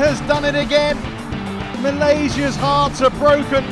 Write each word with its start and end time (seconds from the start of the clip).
has 0.00 0.18
done 0.22 0.46
it 0.46 0.54
again. 0.54 0.96
Malaysia's 1.82 2.56
hearts 2.56 3.02
are 3.02 3.10
broken. 3.10 3.62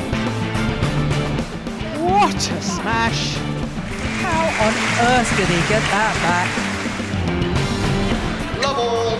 What 2.04 2.36
a 2.36 2.60
smash! 2.60 3.36
How 4.20 4.44
on 4.66 4.74
earth 5.08 5.30
did 5.38 5.48
he 5.48 5.60
get 5.72 5.82
that 5.88 6.14
back? 6.28 6.48
Love 8.62 8.78
all. 8.78 9.16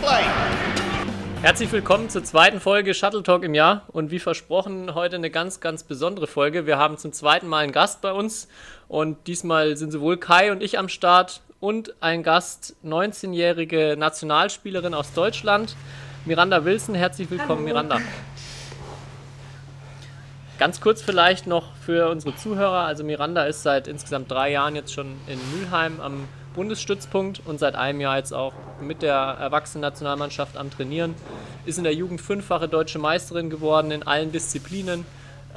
Play. 0.00 0.24
Herzlich 1.40 1.72
willkommen 1.72 2.10
zur 2.10 2.22
zweiten 2.22 2.60
Folge 2.60 2.92
Shuttle 2.92 3.22
Talk 3.22 3.42
im 3.42 3.54
Jahr 3.54 3.86
und 3.88 4.10
wie 4.10 4.18
versprochen 4.18 4.94
heute 4.94 5.16
eine 5.16 5.30
ganz, 5.30 5.60
ganz 5.60 5.84
besondere 5.84 6.26
Folge. 6.26 6.66
Wir 6.66 6.76
haben 6.76 6.98
zum 6.98 7.14
zweiten 7.14 7.48
Mal 7.48 7.64
einen 7.64 7.72
Gast 7.72 8.02
bei 8.02 8.12
uns 8.12 8.48
und 8.88 9.26
diesmal 9.26 9.78
sind 9.78 9.92
sowohl 9.92 10.18
Kai 10.18 10.52
und 10.52 10.62
ich 10.62 10.78
am 10.78 10.90
Start 10.90 11.40
und 11.60 11.94
ein 12.00 12.22
Gast, 12.22 12.76
19-jährige 12.84 13.96
Nationalspielerin 13.98 14.94
aus 14.94 15.12
Deutschland, 15.12 15.74
Miranda 16.24 16.64
Wilson. 16.64 16.94
Herzlich 16.94 17.30
willkommen, 17.30 17.66
Hallo. 17.66 17.82
Miranda. 17.82 18.00
Ganz 20.58 20.80
kurz 20.80 21.02
vielleicht 21.02 21.46
noch 21.46 21.74
für 21.76 22.10
unsere 22.10 22.34
Zuhörer. 22.34 22.80
Also 22.80 23.04
Miranda 23.04 23.44
ist 23.44 23.62
seit 23.62 23.86
insgesamt 23.86 24.30
drei 24.30 24.50
Jahren 24.50 24.74
jetzt 24.74 24.92
schon 24.92 25.16
in 25.26 25.38
Mülheim 25.56 26.00
am 26.00 26.28
Bundesstützpunkt 26.54 27.42
und 27.44 27.60
seit 27.60 27.76
einem 27.76 28.00
Jahr 28.00 28.16
jetzt 28.16 28.32
auch 28.32 28.52
mit 28.80 29.02
der 29.02 29.14
Erwachsenen-Nationalmannschaft 29.14 30.56
am 30.56 30.70
Trainieren. 30.70 31.14
Ist 31.64 31.78
in 31.78 31.84
der 31.84 31.94
Jugend 31.94 32.20
fünffache 32.20 32.68
deutsche 32.68 32.98
Meisterin 32.98 33.50
geworden 33.50 33.92
in 33.92 34.02
allen 34.04 34.32
Disziplinen. 34.32 35.06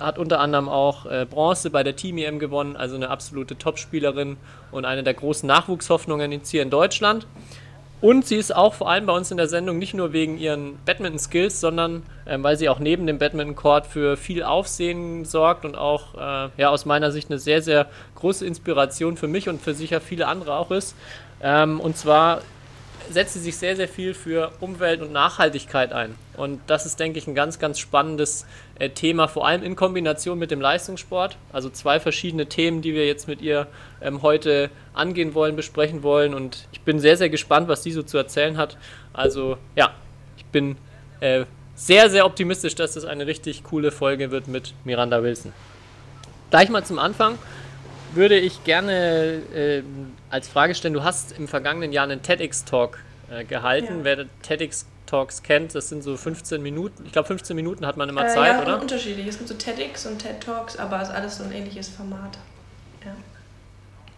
Hat 0.01 0.17
unter 0.17 0.39
anderem 0.39 0.69
auch 0.69 1.05
äh, 1.05 1.25
Bronze 1.29 1.69
bei 1.69 1.83
der 1.83 1.95
Team 1.95 2.17
EM 2.17 2.39
gewonnen, 2.39 2.75
also 2.75 2.95
eine 2.95 3.09
absolute 3.09 3.57
Topspielerin 3.57 4.37
und 4.71 4.85
eine 4.85 5.03
der 5.03 5.13
großen 5.13 5.47
Nachwuchshoffnungen 5.47 6.31
jetzt 6.31 6.49
hier 6.49 6.61
in 6.61 6.69
Deutschland. 6.69 7.27
Und 8.01 8.25
sie 8.25 8.37
ist 8.37 8.53
auch 8.55 8.73
vor 8.73 8.89
allem 8.89 9.05
bei 9.05 9.13
uns 9.13 9.29
in 9.29 9.37
der 9.37 9.47
Sendung 9.47 9.77
nicht 9.77 9.93
nur 9.93 10.11
wegen 10.11 10.39
ihren 10.39 10.79
Badminton-Skills, 10.85 11.61
sondern 11.61 12.01
ähm, 12.25 12.43
weil 12.43 12.57
sie 12.57 12.67
auch 12.67 12.79
neben 12.79 13.05
dem 13.05 13.19
Badminton-Court 13.19 13.85
für 13.85 14.17
viel 14.17 14.41
Aufsehen 14.41 15.23
sorgt 15.23 15.65
und 15.65 15.77
auch 15.77 16.15
äh, 16.15 16.49
ja, 16.57 16.69
aus 16.69 16.85
meiner 16.85 17.11
Sicht 17.11 17.29
eine 17.29 17.37
sehr, 17.37 17.61
sehr 17.61 17.85
große 18.15 18.43
Inspiration 18.43 19.17
für 19.17 19.27
mich 19.27 19.49
und 19.49 19.61
für 19.61 19.75
sicher 19.75 20.01
viele 20.01 20.27
andere 20.27 20.55
auch 20.55 20.71
ist. 20.71 20.95
Ähm, 21.43 21.79
und 21.79 21.95
zwar 21.95 22.41
setzt 23.11 23.33
sie 23.33 23.39
sich 23.39 23.57
sehr, 23.57 23.75
sehr 23.75 23.87
viel 23.87 24.13
für 24.13 24.51
Umwelt 24.59 25.01
und 25.01 25.11
Nachhaltigkeit 25.11 25.93
ein. 25.93 26.15
Und 26.37 26.61
das 26.67 26.85
ist, 26.85 26.99
denke 26.99 27.19
ich, 27.19 27.27
ein 27.27 27.35
ganz, 27.35 27.59
ganz 27.59 27.79
spannendes 27.79 28.45
äh, 28.79 28.89
Thema, 28.89 29.27
vor 29.27 29.47
allem 29.47 29.63
in 29.63 29.75
Kombination 29.75 30.39
mit 30.39 30.51
dem 30.51 30.61
Leistungssport. 30.61 31.37
Also 31.51 31.69
zwei 31.69 31.99
verschiedene 31.99 32.47
Themen, 32.47 32.81
die 32.81 32.93
wir 32.93 33.07
jetzt 33.07 33.27
mit 33.27 33.41
ihr 33.41 33.67
ähm, 34.01 34.21
heute 34.21 34.69
angehen 34.93 35.33
wollen, 35.33 35.55
besprechen 35.55 36.03
wollen. 36.03 36.33
Und 36.33 36.67
ich 36.71 36.81
bin 36.81 36.99
sehr, 36.99 37.17
sehr 37.17 37.29
gespannt, 37.29 37.67
was 37.67 37.83
sie 37.83 37.91
so 37.91 38.03
zu 38.03 38.17
erzählen 38.17 38.57
hat. 38.57 38.77
Also 39.13 39.57
ja, 39.75 39.93
ich 40.37 40.45
bin 40.45 40.77
äh, 41.19 41.45
sehr, 41.75 42.09
sehr 42.09 42.25
optimistisch, 42.25 42.75
dass 42.75 42.93
das 42.93 43.05
eine 43.05 43.27
richtig 43.27 43.63
coole 43.63 43.91
Folge 43.91 44.31
wird 44.31 44.47
mit 44.47 44.73
Miranda 44.83 45.23
Wilson. 45.23 45.53
Gleich 46.49 46.69
mal 46.69 46.83
zum 46.83 46.99
Anfang 46.99 47.37
würde 48.13 48.37
ich 48.37 48.63
gerne 48.63 49.41
äh, 49.53 49.83
als 50.29 50.47
Frage 50.47 50.75
stellen, 50.75 50.93
du 50.93 51.03
hast 51.03 51.37
im 51.37 51.47
vergangenen 51.47 51.91
Jahr 51.91 52.03
einen 52.03 52.21
TEDx-Talk 52.21 52.99
äh, 53.29 53.43
gehalten. 53.43 53.99
Ja. 53.99 54.03
Wer 54.03 54.25
TEDx-Talks 54.43 55.43
kennt, 55.43 55.75
das 55.75 55.89
sind 55.89 56.03
so 56.03 56.17
15 56.17 56.61
Minuten. 56.61 57.05
Ich 57.05 57.11
glaube, 57.11 57.27
15 57.27 57.55
Minuten 57.55 57.85
hat 57.85 57.97
man 57.97 58.09
immer 58.09 58.25
Äh, 58.25 58.29
Zeit, 58.29 58.53
ja, 58.53 58.61
oder? 58.61 58.81
unterschiedlich. 58.81 59.27
Es 59.27 59.37
gibt 59.37 59.49
so 59.49 59.55
TEDx 59.55 60.05
und 60.05 60.19
TED 60.19 60.41
Talks, 60.41 60.77
aber 60.77 61.01
es 61.01 61.09
ist 61.09 61.15
alles 61.15 61.37
so 61.37 61.43
ein 61.43 61.51
ähnliches 61.51 61.89
Format. 61.89 62.37
Ja. 63.05 63.15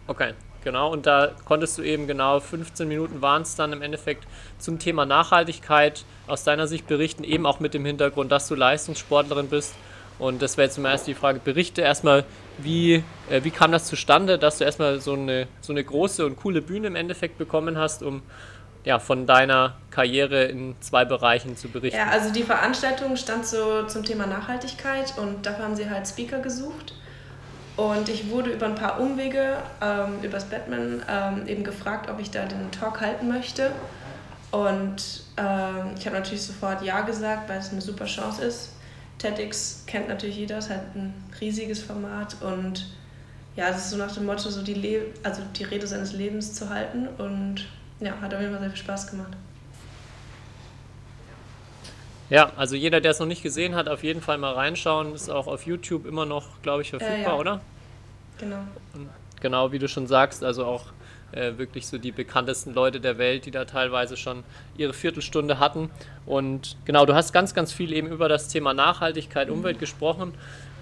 Okay, 0.06 0.34
genau. 0.62 0.92
Und 0.92 1.06
da 1.06 1.32
konntest 1.44 1.78
du 1.78 1.82
eben 1.82 2.06
genau 2.06 2.40
15 2.40 2.86
Minuten 2.86 3.22
waren 3.22 3.42
es 3.42 3.54
dann 3.56 3.72
im 3.72 3.80
Endeffekt 3.82 4.24
zum 4.58 4.78
Thema 4.78 5.06
Nachhaltigkeit 5.06 6.04
aus 6.26 6.44
deiner 6.44 6.66
Sicht 6.66 6.86
berichten, 6.86 7.24
eben 7.24 7.46
auch 7.46 7.60
mit 7.60 7.74
dem 7.74 7.84
Hintergrund, 7.84 8.30
dass 8.32 8.48
du 8.48 8.54
Leistungssportlerin 8.54 9.48
bist. 9.48 9.74
Und 10.18 10.42
das 10.42 10.56
wäre 10.56 10.66
jetzt 10.66 10.74
zum 10.74 10.84
ersten 10.84 11.06
die 11.10 11.14
Frage, 11.14 11.40
berichte 11.42 11.80
erstmal, 11.82 12.24
wie, 12.58 13.02
äh, 13.30 13.42
wie 13.42 13.50
kam 13.50 13.72
das 13.72 13.86
zustande, 13.86 14.38
dass 14.38 14.58
du 14.58 14.64
erstmal 14.64 15.00
so 15.00 15.14
eine, 15.14 15.48
so 15.60 15.72
eine 15.72 15.82
große 15.82 16.24
und 16.24 16.36
coole 16.36 16.62
Bühne 16.62 16.86
im 16.86 16.96
Endeffekt 16.96 17.38
bekommen 17.38 17.78
hast, 17.78 18.02
um 18.02 18.22
ja, 18.84 18.98
von 18.98 19.26
deiner 19.26 19.76
Karriere 19.90 20.44
in 20.44 20.74
zwei 20.80 21.04
Bereichen 21.04 21.56
zu 21.56 21.68
berichten. 21.68 21.98
ja, 21.98 22.08
also 22.08 22.30
die 22.30 22.42
Veranstaltung 22.42 23.16
stand 23.16 23.46
so 23.46 23.84
zum 23.86 24.04
Thema 24.04 24.26
Nachhaltigkeit 24.26 25.14
und 25.16 25.46
dafür 25.46 25.64
haben 25.64 25.76
sie 25.76 25.88
halt 25.88 26.06
Speaker 26.06 26.40
gesucht. 26.40 26.94
Und 27.76 28.08
ich 28.08 28.30
wurde 28.30 28.50
über 28.50 28.66
ein 28.66 28.76
paar 28.76 29.00
Umwege, 29.00 29.56
ähm, 29.80 30.20
übers 30.22 30.44
Batman, 30.44 31.02
ähm, 31.08 31.48
eben 31.48 31.64
gefragt, 31.64 32.08
ob 32.08 32.20
ich 32.20 32.30
da 32.30 32.44
den 32.44 32.70
Talk 32.70 33.00
halten 33.00 33.26
möchte. 33.28 33.72
Und 34.52 35.24
ähm, 35.36 35.94
ich 35.98 36.06
habe 36.06 36.16
natürlich 36.16 36.42
sofort 36.42 36.82
Ja 36.82 37.00
gesagt, 37.00 37.48
weil 37.48 37.58
es 37.58 37.72
eine 37.72 37.80
super 37.80 38.04
Chance 38.04 38.44
ist. 38.44 38.74
TEDx 39.18 39.84
kennt 39.86 40.08
natürlich 40.08 40.36
jeder, 40.36 40.58
ist 40.58 40.70
halt 40.70 40.94
ein 40.94 41.14
riesiges 41.40 41.82
Format 41.82 42.36
und 42.42 42.86
ja, 43.56 43.68
es 43.68 43.78
ist 43.78 43.90
so 43.90 43.96
nach 43.96 44.12
dem 44.12 44.26
Motto, 44.26 44.50
so 44.50 44.62
die, 44.62 44.74
Le 44.74 45.06
also 45.22 45.42
die 45.56 45.64
Rede 45.64 45.86
seines 45.86 46.12
Lebens 46.12 46.54
zu 46.54 46.68
halten 46.68 47.08
und 47.18 47.66
ja, 48.00 48.20
hat 48.20 48.34
auf 48.34 48.40
jeden 48.40 48.52
Fall 48.52 48.60
sehr 48.60 48.70
viel 48.70 48.78
Spaß 48.78 49.10
gemacht. 49.10 49.32
Ja, 52.30 52.52
also 52.56 52.74
jeder, 52.74 53.00
der 53.00 53.12
es 53.12 53.18
noch 53.18 53.26
nicht 53.26 53.42
gesehen 53.42 53.74
hat, 53.74 53.88
auf 53.88 54.02
jeden 54.02 54.20
Fall 54.20 54.38
mal 54.38 54.54
reinschauen. 54.54 55.14
Ist 55.14 55.30
auch 55.30 55.46
auf 55.46 55.66
YouTube 55.66 56.06
immer 56.06 56.24
noch, 56.24 56.62
glaube 56.62 56.82
ich, 56.82 56.90
verfügbar, 56.90 57.34
ja. 57.34 57.38
oder? 57.38 57.60
Genau. 58.38 58.58
Genau, 59.40 59.72
wie 59.72 59.78
du 59.78 59.88
schon 59.88 60.06
sagst, 60.06 60.42
also 60.42 60.64
auch 60.64 60.86
äh, 61.34 61.58
wirklich 61.58 61.86
so 61.86 61.98
die 61.98 62.12
bekanntesten 62.12 62.74
Leute 62.74 63.00
der 63.00 63.18
Welt, 63.18 63.46
die 63.46 63.50
da 63.50 63.64
teilweise 63.64 64.16
schon 64.16 64.44
ihre 64.76 64.92
Viertelstunde 64.92 65.58
hatten. 65.58 65.90
Und 66.26 66.76
genau, 66.84 67.06
du 67.06 67.14
hast 67.14 67.32
ganz, 67.32 67.54
ganz 67.54 67.72
viel 67.72 67.92
eben 67.92 68.08
über 68.08 68.28
das 68.28 68.48
Thema 68.48 68.74
Nachhaltigkeit, 68.74 69.50
Umwelt 69.50 69.78
gesprochen. 69.78 70.34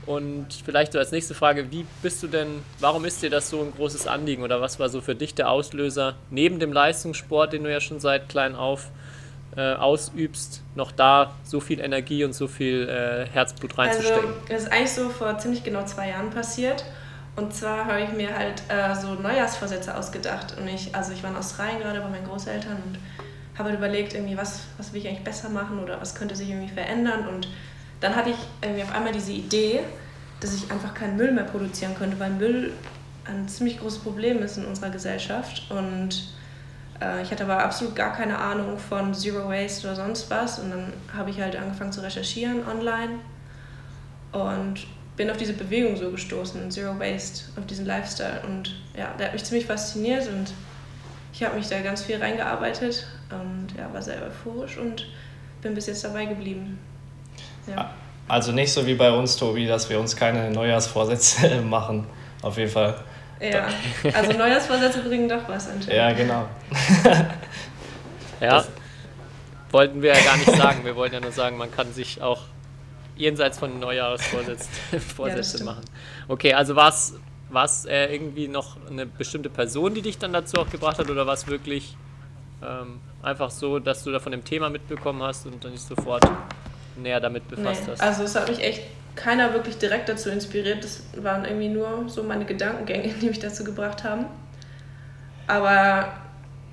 Und 0.05 0.49
vielleicht 0.65 0.93
so 0.93 0.99
als 0.99 1.13
nächste 1.13 1.35
Frage, 1.35 1.71
wie 1.71 1.87
bist 2.03 2.23
du 2.23 2.27
denn, 2.27 2.49
warum 2.81 3.05
ist 3.05 3.23
dir 3.23 3.31
das 3.31 3.51
so 3.51 3.61
ein 3.61 3.73
großes 3.73 4.07
Anliegen 4.09 4.43
oder 4.43 4.61
was 4.61 4.81
war 4.81 4.89
so 4.89 5.01
für 5.01 5.15
dich 5.15 5.35
der 5.35 5.49
Auslöser, 5.49 6.15
neben 6.31 6.59
dem 6.59 6.73
Leistungssport, 6.73 7.53
den 7.53 7.63
du 7.63 7.71
ja 7.71 7.81
schon 7.81 8.01
seit 8.01 8.29
klein 8.29 8.57
auf 8.57 8.91
äh, 9.57 9.75
ausübst, 9.75 10.63
noch 10.75 10.93
da 10.93 11.35
so 11.45 11.61
viel 11.61 11.79
Energie 11.79 12.25
und 12.25 12.35
so 12.35 12.49
viel 12.49 12.89
äh, 12.89 13.27
Herzblut 13.31 13.79
Also, 13.79 13.99
reinzustecken? 14.01 14.31
das 14.49 14.63
ist 14.63 14.73
eigentlich 14.73 14.93
so 14.93 15.09
vor 15.11 15.39
ziemlich 15.39 15.63
genau 15.63 15.85
zwei 15.85 16.09
Jahren 16.09 16.31
passiert. 16.31 16.85
Und 17.35 17.55
zwar 17.55 17.87
habe 17.87 18.03
ich 18.03 18.13
mir 18.13 18.37
halt 18.37 18.63
äh, 18.69 18.95
so 18.95 19.15
Neujahrsvorsätze 19.15 19.97
ausgedacht. 19.97 20.57
Und 20.59 20.69
ich, 20.69 20.95
also 20.95 21.13
ich 21.13 21.23
war 21.23 21.31
in 21.31 21.37
Australien 21.37 21.81
gerade 21.81 22.01
bei 22.01 22.09
meinen 22.09 22.27
Großeltern 22.27 22.77
und 22.77 22.99
habe 23.59 23.71
halt 23.71 23.79
überlegt, 23.79 24.15
irgendwie, 24.15 24.37
was, 24.37 24.65
was 24.77 24.93
will 24.93 25.01
ich 25.01 25.09
eigentlich 25.09 25.25
besser 25.25 25.49
machen 25.49 25.79
oder 25.79 26.01
was 26.01 26.15
könnte 26.15 26.37
sich 26.37 26.51
irgendwie 26.51 26.73
verändern. 26.73 27.27
Und 27.29 27.49
dann 28.01 28.15
hatte 28.15 28.31
ich 28.31 28.37
irgendwie 28.61 28.83
auf 28.83 28.95
einmal 28.95 29.13
diese 29.13 29.33
Idee, 29.33 29.81
dass 30.41 30.55
ich 30.55 30.71
einfach 30.71 30.93
keinen 30.93 31.17
Müll 31.17 31.33
mehr 31.33 31.45
produzieren 31.45 31.95
könnte, 31.95 32.21
weil 32.21 32.31
Müll 32.31 32.73
ein 33.25 33.49
ziemlich 33.49 33.79
großes 33.79 34.01
Problem 34.01 34.43
ist 34.43 34.59
in 34.59 34.67
unserer 34.67 34.91
Gesellschaft. 34.91 35.71
Und 35.71 36.35
äh, 37.01 37.23
ich 37.23 37.31
hatte 37.31 37.45
aber 37.45 37.65
absolut 37.65 37.97
gar 37.97 38.13
keine 38.13 38.37
Ahnung 38.37 38.77
von 38.77 39.15
Zero 39.15 39.49
Waste 39.49 39.87
oder 39.87 39.97
sonst 39.97 40.29
was. 40.31 40.59
Und 40.59 40.71
dann 40.71 40.93
habe 41.17 41.31
ich 41.31 41.41
halt 41.41 41.57
angefangen 41.57 41.93
zu 41.93 42.03
recherchieren 42.03 42.67
online 42.67 43.21
und 44.33 44.87
bin 45.17 45.31
auf 45.31 45.37
diese 45.37 45.53
Bewegung 45.53 45.97
so 45.97 46.11
gestoßen, 46.11 46.71
Zero 46.71 46.99
Waste, 46.99 47.45
auf 47.59 47.67
diesen 47.67 47.87
Lifestyle. 47.87 48.41
Und 48.47 48.75
ja, 48.97 49.13
der 49.19 49.27
hat 49.27 49.33
mich 49.35 49.45
ziemlich 49.45 49.67
fasziniert 49.67 50.27
und 50.29 50.53
ich 51.33 51.43
habe 51.43 51.57
mich 51.57 51.69
da 51.69 51.81
ganz 51.81 52.03
viel 52.03 52.17
reingearbeitet 52.19 53.07
und 53.31 53.69
ja, 53.79 53.93
war 53.93 54.03
sehr 54.03 54.23
euphorisch 54.23 54.77
und 54.79 55.07
bin 55.63 55.75
bis 55.75 55.87
jetzt 55.87 56.05
dabei 56.05 56.25
geblieben. 56.27 56.79
Ja. 57.67 57.91
Also 58.29 58.53
nicht 58.53 58.73
so 58.73 58.87
wie 58.87 58.95
bei 58.95 59.11
uns, 59.13 59.37
Tobi, 59.37 59.67
dass 59.67 59.89
wir 59.91 59.99
uns 60.01 60.17
keine 60.17 60.51
Neujahrsvorsätze 60.51 61.61
machen. 61.69 62.07
Auf 62.43 62.57
jeden 62.59 62.71
Fall. 62.71 62.97
ja, 63.41 63.69
also 64.15 64.33
Neujahrsvorsätze 64.33 65.01
bringen 65.03 65.29
doch 65.29 65.47
was 65.49 65.69
anscheinend. 65.69 65.93
Ja, 65.93 66.13
genau. 66.13 66.47
Ja, 68.41 68.57
Das- 68.57 68.69
wollten 69.71 70.03
wir 70.03 70.13
ja 70.15 70.21
gar 70.25 70.37
nicht 70.37 70.51
sagen. 70.57 70.85
Wir 70.85 70.97
wollten 70.97 71.15
ja 71.15 71.21
nur 71.21 71.33
sagen, 71.33 71.57
man 71.57 71.71
kann 71.71 71.93
sich 71.95 72.21
auch 72.21 72.41
jenseits 73.17 73.59
von 73.59 73.79
Neujahrsvorsätzen 73.79 74.69
Vorsätze 75.17 75.57
stimmt. 75.57 75.65
machen. 75.65 75.85
Okay, 76.29 76.55
also 76.55 76.77
war 76.77 76.89
es 76.89 77.85
äh, 77.87 78.15
irgendwie 78.15 78.49
noch 78.49 78.77
eine 78.89 79.07
bestimmte 79.07 79.51
Person, 79.51 79.95
die 79.95 80.03
dich 80.03 80.19
dann 80.19 80.33
dazu 80.33 80.59
auch 80.59 80.71
gebracht 80.71 80.99
hat 80.99 81.11
oder 81.11 81.27
war 81.27 81.35
es 81.35 81.47
wirklich 81.47 81.97
ähm, 82.63 83.01
einfach 83.23 83.51
so, 83.51 83.79
dass 83.79 84.05
du 84.05 84.11
da 84.13 84.21
von 84.21 84.33
dem 84.33 84.45
Thema 84.45 84.71
mitbekommen 84.71 85.23
hast 85.23 85.47
und 85.47 85.63
dann 85.65 85.73
nicht 85.73 85.87
sofort 85.87 86.25
näher 86.97 87.21
damit 87.21 87.49
befasst 87.49 87.83
Nee, 87.87 87.93
hast? 87.93 88.01
also 88.01 88.23
es 88.25 88.35
hat 88.35 88.49
mich 88.49 88.63
echt 88.63 88.83
keiner 89.15 89.53
wirklich 89.53 89.77
direkt 89.79 90.09
dazu 90.09 90.31
inspiriert. 90.31 90.83
Das 90.85 91.03
waren 91.17 91.45
irgendwie 91.45 91.69
nur 91.69 92.09
so 92.09 92.23
meine 92.23 92.45
Gedankengänge, 92.45 93.13
die 93.21 93.27
mich 93.27 93.39
dazu 93.39 93.65
gebracht 93.65 94.05
haben. 94.05 94.27
Aber 95.47 96.13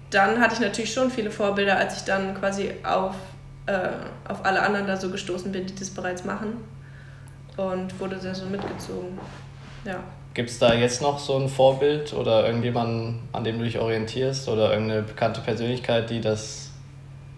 dann 0.10 0.40
hatte 0.40 0.56
ich 0.56 0.60
natürlich 0.60 0.94
schon 0.94 1.12
viele 1.12 1.32
Vorbilder, 1.32 1.78
als 1.78 1.98
ich 1.98 2.04
dann 2.04 2.36
quasi 2.36 2.72
auf, 2.84 3.16
äh, 3.70 3.90
auf 4.28 4.44
alle 4.44 4.62
anderen 4.62 4.88
da 4.88 4.98
so 4.98 5.10
gestoßen 5.10 5.52
bin, 5.52 5.68
die 5.68 5.76
das 5.76 5.92
bereits 5.92 6.26
machen. 6.26 6.58
Und 7.56 8.00
wurde 8.00 8.18
da 8.22 8.34
so 8.34 8.46
mitgezogen. 8.46 9.20
Ja. 9.86 10.04
Gibt 10.34 10.50
es 10.50 10.60
da 10.60 10.74
jetzt 10.74 11.02
noch 11.02 11.20
so 11.20 11.38
ein 11.38 11.50
Vorbild 11.50 12.14
oder 12.14 12.46
irgendjemanden, 12.46 13.20
an 13.34 13.44
dem 13.44 13.60
du 13.60 13.66
dich 13.66 13.80
orientierst 13.80 14.48
oder 14.48 14.72
irgendeine 14.72 15.02
bekannte 15.02 15.42
Persönlichkeit, 15.42 16.10
die 16.10 16.22
das 16.22 16.72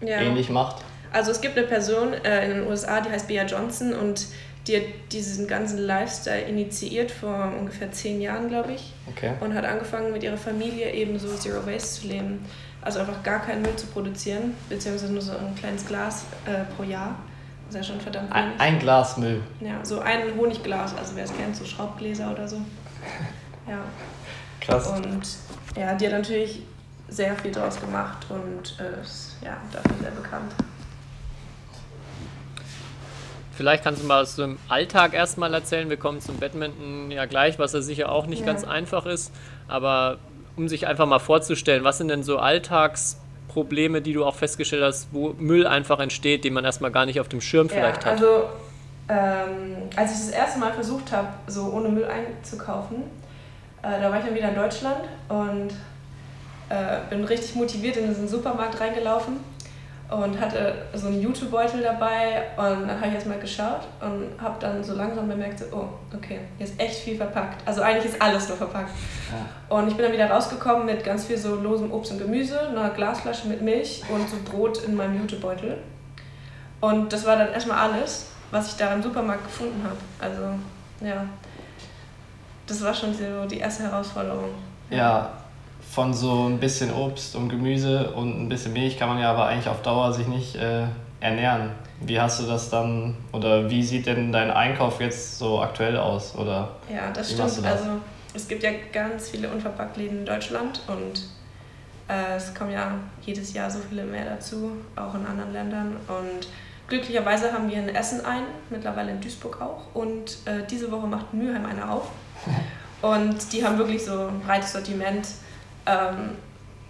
ja. 0.00 0.20
ähnlich 0.20 0.48
macht? 0.48 0.76
Also 1.12 1.30
es 1.30 1.40
gibt 1.40 1.58
eine 1.58 1.66
Person 1.66 2.14
äh, 2.14 2.44
in 2.44 2.50
den 2.58 2.66
USA, 2.66 3.00
die 3.00 3.10
heißt 3.10 3.28
Bea 3.28 3.44
Johnson 3.44 3.92
und 3.92 4.26
die 4.66 4.76
hat 4.76 4.84
diesen 5.10 5.48
ganzen 5.48 5.78
Lifestyle 5.78 6.42
initiiert 6.42 7.10
vor 7.10 7.52
ungefähr 7.58 7.90
zehn 7.90 8.20
Jahren, 8.20 8.48
glaube 8.48 8.72
ich. 8.72 8.92
Okay. 9.10 9.32
Und 9.40 9.54
hat 9.54 9.64
angefangen 9.64 10.12
mit 10.12 10.22
ihrer 10.22 10.36
Familie 10.36 10.92
eben 10.92 11.18
so 11.18 11.28
Zero 11.34 11.66
Waste 11.66 12.02
zu 12.02 12.06
leben. 12.06 12.44
Also 12.82 12.98
einfach 13.00 13.22
gar 13.22 13.40
keinen 13.40 13.62
Müll 13.62 13.76
zu 13.76 13.86
produzieren, 13.86 14.54
beziehungsweise 14.68 15.12
nur 15.12 15.22
so 15.22 15.32
ein 15.32 15.54
kleines 15.54 15.86
Glas 15.86 16.24
äh, 16.44 16.64
pro 16.76 16.82
Jahr. 16.82 17.14
Das 17.66 17.76
ist 17.76 17.86
ja 17.88 17.92
schon 17.94 18.00
verdammt 18.02 18.34
wenig. 18.34 18.44
Ein, 18.58 18.60
ein 18.60 18.78
Glas 18.80 19.16
Müll. 19.16 19.40
Ja, 19.60 19.84
so 19.84 20.00
ein 20.00 20.36
Honigglas, 20.36 20.94
also 20.96 21.14
wer 21.14 21.24
es 21.24 21.34
kennt, 21.36 21.56
so 21.56 21.64
Schraubgläser 21.64 22.30
oder 22.30 22.46
so. 22.46 22.56
Ja. 23.68 23.78
Krass. 24.60 24.88
Und 24.88 25.22
ja, 25.76 25.94
die 25.94 26.06
hat 26.06 26.12
natürlich 26.14 26.62
sehr 27.08 27.36
viel 27.36 27.52
draus 27.52 27.80
gemacht 27.80 28.26
und 28.28 28.76
äh, 28.80 29.00
ist 29.00 29.36
ja, 29.40 29.56
dafür 29.70 29.96
sehr 30.00 30.10
bekannt. 30.10 30.52
Vielleicht 33.52 33.84
kannst 33.84 34.02
du 34.02 34.06
mal 34.06 34.22
aus 34.22 34.34
dem 34.36 34.58
Alltag 34.68 35.14
erstmal 35.14 35.52
erzählen. 35.54 35.88
Wir 35.90 35.96
kommen 35.96 36.20
zum 36.20 36.38
Badminton 36.38 37.10
ja 37.10 37.26
gleich, 37.26 37.58
was 37.58 37.72
ja 37.74 37.82
sicher 37.82 38.10
auch 38.10 38.26
nicht 38.26 38.40
Ja. 38.40 38.46
ganz 38.46 38.64
einfach 38.64 39.06
ist. 39.06 39.30
Aber 39.68 40.18
um 40.56 40.68
sich 40.68 40.86
einfach 40.86 41.06
mal 41.06 41.18
vorzustellen, 41.18 41.84
was 41.84 41.98
sind 41.98 42.08
denn 42.08 42.22
so 42.22 42.38
Alltagsprobleme, 42.38 44.02
die 44.02 44.12
du 44.12 44.24
auch 44.24 44.34
festgestellt 44.34 44.82
hast, 44.82 45.08
wo 45.12 45.34
Müll 45.38 45.66
einfach 45.66 46.00
entsteht, 46.00 46.44
den 46.44 46.52
man 46.52 46.64
erstmal 46.64 46.90
gar 46.90 47.06
nicht 47.06 47.20
auf 47.20 47.28
dem 47.28 47.40
Schirm 47.40 47.68
vielleicht 47.68 48.04
ja, 48.04 48.10
hat? 48.10 48.20
Also, 48.20 48.44
ähm, 49.08 49.88
als 49.96 50.12
ich 50.12 50.18
das 50.18 50.30
erste 50.30 50.60
Mal 50.60 50.72
versucht 50.72 51.12
habe, 51.12 51.28
so 51.46 51.72
ohne 51.72 51.88
Müll 51.88 52.04
einzukaufen, 52.04 53.04
äh, 53.82 54.00
da 54.00 54.10
war 54.10 54.18
ich 54.18 54.24
dann 54.24 54.34
wieder 54.34 54.48
in 54.50 54.54
Deutschland 54.54 55.04
und 55.28 55.70
äh, 56.68 57.00
bin 57.10 57.24
richtig 57.24 57.54
motiviert 57.54 57.96
in 57.96 58.08
diesen 58.08 58.28
Supermarkt 58.28 58.80
reingelaufen 58.80 59.38
und 60.12 60.38
hatte 60.38 60.74
so 60.94 61.06
einen 61.06 61.22
YouTube-Beutel 61.22 61.82
dabei 61.82 62.42
und 62.56 62.86
dann 62.86 62.96
habe 62.96 63.08
ich 63.08 63.14
erstmal 63.14 63.38
geschaut 63.38 63.80
und 64.00 64.40
habe 64.40 64.56
dann 64.60 64.84
so 64.84 64.94
langsam 64.94 65.28
bemerkt, 65.28 65.58
so, 65.58 65.64
oh, 65.72 65.88
okay, 66.14 66.40
hier 66.58 66.66
ist 66.66 66.78
echt 66.78 66.96
viel 66.96 67.16
verpackt. 67.16 67.66
Also 67.66 67.82
eigentlich 67.82 68.12
ist 68.12 68.20
alles 68.20 68.48
nur 68.48 68.58
verpackt. 68.58 68.90
Und 69.68 69.88
ich 69.88 69.94
bin 69.94 70.04
dann 70.04 70.12
wieder 70.12 70.30
rausgekommen 70.30 70.84
mit 70.84 71.02
ganz 71.02 71.24
viel 71.24 71.38
so 71.38 71.54
losem 71.54 71.90
Obst 71.92 72.12
und 72.12 72.18
Gemüse, 72.18 72.60
einer 72.60 72.90
Glasflasche 72.90 73.48
mit 73.48 73.62
Milch 73.62 74.02
und 74.10 74.28
so 74.28 74.36
Brot 74.44 74.84
in 74.84 74.94
meinem 74.94 75.18
Jutebeutel. 75.18 75.78
Und 76.80 77.12
das 77.12 77.24
war 77.24 77.36
dann 77.36 77.52
erstmal 77.52 77.78
alles, 77.78 78.26
was 78.50 78.68
ich 78.68 78.76
da 78.76 78.92
im 78.92 79.02
Supermarkt 79.02 79.44
gefunden 79.44 79.82
habe. 79.84 79.96
Also, 80.20 80.42
ja. 81.00 81.24
Das 82.66 82.82
war 82.82 82.92
schon 82.92 83.14
so 83.14 83.46
die 83.48 83.58
erste 83.58 83.84
Herausforderung. 83.84 84.50
Ja, 84.90 85.30
von 85.92 86.14
so 86.14 86.48
ein 86.48 86.58
bisschen 86.58 86.90
Obst 86.90 87.36
und 87.36 87.50
Gemüse 87.50 88.12
und 88.12 88.42
ein 88.42 88.48
bisschen 88.48 88.72
Milch 88.72 88.98
kann 88.98 89.10
man 89.10 89.18
ja 89.18 89.30
aber 89.30 89.46
eigentlich 89.46 89.68
auf 89.68 89.82
Dauer 89.82 90.14
sich 90.14 90.26
nicht 90.26 90.56
äh, 90.56 90.84
ernähren. 91.20 91.70
Wie 92.00 92.18
hast 92.18 92.40
du 92.40 92.46
das 92.46 92.70
dann 92.70 93.14
oder 93.30 93.68
wie 93.68 93.82
sieht 93.82 94.06
denn 94.06 94.32
dein 94.32 94.50
Einkauf 94.50 95.02
jetzt 95.02 95.38
so 95.38 95.60
aktuell 95.60 95.98
aus? 95.98 96.34
Oder 96.34 96.70
Ja, 96.88 97.10
das 97.12 97.32
stimmt. 97.32 97.58
das? 97.58 97.64
Also 97.64 97.90
es 98.32 98.48
gibt 98.48 98.62
ja 98.62 98.70
ganz 98.90 99.28
viele 99.28 99.50
Unverpacktläden 99.50 100.20
in 100.20 100.24
Deutschland 100.24 100.80
und 100.88 101.26
äh, 102.08 102.36
es 102.36 102.54
kommen 102.54 102.72
ja 102.72 102.94
jedes 103.20 103.52
Jahr 103.52 103.70
so 103.70 103.78
viele 103.86 104.04
mehr 104.04 104.24
dazu, 104.24 104.72
auch 104.96 105.14
in 105.14 105.26
anderen 105.26 105.52
Ländern. 105.52 105.96
Und 106.08 106.48
glücklicherweise 106.88 107.52
haben 107.52 107.70
wir 107.70 107.76
in 107.76 107.90
Essen 107.90 108.24
einen, 108.24 108.46
mittlerweile 108.70 109.10
in 109.10 109.20
Duisburg 109.20 109.60
auch. 109.60 109.94
Und 109.94 110.38
äh, 110.46 110.66
diese 110.70 110.90
Woche 110.90 111.06
macht 111.06 111.34
Mülheim 111.34 111.66
eine 111.66 111.90
auf. 111.90 112.08
Und 113.02 113.52
die 113.52 113.62
haben 113.62 113.76
wirklich 113.76 114.02
so 114.04 114.28
ein 114.28 114.40
breites 114.40 114.72
Sortiment 114.72 115.26
ähm, 115.86 116.30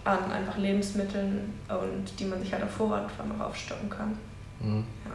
an 0.05 0.33
einfach 0.33 0.59
Lebensmitteln 0.59 1.53
und 1.69 2.19
die 2.19 2.25
man 2.25 2.41
sich 2.41 2.53
halt 2.53 2.65
auf 2.65 2.71
Vorrat 2.71 3.05
auch 3.05 3.47
aufstocken 3.47 3.89
kann. 3.89 4.17
Mhm. 4.61 4.85
Ja. 5.05 5.13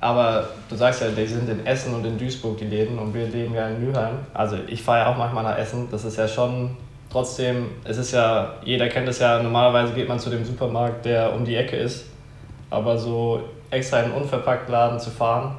Aber 0.00 0.48
du 0.68 0.76
sagst 0.76 1.00
ja, 1.00 1.08
die 1.08 1.26
sind 1.26 1.48
in 1.48 1.64
Essen 1.64 1.94
und 1.94 2.04
in 2.04 2.18
Duisburg 2.18 2.58
die 2.58 2.66
Läden 2.66 2.98
und 2.98 3.14
wir 3.14 3.26
leben 3.26 3.54
ja 3.54 3.68
in 3.68 3.84
Mülheim. 3.84 4.16
Also 4.34 4.58
ich 4.66 4.82
fahre 4.82 4.98
ja 5.00 5.12
auch 5.12 5.16
manchmal 5.16 5.44
nach 5.44 5.56
Essen. 5.56 5.88
Das 5.90 6.04
ist 6.04 6.18
ja 6.18 6.28
schon 6.28 6.76
trotzdem, 7.10 7.70
es 7.84 7.96
ist 7.96 8.12
ja, 8.12 8.54
jeder 8.64 8.88
kennt 8.88 9.08
es 9.08 9.20
ja, 9.20 9.42
normalerweise 9.42 9.94
geht 9.94 10.08
man 10.08 10.18
zu 10.18 10.28
dem 10.30 10.44
Supermarkt, 10.44 11.04
der 11.06 11.32
um 11.32 11.44
die 11.44 11.56
Ecke 11.56 11.76
ist. 11.76 12.06
Aber 12.70 12.98
so 12.98 13.40
extra 13.70 14.00
in 14.00 14.06
einen 14.06 14.14
Unverpacktladen 14.14 14.98
zu 14.98 15.10
fahren, 15.10 15.56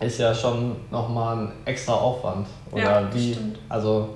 ist 0.00 0.18
ja 0.18 0.34
schon 0.34 0.76
nochmal 0.90 1.36
ein 1.36 1.52
extra 1.64 1.94
Aufwand. 1.94 2.46
Oder 2.70 2.82
Ja, 2.82 3.00
das 3.02 3.14
wie, 3.14 3.32
stimmt. 3.32 3.58
also 3.68 4.08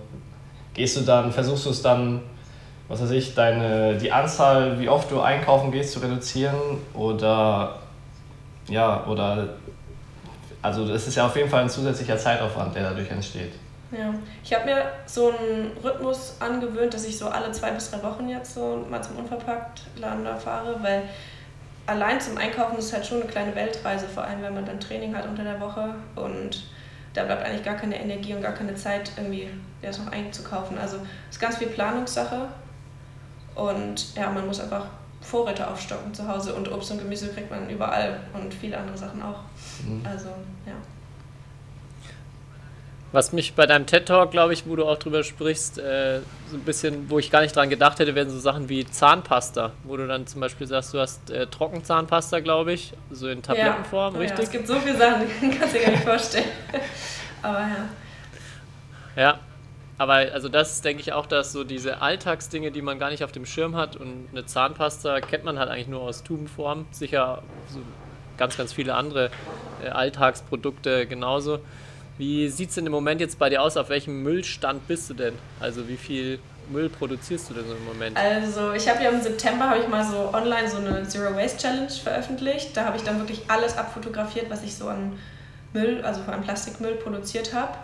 gehst 0.78 0.96
du 0.96 1.02
dann, 1.02 1.30
versuchst 1.30 1.66
du 1.66 1.70
es 1.70 1.82
dann, 1.82 2.22
was 2.88 3.02
weiß 3.02 3.10
ich, 3.10 3.34
deine, 3.34 3.98
die 3.98 4.10
Anzahl, 4.10 4.80
wie 4.80 4.88
oft 4.88 5.10
du 5.10 5.20
einkaufen 5.20 5.70
gehst, 5.70 5.92
zu 5.92 5.98
reduzieren? 5.98 6.56
Oder 6.94 7.80
ja, 8.69 9.04
oder 9.06 9.48
also 10.62 10.88
das 10.88 11.06
ist 11.06 11.16
ja 11.16 11.26
auf 11.26 11.36
jeden 11.36 11.50
Fall 11.50 11.62
ein 11.62 11.69
zusätzlicher 11.69 12.16
Zeitaufwand, 12.16 12.75
der 12.75 12.84
dadurch 12.84 13.10
entsteht. 13.10 13.52
Ja, 13.90 14.12
ich 14.44 14.54
habe 14.54 14.66
mir 14.66 14.84
so 15.06 15.30
einen 15.30 15.72
Rhythmus 15.82 16.36
angewöhnt, 16.40 16.92
dass 16.92 17.06
ich 17.06 17.16
so 17.16 17.28
alle 17.28 17.50
zwei 17.52 17.70
bis 17.70 17.90
drei 17.90 18.02
Wochen 18.02 18.28
jetzt 18.28 18.54
so 18.54 18.84
mal 18.90 19.02
zum 19.02 19.16
Unverpacktladen 19.16 20.26
fahre, 20.38 20.76
weil 20.82 21.04
allein 21.86 22.20
zum 22.20 22.36
Einkaufen 22.36 22.78
ist 22.78 22.92
halt 22.92 23.06
schon 23.06 23.22
eine 23.22 23.30
kleine 23.30 23.54
Weltreise, 23.54 24.06
vor 24.06 24.25
allem 24.25 24.42
wenn 24.42 24.54
man 24.54 24.66
dann 24.66 24.78
Training 24.78 25.16
hat 25.16 25.26
unter 25.26 25.42
der 25.42 25.58
Woche. 25.60 25.94
Und 26.16 26.64
da 27.19 27.25
bleibt 27.25 27.44
eigentlich 27.44 27.65
gar 27.65 27.76
keine 27.76 28.00
Energie 28.00 28.35
und 28.35 28.43
gar 28.43 28.53
keine 28.53 28.75
Zeit, 28.75 29.11
irgendwie 29.17 29.49
das 29.82 29.99
noch 29.99 30.12
einzukaufen. 30.12 30.79
Also 30.79 30.99
es 31.29 31.37
ist 31.37 31.41
ganz 31.41 31.56
viel 31.59 31.69
Planungssache 31.69 32.49
und 33.55 34.15
ja, 34.15 34.31
man 34.31 34.47
muss 34.47 34.61
einfach 34.61 34.87
Vorräte 35.20 35.69
aufstocken 35.69 36.15
zu 36.15 36.26
Hause 36.29 36.55
und 36.55 36.70
Obst 36.70 36.93
und 36.93 36.99
Gemüse 36.99 37.29
kriegt 37.29 37.50
man 37.50 37.69
überall 37.69 38.20
und 38.32 38.55
viele 38.55 38.79
andere 38.79 38.97
Sachen 38.97 39.20
auch. 39.23 39.41
Mhm. 39.85 40.03
Also 40.05 40.29
ja. 40.65 40.75
Was 43.10 43.32
mich 43.32 43.55
bei 43.55 43.66
deinem 43.66 43.87
TED-Talk, 43.87 44.31
glaube 44.31 44.52
ich, 44.52 44.66
wo 44.66 44.76
du 44.76 44.84
auch 44.84 44.99
drüber 44.99 45.25
sprichst, 45.25 45.78
äh, 45.78 46.20
so 46.50 46.56
ein 46.56 46.62
bisschen, 46.64 47.08
wo 47.08 47.19
ich 47.19 47.31
gar 47.31 47.40
nicht 47.40 47.56
dran 47.56 47.70
gedacht 47.70 47.99
hätte, 47.99 48.14
werden 48.14 48.28
so 48.28 48.38
Sachen 48.38 48.69
wie 48.69 48.84
Zahnpasta, 48.84 49.72
wo 49.84 49.96
du 49.96 50.06
dann 50.06 50.26
zum 50.26 50.43
Beispiel 50.43 50.66
sagst, 50.66 50.93
du 50.93 50.99
hast 50.99 51.31
äh, 51.31 51.46
Trockenzahnpasta, 51.46 52.40
glaube 52.40 52.75
ich, 52.75 52.93
so 53.10 53.28
in 53.28 53.43
Tablettenform, 53.43 54.14
ja. 54.14 54.20
Ja, 54.20 54.26
richtig? 54.26 54.44
es 54.44 54.50
gibt 54.50 54.66
so 54.66 54.78
viele 54.81 54.99
Sachen, 54.99 55.26
die 55.40 55.50
kannst 55.50 55.75
du 55.75 55.78
dir 55.78 55.84
gar 55.87 55.93
nicht 55.93 56.05
vorstellen. 56.05 56.49
Aber 57.42 57.61
ja. 57.61 57.88
Ja, 59.16 59.38
aber 59.99 60.14
also 60.14 60.49
das 60.49 60.80
denke 60.80 61.00
ich 61.02 61.12
auch, 61.12 61.26
dass 61.26 61.52
so 61.52 61.64
diese 61.64 62.00
Alltagsdinge, 62.00 62.71
die 62.71 62.83
man 62.83 63.00
gar 63.00 63.11
nicht 63.11 63.25
auf 63.25 63.33
dem 63.33 63.44
Schirm 63.44 63.75
hat 63.75 63.97
und 63.97 64.28
eine 64.30 64.47
Zahnpasta 64.47 65.21
kennt 65.21 65.42
man 65.42 65.59
halt 65.59 65.68
eigentlich 65.68 65.88
nur 65.88 66.02
aus 66.02 66.23
Tubenform, 66.23 66.87
sicher 66.92 67.42
so 67.68 67.80
ganz, 68.37 68.56
ganz 68.56 68.73
viele 68.73 68.94
andere 68.94 69.30
äh, 69.85 69.88
Alltagsprodukte 69.88 71.06
genauso. 71.06 71.59
Wie 72.18 72.48
sieht 72.48 72.70
es 72.70 72.75
denn 72.75 72.84
im 72.84 72.92
Moment 72.92 73.20
jetzt 73.20 73.38
bei 73.38 73.48
dir 73.48 73.62
aus? 73.62 73.76
Auf 73.76 73.88
welchem 73.90 74.25
Müllstand 74.25 74.87
bist 74.88 75.08
du 75.08 75.14
denn? 75.14 75.34
Also 75.60 75.88
wie 75.88 75.96
viel 75.96 76.40
Müll 76.68 76.88
produzierst 76.88 77.48
du 77.48 77.54
denn 77.54 77.66
so 77.68 77.75
im 77.75 77.84
Moment? 77.84 78.16
Also 78.16 78.72
ich 78.72 78.88
habe 78.88 79.02
ja 79.04 79.10
im 79.10 79.22
September 79.22 79.70
habe 79.70 79.78
ich 79.80 79.88
mal 79.88 80.04
so 80.04 80.34
online 80.34 80.68
so 80.68 80.78
eine 80.78 81.06
Zero 81.06 81.34
Waste 81.37 81.58
Challenge 81.58 81.88
veröffentlicht. 81.90 82.76
Da 82.76 82.87
habe 82.87 82.96
ich 82.96 83.04
dann 83.04 83.20
wirklich 83.20 83.42
alles 83.46 83.78
abfotografiert, 83.78 84.50
was 84.50 84.64
ich 84.64 84.75
so 84.75 84.88
an 84.88 85.16
Müll, 85.72 86.02
also 86.02 86.20
an 86.22 86.42
Plastikmüll 86.42 86.96
produziert 86.96 87.54
habe. 87.54 87.78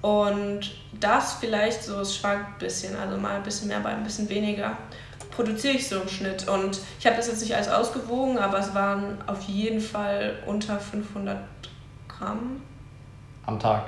Und 0.00 0.76
das 1.00 1.34
vielleicht 1.34 1.82
so, 1.82 2.00
es 2.00 2.14
schwankt 2.14 2.46
ein 2.46 2.58
bisschen, 2.58 2.94
also 2.96 3.16
mal 3.16 3.36
ein 3.36 3.42
bisschen 3.42 3.66
mehr, 3.66 3.80
mal 3.80 3.94
ein 3.94 4.04
bisschen 4.04 4.28
weniger, 4.28 4.76
produziere 5.32 5.74
ich 5.74 5.88
so 5.88 6.00
im 6.00 6.08
Schnitt. 6.08 6.48
Und 6.48 6.78
ich 7.00 7.06
habe 7.06 7.16
das 7.16 7.26
jetzt 7.26 7.40
nicht 7.40 7.56
alles 7.56 7.68
ausgewogen, 7.68 8.38
aber 8.38 8.60
es 8.60 8.72
waren 8.74 9.18
auf 9.26 9.42
jeden 9.42 9.80
Fall 9.80 10.38
unter 10.46 10.78
500 10.78 11.38
Gramm. 12.06 12.62
Am 13.46 13.58
Tag. 13.58 13.84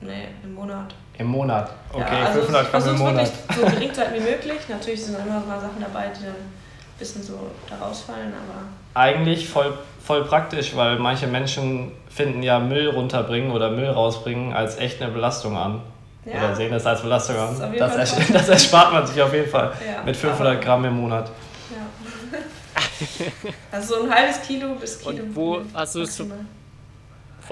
Nee, 0.00 0.28
im 0.42 0.54
Monat. 0.54 0.94
Im 1.18 1.26
Monat. 1.28 1.70
Okay, 1.92 2.04
ja, 2.20 2.26
also 2.26 2.40
500 2.40 2.70
Gramm 2.70 2.88
im 2.88 2.98
Monat. 2.98 3.32
wirklich 3.48 3.56
so 3.56 3.66
gering 3.76 3.94
zu 3.94 4.00
halten 4.00 4.14
wie 4.14 4.20
möglich. 4.30 4.60
Natürlich 4.68 5.04
sind 5.04 5.16
immer 5.18 5.40
mal 5.40 5.60
Sachen 5.60 5.80
dabei, 5.80 6.08
die 6.08 6.24
dann 6.24 6.32
ein 6.34 6.98
bisschen 6.98 7.22
so 7.22 7.38
da 7.68 7.76
rausfallen, 7.84 8.32
aber 8.32 9.00
Eigentlich 9.00 9.48
voll, 9.48 9.72
voll 10.04 10.24
praktisch, 10.24 10.74
weil 10.76 10.98
manche 10.98 11.26
Menschen 11.26 11.92
finden 12.08 12.42
ja 12.42 12.58
Müll 12.58 12.88
runterbringen 12.90 13.50
oder 13.52 13.70
Müll 13.70 13.88
rausbringen 13.88 14.52
als 14.52 14.76
echt 14.78 15.00
eine 15.02 15.12
Belastung 15.12 15.56
an. 15.56 15.80
Ja. 16.24 16.38
Oder 16.38 16.54
sehen 16.56 16.70
das 16.70 16.86
als 16.86 17.02
Belastung 17.02 17.36
Das 17.36 17.60
an. 17.60 17.74
Das, 17.76 17.96
ers 17.96 18.16
das 18.32 18.48
erspart 18.48 18.92
man 18.92 19.06
sich 19.06 19.20
auf 19.20 19.32
jeden 19.34 19.48
Fall 19.50 19.72
Ja, 19.86 20.02
mit 20.04 20.16
500 20.16 20.54
aber- 20.54 20.64
Gramm 20.64 20.84
im 20.84 20.94
Monat. 20.94 21.28
ja. 21.70 22.38
also 23.72 23.96
so 23.96 24.02
ein 24.04 24.14
halbes 24.14 24.40
Kilo 24.42 24.74
bis 24.76 25.00
Kilo. 25.00 25.22
Und 25.24 25.36
wo 25.36 25.60
hast 25.74 25.94
du 25.96 26.02
es. 26.02 26.22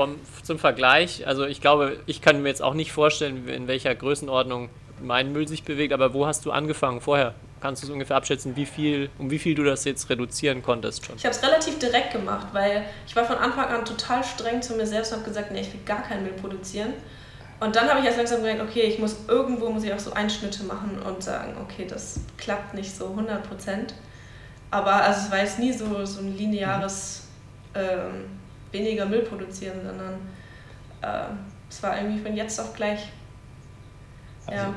Vom, 0.01 0.17
zum 0.43 0.59
Vergleich, 0.59 1.27
also 1.27 1.45
ich 1.45 1.61
glaube, 1.61 1.99
ich 2.07 2.23
kann 2.23 2.41
mir 2.41 2.49
jetzt 2.49 2.63
auch 2.63 2.73
nicht 2.73 2.91
vorstellen, 2.91 3.47
in 3.49 3.69
welcher 3.69 3.95
Größenordnung 3.95 4.71
mein 5.03 5.31
Müll 5.35 5.47
sich 5.47 5.63
bewegt, 5.63 5.93
aber 5.93 6.15
wo 6.15 6.27
hast 6.27 6.47
du 6.47 6.53
angefangen 6.53 7.03
vorher? 7.03 7.35
Kannst 7.61 7.83
du 7.83 7.87
es 7.87 7.93
ungefähr 7.93 8.17
abschätzen, 8.17 8.57
wie 8.57 8.65
viel, 8.65 9.11
um 9.19 9.31
wie 9.31 9.39
viel 9.39 9.55
du 9.55 9.63
das 9.63 9.85
jetzt 9.85 10.09
reduzieren 10.09 10.63
konntest 10.63 11.05
schon? 11.05 11.17
Ich 11.17 11.27
habe 11.27 11.35
es 11.35 11.43
relativ 11.43 11.79
direkt 11.79 12.13
gemacht, 12.13 12.47
weil 12.53 12.85
ich 13.07 13.15
war 13.15 13.27
von 13.27 13.37
Anfang 13.37 13.67
an 13.67 13.85
total 13.85 14.25
streng 14.25 14.63
zu 14.63 14.73
mir 14.73 14.87
selbst 14.87 15.13
und 15.13 15.19
habe 15.19 15.29
gesagt, 15.29 15.53
nee, 15.53 15.61
ich 15.61 15.71
will 15.71 15.83
gar 15.85 16.03
keinen 16.03 16.23
Müll 16.23 16.33
produzieren. 16.33 16.95
Und 17.61 17.77
dann 17.77 17.87
habe 17.87 18.01
ich 18.01 18.07
erst 18.07 18.17
langsam 18.17 18.39
gemerkt, 18.39 18.63
okay, 18.63 18.85
ich 18.85 18.99
muss 18.99 19.17
irgendwo 19.29 19.69
muss 19.69 19.85
ich 19.85 19.93
auch 19.93 19.99
so 19.99 20.15
Einschnitte 20.15 20.65
machen 20.65 20.99
und 21.07 21.23
sagen, 21.23 21.59
okay, 21.63 21.87
das 21.87 22.21
klappt 22.39 22.73
nicht 22.73 22.97
so 22.97 23.09
100 23.09 23.47
Prozent. 23.47 23.93
Aber 24.71 24.95
also 24.95 25.27
es 25.27 25.31
war 25.31 25.41
jetzt 25.41 25.59
nie 25.59 25.75
so, 25.75 26.07
so 26.07 26.21
ein 26.21 26.35
lineares 26.39 27.25
ähm, 27.75 28.40
weniger 28.73 29.07
Müll 29.07 29.23
produzieren, 29.23 29.81
sondern 29.85 30.15
äh, 31.03 31.33
es 31.69 31.83
war 31.83 31.97
irgendwie 32.01 32.23
von 32.23 32.37
jetzt 32.37 32.59
auf 32.61 32.75
gleich. 32.75 33.01
Ja. 34.51 34.53
Also- 34.67 34.75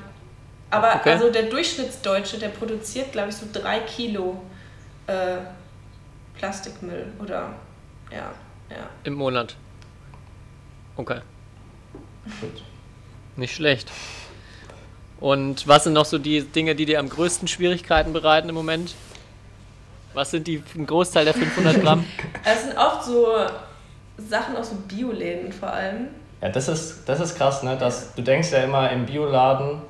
Aber 0.72 0.96
Okay. 0.96 1.12
also 1.12 1.30
der 1.32 1.44
Durchschnittsdeutsche, 1.44 2.40
der 2.40 2.50
produziert, 2.50 3.12
glaube 3.12 3.30
ich, 3.30 3.36
so 3.36 3.46
drei 3.52 3.80
Kilo 3.82 4.42
äh, 5.08 5.38
Plastikmüll 6.38 7.08
oder 7.20 7.54
ja, 8.12 8.32
ja. 8.70 8.90
Im 9.04 9.14
Monat. 9.14 9.56
Okay, 10.96 11.22
Gut. 12.42 12.64
nicht 13.36 13.56
schlecht. 13.56 13.92
Und 15.20 15.68
was 15.68 15.86
sind 15.86 15.94
noch 15.94 16.06
so 16.06 16.18
die 16.20 16.42
Dinge, 16.44 16.76
die 16.76 16.86
dir 16.86 17.00
am 17.00 17.10
größten 17.10 17.48
Schwierigkeiten 17.48 18.14
bereiten 18.14 18.50
im 18.50 18.56
Moment? 18.56 18.94
Was 20.14 20.32
sind 20.32 20.48
die 20.48 20.62
ein 20.76 20.86
Großteil 20.86 21.26
der 21.26 21.34
500 21.34 21.82
Gramm? 21.82 22.06
Es 22.46 22.64
sind 22.64 22.78
oft 22.78 23.04
so 23.06 23.36
Sachen 24.18 24.56
aus 24.56 24.70
so 24.70 24.76
Bioläden 24.88 25.52
vor 25.52 25.72
allem. 25.72 26.08
Ja, 26.42 26.50
das 26.50 26.68
ist, 26.68 27.08
das 27.08 27.20
ist 27.20 27.36
krass, 27.36 27.64
ne? 27.64 27.78
Dass, 27.78 28.14
du 28.16 28.22
denkst 28.22 28.52
ja 28.52 28.60
immer 28.60 28.90
im 28.92 29.06
Bioladen, 29.06 29.82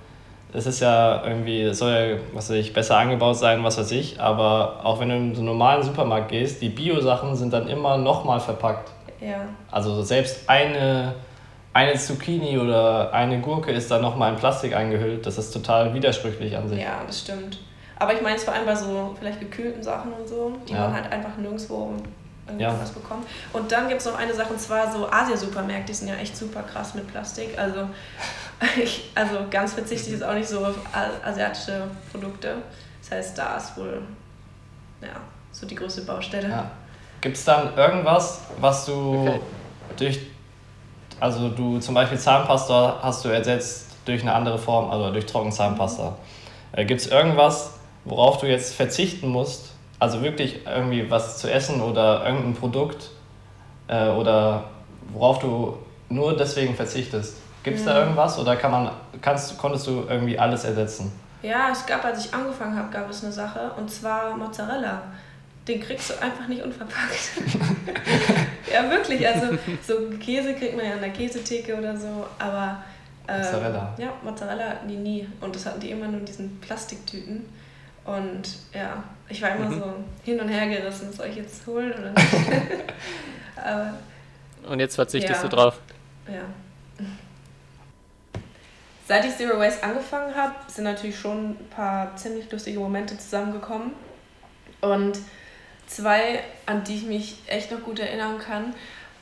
es 0.54 0.68
ist 0.68 0.82
ja 0.82 1.26
irgendwie, 1.26 1.74
soll 1.74 1.92
ja, 1.92 2.18
was 2.34 2.50
weiß 2.50 2.58
ich, 2.58 2.74
besser 2.74 2.98
angebaut 2.98 3.38
sein, 3.38 3.64
was 3.64 3.78
weiß 3.80 3.92
ich, 3.92 4.20
aber 4.22 4.82
auch 4.86 5.00
wenn 5.00 5.10
du 5.10 5.16
in 5.16 5.34
so 5.34 5.40
einen 5.42 5.48
normalen 5.48 5.82
Supermarkt 5.82 6.30
gehst, 6.30 6.62
die 6.62 6.70
Bio-Sachen 6.70 7.36
sind 7.36 7.52
dann 7.54 7.68
immer 7.68 7.98
nochmal 7.98 8.40
verpackt. 8.40 8.92
Ja. 9.20 9.48
Also 9.72 10.04
selbst 10.04 10.48
eine, 10.48 11.16
eine 11.74 11.96
Zucchini 11.96 12.60
oder 12.60 13.12
eine 13.14 13.40
Gurke 13.42 13.72
ist 13.72 13.90
dann 13.90 14.02
nochmal 14.04 14.32
in 14.34 14.38
Plastik 14.38 14.76
eingehüllt. 14.76 15.26
Das 15.26 15.38
ist 15.40 15.52
total 15.52 15.94
widersprüchlich 15.94 16.56
an 16.56 16.70
sich. 16.70 16.80
Ja, 16.82 17.02
das 17.08 17.22
stimmt. 17.22 17.58
Aber 17.98 18.14
ich 18.14 18.22
meine 18.22 18.36
es 18.36 18.44
vor 18.44 18.54
allem 18.54 18.66
bei 18.66 18.76
so 18.76 19.16
vielleicht 19.18 19.40
gekühlten 19.40 19.82
Sachen 19.82 20.12
und 20.14 20.28
so, 20.28 20.52
die 20.68 20.74
Ja. 20.74 20.82
man 20.82 20.94
halt 20.94 21.12
einfach 21.12 21.36
nirgendwo 21.38 21.94
Ja. 22.60 22.68
irgendwas 22.70 22.92
bekommt. 22.92 23.26
Und 23.54 23.72
dann 23.72 23.88
gibt 23.88 24.02
es 24.02 24.08
noch 24.08 24.18
eine 24.18 24.34
Sache, 24.34 24.52
und 24.54 24.60
zwar 24.60 24.92
so 24.92 25.10
Asia-Supermärkte, 25.10 25.88
die 25.88 25.94
sind 25.94 26.08
ja 26.10 26.16
echt 26.16 26.36
super 26.36 26.62
krass 26.64 26.94
mit 26.94 27.08
Plastik. 27.10 27.58
Also, 27.58 27.88
ich, 28.84 29.12
also 29.16 29.38
ganz 29.50 29.74
verzichte 29.74 30.08
ich 30.08 30.14
jetzt 30.14 30.24
auch 30.24 30.34
nicht 30.34 30.48
so 30.50 30.66
auf 30.66 30.76
asiatische 31.26 31.88
Produkte. 32.12 32.56
Das 33.02 33.12
heißt, 33.12 33.38
da 33.38 33.58
ist 33.58 33.78
wohl 33.78 34.02
ja, 35.02 35.08
so 35.52 35.66
die 35.66 35.76
größte 35.76 36.02
Baustelle. 36.02 36.50
Ja. 36.50 36.72
Gibt 37.22 37.38
es 37.38 37.46
dann 37.46 37.76
irgendwas, 37.78 38.42
was 38.60 38.86
du 38.86 38.92
Okay. 39.28 39.40
durch, 39.98 40.20
also 41.20 41.50
du 41.50 41.80
zum 41.80 41.96
Beispiel 41.96 42.18
Zahnpasta 42.20 43.00
hast 43.02 43.24
du 43.24 43.30
ersetzt 43.30 43.88
durch 44.06 44.22
eine 44.22 44.34
andere 44.34 44.58
Form, 44.58 44.92
also 44.92 45.12
durch 45.12 45.26
Trockenzahnpasta. 45.26 46.18
Äh, 46.74 46.84
Gibt 46.86 47.00
es 47.00 47.08
irgendwas, 47.08 47.72
worauf 48.04 48.40
du 48.40 48.48
jetzt 48.48 48.74
verzichten 48.76 49.30
musst? 49.30 49.73
Also 50.04 50.22
wirklich 50.22 50.66
irgendwie 50.66 51.10
was 51.10 51.38
zu 51.38 51.50
essen 51.50 51.80
oder 51.80 52.26
irgendein 52.26 52.56
Produkt 52.56 53.10
äh, 53.88 54.10
oder 54.10 54.66
worauf 55.14 55.40
du 55.40 55.78
nur 56.10 56.36
deswegen 56.36 56.76
verzichtest? 56.76 57.38
Gibt 57.64 57.78
es 57.78 57.86
da 57.86 58.00
irgendwas 58.00 58.38
oder 58.38 58.58
kann 58.58 58.72
man, 58.72 58.92
kannst, 59.22 59.58
konntest 59.58 59.88
du 59.88 60.04
irgendwie 60.10 60.38
alles 60.38 60.66
ersetzen? 60.66 61.10
Ja, 61.42 61.70
es 61.72 61.86
gab, 61.86 62.04
als 62.04 62.26
ich 62.26 62.34
angefangen 62.34 62.78
habe, 62.78 62.92
gab 62.92 63.10
es 63.10 63.24
eine 63.24 63.32
Sache 63.32 63.72
und 63.78 63.90
zwar 63.90 64.36
Mozzarella. 64.36 65.04
Den 65.70 65.80
kriegst 65.80 66.10
du 66.10 66.22
einfach 66.22 66.50
nicht 66.50 66.62
unverpackt. 66.62 67.38
ja, 68.74 68.92
wirklich. 68.92 69.26
Also 69.26 69.58
so 69.88 70.10
Käse 70.20 70.54
kriegt 70.56 70.76
man 70.76 70.86
ja 70.86 70.96
an 70.96 71.00
der 71.00 71.12
Käsetheke 71.12 71.78
oder 71.78 71.96
so, 71.96 72.26
aber 72.40 72.84
ähm, 73.30 73.38
Mozzarella. 73.38 73.94
Ja, 73.98 74.10
Mozzarella 74.22 74.66
hatten 74.66 74.90
die 74.90 74.98
nie 74.98 75.30
und 75.40 75.56
das 75.56 75.66
hatten 75.66 75.80
die 75.80 75.92
immer 75.92 76.10
nur 76.10 76.20
in 76.20 76.26
diesen 76.26 76.60
Plastiktüten. 76.60 77.46
Und 78.04 78.58
ja, 78.74 79.02
ich 79.34 79.42
war 79.42 79.56
immer 79.56 79.70
so 79.72 79.94
hin 80.24 80.40
und 80.40 80.48
her 80.48 80.68
gerissen, 80.68 81.12
soll 81.12 81.28
ich 81.28 81.36
jetzt 81.38 81.66
holen 81.68 81.92
oder 81.92 82.12
nicht? 82.16 82.34
aber 83.56 83.94
Und 84.72 84.80
jetzt 84.80 84.96
verzichtest 84.96 85.44
Ja. 85.44 85.50
du 85.50 85.56
drauf. 85.56 85.80
ja. 86.28 86.42
Seit 89.06 89.26
ich 89.26 89.36
Zero 89.36 89.60
Waste 89.60 89.84
angefangen 89.84 90.34
habe, 90.34 90.54
sind 90.68 90.86
natürlich 90.86 91.20
schon 91.20 91.52
ein 91.52 91.68
paar 91.70 92.16
ziemlich 92.16 92.50
lustige 92.50 92.80
Momente 92.80 93.18
zusammengekommen. 93.18 93.92
Und 94.80 95.20
zwei, 95.88 96.40
an 96.66 96.84
die 96.86 96.96
ich 96.96 97.04
mich 97.04 97.38
echt 97.48 97.70
noch 97.72 97.82
gut 97.82 98.00
erinnern 98.00 98.38
kann, 98.40 98.74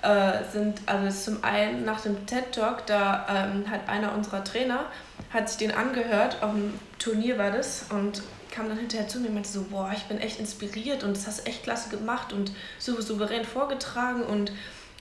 äh, 0.03 0.43
sind 0.51 0.81
also 0.85 1.31
zum 1.33 1.43
einen 1.43 1.83
nach 1.83 1.99
dem 2.01 2.25
TED 2.27 2.51
Talk, 2.51 2.85
da 2.85 3.25
ähm, 3.27 3.69
hat 3.71 3.89
einer 3.89 4.13
unserer 4.13 4.43
Trainer, 4.43 4.85
hat 5.33 5.49
sich 5.49 5.57
den 5.57 5.71
angehört, 5.71 6.37
auf 6.41 6.51
dem 6.51 6.73
Turnier 6.99 7.39
war 7.39 7.49
das 7.51 7.85
und 7.89 8.21
kam 8.51 8.67
dann 8.67 8.77
hinterher 8.77 9.07
zu 9.07 9.19
mir 9.19 9.29
und 9.29 9.35
meinte 9.35 9.49
so, 9.49 9.63
boah, 9.63 9.91
ich 9.95 10.03
bin 10.03 10.19
echt 10.19 10.39
inspiriert 10.39 11.03
und 11.03 11.15
das 11.15 11.25
hast 11.25 11.47
echt 11.47 11.63
klasse 11.63 11.89
gemacht 11.89 12.33
und 12.33 12.51
so 12.77 12.99
souverän 13.01 13.45
vorgetragen 13.45 14.23
und 14.23 14.51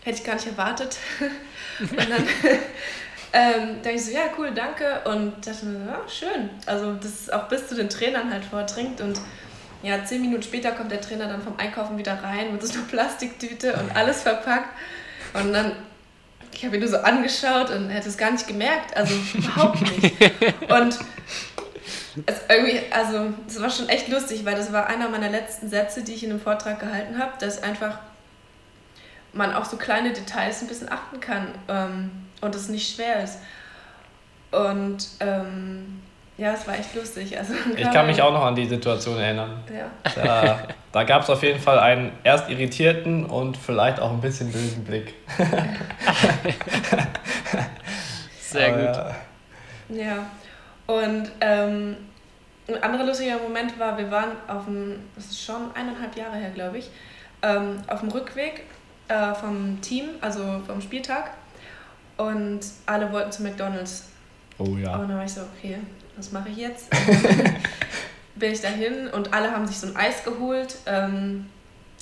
hätte 0.02 0.19
ich 0.19 0.25
gar 0.25 0.35
nicht 0.35 0.47
erwartet. 0.47 0.97
und 1.80 1.99
dann 1.99 2.11
ähm, 3.33 3.76
dachte 3.83 3.97
ich 3.97 4.04
so, 4.04 4.12
ja, 4.12 4.23
cool, 4.38 4.52
danke. 4.54 5.00
Und 5.04 5.47
dachte 5.47 5.66
mir, 5.66 5.87
ja, 5.87 6.00
schön. 6.09 6.50
Also, 6.66 6.95
das 6.95 7.12
ist 7.12 7.33
auch 7.33 7.49
bis 7.49 7.69
zu 7.69 7.75
den 7.75 7.88
Trainern 7.88 8.33
halt 8.33 8.45
vordringt. 8.45 9.00
Und 9.00 9.21
ja, 9.83 10.04
zehn 10.04 10.21
Minuten 10.21 10.42
später 10.42 10.73
kommt 10.73 10.92
der 10.92 11.00
Trainer 11.00 11.26
dann 11.26 11.42
vom 11.42 11.59
Einkaufen 11.59 11.99
wieder 11.99 12.23
rein 12.23 12.52
mit 12.52 12.62
so 12.66 12.73
einer 12.73 12.87
Plastiktüte 12.88 13.75
und 13.75 13.95
alles 13.95 14.23
verpackt. 14.23 14.69
Und 15.35 15.52
dann, 15.52 15.73
ich 16.52 16.64
habe 16.64 16.76
ihn 16.76 16.80
nur 16.80 16.90
so 16.90 16.99
angeschaut 16.99 17.71
und 17.71 17.92
hat 17.92 18.07
es 18.07 18.16
gar 18.16 18.30
nicht 18.30 18.47
gemerkt. 18.47 18.97
Also, 18.97 19.14
überhaupt 19.35 19.80
nicht. 19.83 20.14
Und 20.71 20.99
es 22.26 22.40
irgendwie, 22.49 22.81
also, 22.90 23.33
das 23.47 23.61
war 23.61 23.71
schon 23.71 23.88
echt 23.88 24.09
lustig, 24.09 24.45
weil 24.45 24.57
das 24.57 24.73
war 24.73 24.87
einer 24.87 25.09
meiner 25.09 25.29
letzten 25.29 25.69
Sätze, 25.69 26.02
die 26.02 26.14
ich 26.14 26.25
in 26.25 26.31
einem 26.31 26.40
Vortrag 26.40 26.81
gehalten 26.81 27.19
habe, 27.19 27.33
dass 27.38 27.62
einfach 27.62 27.99
man 29.33 29.52
auf 29.55 29.67
so 29.67 29.76
kleine 29.76 30.12
Details 30.12 30.61
ein 30.62 30.69
bisschen 30.69 30.90
achten 30.90 31.21
kann 31.21 31.49
ähm, 31.69 32.11
und 32.40 32.55
es 32.55 32.69
nicht 32.69 32.95
schwer 32.95 33.23
ist. 33.23 33.38
Und 34.50 35.07
ähm, 35.21 36.02
ja, 36.37 36.52
es 36.55 36.67
war 36.67 36.76
echt 36.79 36.95
lustig. 36.95 37.38
Also, 37.38 37.55
Ich 37.76 37.90
kann 37.90 38.07
mich 38.07 38.21
auch 38.23 38.33
noch 38.33 38.45
an 38.45 38.55
die 38.55 38.67
Situation 38.67 39.19
erinnern. 39.19 39.62
Ja. 39.73 39.90
Da, 40.14 40.61
da 40.90 41.05
gab 41.05 41.23
es 41.23 41.31
auf 41.31 41.43
jeden 41.43 41.61
Fall 41.61 41.79
einen 41.79 42.12
erst 42.25 42.49
irritierten 42.49 43.26
und 43.26 43.57
vielleicht 43.57 44.00
auch 44.00 44.11
ein 44.11 44.21
bisschen 44.21 44.50
bösen 44.50 44.83
Blick. 44.85 45.14
Sehr 48.40 48.75
Aber 48.75 49.14
gut. 49.88 49.99
ja. 49.99 50.26
Und 50.90 51.30
ähm, 51.40 51.97
ein 52.66 52.82
anderer 52.82 53.04
lustiger 53.04 53.38
Moment 53.38 53.78
war, 53.78 53.97
wir 53.97 54.11
waren 54.11 54.32
auf 54.49 54.64
dem, 54.64 54.97
das 55.14 55.26
ist 55.26 55.40
schon 55.40 55.73
eineinhalb 55.75 56.16
Jahre 56.16 56.37
her, 56.37 56.50
glaube 56.50 56.78
ich, 56.78 56.90
ähm, 57.42 57.80
auf 57.87 58.00
dem 58.00 58.09
Rückweg 58.09 58.64
äh, 59.06 59.32
vom 59.35 59.80
Team, 59.80 60.09
also 60.20 60.61
vom 60.66 60.80
Spieltag. 60.80 61.30
Und 62.16 62.61
alle 62.87 63.12
wollten 63.12 63.30
zu 63.30 63.44
McDonalds. 63.44 64.09
Oh 64.59 64.76
ja. 64.76 64.97
Und 64.97 65.09
dann 65.09 65.16
war 65.16 65.25
ich 65.25 65.32
so, 65.32 65.42
okay, 65.56 65.78
was 66.16 66.32
mache 66.32 66.49
ich 66.49 66.56
jetzt? 66.56 66.90
Bin 68.35 68.52
ich 68.52 68.61
dahin 68.61 69.09
und 69.09 69.32
alle 69.32 69.52
haben 69.52 69.66
sich 69.68 69.78
so 69.78 69.87
ein 69.87 69.97
Eis 69.97 70.25
geholt. 70.25 70.76
Ähm, 70.87 71.47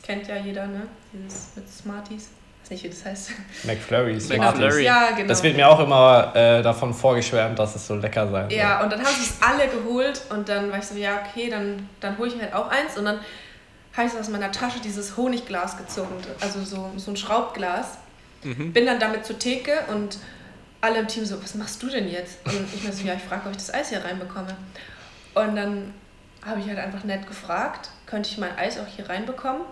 kennt 0.02 0.26
ja 0.28 0.36
jeder, 0.36 0.66
ne? 0.66 0.86
Dieses 1.12 1.56
mit 1.56 1.68
Smarties. 1.68 2.30
Weiß 2.68 2.70
nicht, 2.70 2.84
wie 2.84 2.88
das 2.90 3.04
heißt. 3.04 3.30
McFlurries. 3.64 4.28
McFlurry. 4.28 4.84
Ja, 4.84 5.12
genau. 5.12 5.28
Das 5.28 5.42
wird 5.42 5.56
mir 5.56 5.66
auch 5.66 5.80
immer 5.80 6.32
äh, 6.36 6.62
davon 6.62 6.92
vorgeschwärmt, 6.92 7.58
dass 7.58 7.74
es 7.74 7.86
so 7.86 7.94
lecker 7.94 8.30
sein 8.30 8.50
soll. 8.50 8.58
Ja, 8.58 8.82
und 8.82 8.92
dann 8.92 8.98
haben 8.98 9.14
sie 9.14 9.24
es 9.24 9.36
alle 9.40 9.68
geholt 9.68 10.20
und 10.28 10.50
dann 10.50 10.70
war 10.70 10.78
ich 10.78 10.84
so, 10.84 10.94
ja, 10.94 11.22
okay, 11.24 11.48
dann, 11.48 11.88
dann 12.00 12.18
hole 12.18 12.28
ich 12.28 12.36
mir 12.36 12.42
halt 12.42 12.54
auch 12.54 12.68
eins. 12.68 12.98
Und 12.98 13.06
dann 13.06 13.20
habe 13.96 14.06
ich 14.06 14.12
so 14.12 14.18
aus 14.18 14.28
meiner 14.28 14.52
Tasche 14.52 14.80
dieses 14.80 15.16
Honigglas 15.16 15.78
gezogen, 15.78 16.14
also 16.40 16.62
so, 16.62 16.90
so 16.96 17.10
ein 17.10 17.16
Schraubglas. 17.16 17.96
Bin 18.42 18.86
dann 18.86 19.00
damit 19.00 19.24
zur 19.24 19.38
Theke 19.38 19.72
und 19.90 20.18
alle 20.80 20.98
im 20.98 21.08
Team 21.08 21.24
so, 21.24 21.42
was 21.42 21.54
machst 21.54 21.82
du 21.82 21.88
denn 21.88 22.08
jetzt? 22.08 22.38
Und 22.44 22.68
ich 22.74 22.84
mir 22.84 22.92
so, 22.92 23.04
ja, 23.04 23.14
ich 23.14 23.22
frage, 23.22 23.46
ob 23.46 23.50
ich 23.52 23.56
das 23.56 23.72
Eis 23.72 23.88
hier 23.88 24.04
reinbekomme. 24.04 24.54
Und 25.34 25.56
dann 25.56 25.94
habe 26.46 26.60
ich 26.60 26.68
halt 26.68 26.78
einfach 26.78 27.02
nett 27.04 27.26
gefragt, 27.26 27.90
könnte 28.06 28.28
ich 28.30 28.38
mein 28.38 28.56
Eis 28.56 28.78
auch 28.78 28.86
hier 28.86 29.08
reinbekommen? 29.08 29.62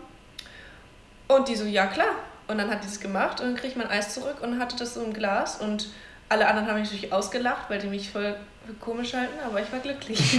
Und 1.28 1.48
die 1.48 1.56
so, 1.56 1.64
ja 1.64 1.86
klar. 1.86 2.14
Und 2.48 2.58
dann 2.58 2.70
hat 2.70 2.84
die 2.84 2.86
das 2.86 3.00
gemacht 3.00 3.40
und 3.40 3.46
dann 3.46 3.56
kriege 3.56 3.68
ich 3.68 3.76
mein 3.76 3.88
Eis 3.88 4.14
zurück 4.14 4.36
und 4.40 4.58
hatte 4.60 4.76
das 4.76 4.94
so 4.94 5.02
im 5.02 5.12
Glas 5.12 5.60
und 5.60 5.88
alle 6.28 6.46
anderen 6.46 6.68
haben 6.68 6.80
mich 6.80 6.90
natürlich 6.90 7.12
ausgelacht, 7.12 7.68
weil 7.70 7.80
die 7.80 7.86
mich 7.86 8.10
voll 8.10 8.36
für 8.66 8.74
komisch 8.74 9.14
halten, 9.14 9.38
aber 9.44 9.60
ich 9.60 9.70
war 9.72 9.78
glücklich. 9.78 10.18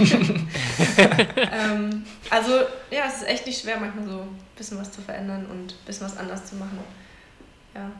ähm, 1.36 2.04
also 2.28 2.52
ja, 2.90 3.04
es 3.06 3.18
ist 3.18 3.28
echt 3.28 3.46
nicht 3.46 3.60
schwer, 3.60 3.78
manchmal 3.78 4.06
so 4.06 4.20
ein 4.20 4.38
bisschen 4.56 4.78
was 4.78 4.92
zu 4.92 5.00
verändern 5.00 5.46
und 5.50 5.72
ein 5.72 5.86
bisschen 5.86 6.06
was 6.06 6.16
anders 6.18 6.44
zu 6.44 6.56
machen. 6.56 6.78
Ja, 7.74 7.90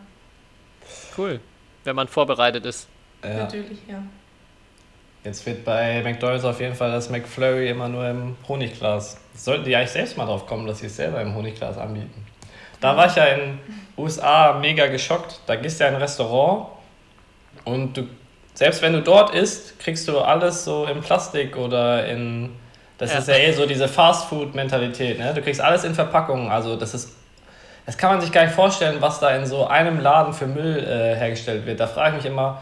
Cool. 1.17 1.41
Wenn 1.85 1.97
man 1.97 2.09
vorbereitet 2.09 2.65
ist. 2.67 2.89
Ja. 3.23 3.35
natürlich, 3.35 3.79
ja. 3.89 4.03
Jetzt 5.25 5.45
wird 5.47 5.65
bei 5.65 6.03
McDonalds 6.03 6.45
auf 6.45 6.61
jeden 6.61 6.75
Fall 6.75 6.93
das 6.93 7.11
McFlurry 7.11 7.69
immer 7.69 7.89
nur 7.89 8.09
im 8.09 8.37
Honigglas. 8.47 9.19
Sollten 9.35 9.65
die 9.65 9.75
eigentlich 9.75 9.91
selbst 9.91 10.17
mal 10.17 10.27
drauf 10.27 10.47
kommen, 10.47 10.67
dass 10.67 10.79
sie 10.79 10.87
es 10.87 10.97
selber 10.97 11.21
im 11.21 11.35
Honigglas 11.35 11.77
anbieten. 11.77 12.25
Da 12.81 12.97
war 12.97 13.07
ich 13.07 13.15
ja 13.17 13.25
in 13.25 13.59
USA 13.97 14.53
mega 14.61 14.87
geschockt. 14.87 15.41
Da 15.47 15.57
gehst 15.57 15.81
du 15.81 15.85
ja 15.85 15.91
in 15.91 15.97
ein 15.97 16.01
Restaurant 16.03 16.67
und 17.65 17.97
du, 17.97 18.05
selbst 18.55 18.83
wenn 18.83 18.93
du 18.93 19.03
dort 19.03 19.35
isst, 19.35 19.79
kriegst 19.79 20.07
du 20.09 20.19
alles 20.19 20.65
so 20.65 20.85
in 20.87 21.01
Plastik 21.01 21.57
oder 21.57 22.07
in 22.07 22.51
Das 22.99 23.13
Ja. 23.13 23.19
ist 23.21 23.29
ja 23.29 23.35
eh 23.37 23.53
so 23.53 23.65
diese 23.67 23.87
Fast-Food-Mentalität. 23.89 25.19
Ne? 25.21 25.33
Du 25.35 25.41
kriegst 25.43 25.61
alles 25.61 25.85
in 25.85 25.95
Verpackungen. 25.95 26.51
Also 26.51 26.75
das 26.77 26.95
ist, 26.95 27.11
das 27.87 27.97
kann 27.97 28.11
man 28.11 28.21
sich 28.21 28.33
gar 28.33 28.45
nicht 28.45 28.55
vorstellen, 28.55 28.97
was 29.01 29.21
da 29.21 29.31
in 29.37 29.47
so 29.47 29.67
einem 29.67 30.01
Laden 30.01 30.33
für 30.33 30.47
Müll 30.49 30.79
äh, 30.79 31.15
hergestellt 31.17 31.65
wird. 31.67 31.79
Da 31.81 31.87
frage 31.87 32.17
ich 32.17 32.25
mich 32.25 32.33
immer, 32.33 32.61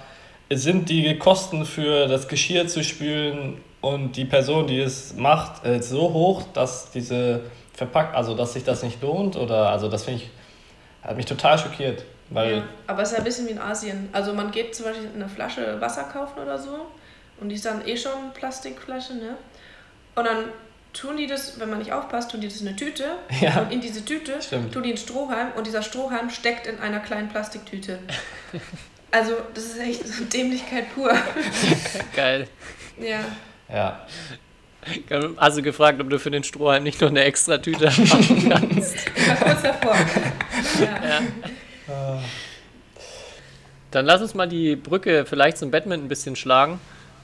sind 0.50 0.88
die 0.90 1.18
Kosten 1.18 1.64
für 1.64 2.06
das 2.06 2.28
Geschirr 2.28 2.66
zu 2.68 2.85
spülen 2.85 3.56
und 3.80 4.12
die 4.16 4.25
Person, 4.26 4.66
die 4.66 4.78
es 4.80 5.14
macht, 5.16 5.64
äh, 5.64 5.80
so 5.82 6.12
hoch, 6.12 6.42
dass 6.52 6.90
diese 6.90 7.40
verpackt, 7.76 8.16
also 8.16 8.35
dass 8.35 8.54
sich 8.54 8.64
das 8.64 8.83
nicht 8.83 9.00
lohnt? 9.02 9.37
Oder 9.37 9.68
also 9.71 9.88
das 9.88 10.04
finde 10.04 10.23
ich, 10.23 10.30
hat 11.02 11.16
mich 11.16 11.26
total 11.26 11.56
schockiert. 11.59 12.04
Weil 12.30 12.56
Ja, 12.56 12.64
aber 12.88 13.02
es 13.02 13.11
ist 13.11 13.12
ja 13.12 13.18
ein 13.18 13.25
bisschen 13.25 13.47
wie 13.47 13.52
in 13.52 13.61
Asien. 13.61 14.09
Also 14.12 14.33
man 14.35 14.50
geht 14.50 14.75
zum 14.75 14.87
Beispiel 14.87 15.09
eine 15.14 15.28
Flasche 15.28 15.80
Wasser 15.80 16.04
kaufen 16.04 16.40
oder 16.40 16.59
so 16.59 16.87
und 17.40 17.49
die 17.50 17.54
ist 17.54 17.64
dann 17.64 17.87
eh 17.87 17.97
schon 17.97 18.33
Plastikflasche, 18.35 19.14
ne? 19.14 19.37
Und 20.16 20.25
dann 20.26 20.47
tun 20.92 21.18
die 21.18 21.26
das, 21.28 21.61
wenn 21.61 21.68
man 21.71 21.78
nicht 21.78 21.92
aufpasst, 21.92 22.30
tun 22.33 22.40
die 22.40 22.49
das 22.49 22.61
in 22.62 22.66
eine 22.66 22.75
Tüte 22.76 23.04
Ja. 23.40 23.61
und 23.61 23.71
in 23.71 23.80
diese 23.80 24.04
Tüte 24.04 24.40
Stimmt. 24.42 24.73
tun 24.73 24.83
die 24.83 24.88
einen 24.88 24.99
Strohhalm 24.99 25.52
und 25.56 25.66
dieser 25.66 25.83
Strohhalm 25.83 26.30
steckt 26.30 26.66
in 26.66 26.80
einer 26.80 26.99
kleinen 27.00 27.28
Plastiktüte. 27.28 27.99
Also 29.12 29.35
das 29.54 29.64
ist 29.64 29.78
echt 29.78 30.33
Dämlichkeit 30.35 30.92
pur. 30.95 31.12
Geil. 32.16 32.49
Ja. 32.99 33.21
ja, 33.73 34.06
Also 35.37 35.62
gefragt, 35.62 36.00
ob 36.00 36.11
du 36.11 36.19
für 36.19 36.31
den 36.31 36.45
Strohhalm 36.45 36.83
nicht 36.83 37.00
noch 37.00 37.09
eine 37.09 37.25
extra 37.25 37.59
Tüte 37.59 37.90
haben 37.90 38.49
kannst. 38.49 38.97
Kurz 39.43 39.62
davor. 39.62 39.97
Ja. 40.81 41.23
Ja. 41.88 42.23
Dann 43.90 44.05
lass 44.05 44.21
uns 44.21 44.35
mal 44.35 44.47
die 44.49 44.76
Brücke 44.76 45.25
vielleicht 45.25 45.59
zum 45.59 45.71
Badminton 45.71 46.07
ein 46.07 46.09
bisschen 46.09 46.37
schlagen, 46.37 46.81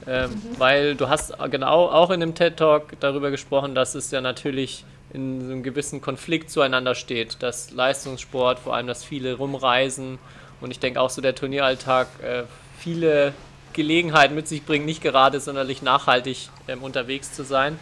ähm, 0.07 0.29
weil 0.57 0.95
du 0.95 1.09
hast 1.09 1.33
genau 1.51 1.87
auch 1.87 2.09
in 2.09 2.19
dem 2.19 2.35
TED 2.35 2.57
Talk 2.57 2.99
darüber 2.99 3.31
gesprochen, 3.31 3.75
dass 3.75 3.95
es 3.95 4.09
ja 4.11 4.21
natürlich 4.21 4.85
in 5.13 5.41
so 5.41 5.51
einem 5.51 5.63
gewissen 5.63 6.01
Konflikt 6.01 6.49
zueinander 6.49 6.95
steht, 6.95 7.43
dass 7.43 7.71
Leistungssport, 7.71 8.59
vor 8.59 8.75
allem 8.75 8.87
dass 8.87 9.03
viele 9.03 9.35
rumreisen 9.35 10.17
und 10.61 10.71
ich 10.71 10.79
denke 10.79 10.99
auch 10.99 11.09
so 11.09 11.21
der 11.21 11.35
Turnieralltag 11.35 12.07
äh, 12.23 12.43
viele 12.79 13.33
Gelegenheiten 13.73 14.35
mit 14.35 14.47
sich 14.47 14.65
bringt, 14.65 14.85
nicht 14.85 15.01
gerade 15.01 15.39
sonderlich 15.39 15.81
nachhaltig 15.81 16.49
ähm, 16.67 16.83
unterwegs 16.83 17.33
zu 17.33 17.43
sein. 17.43 17.79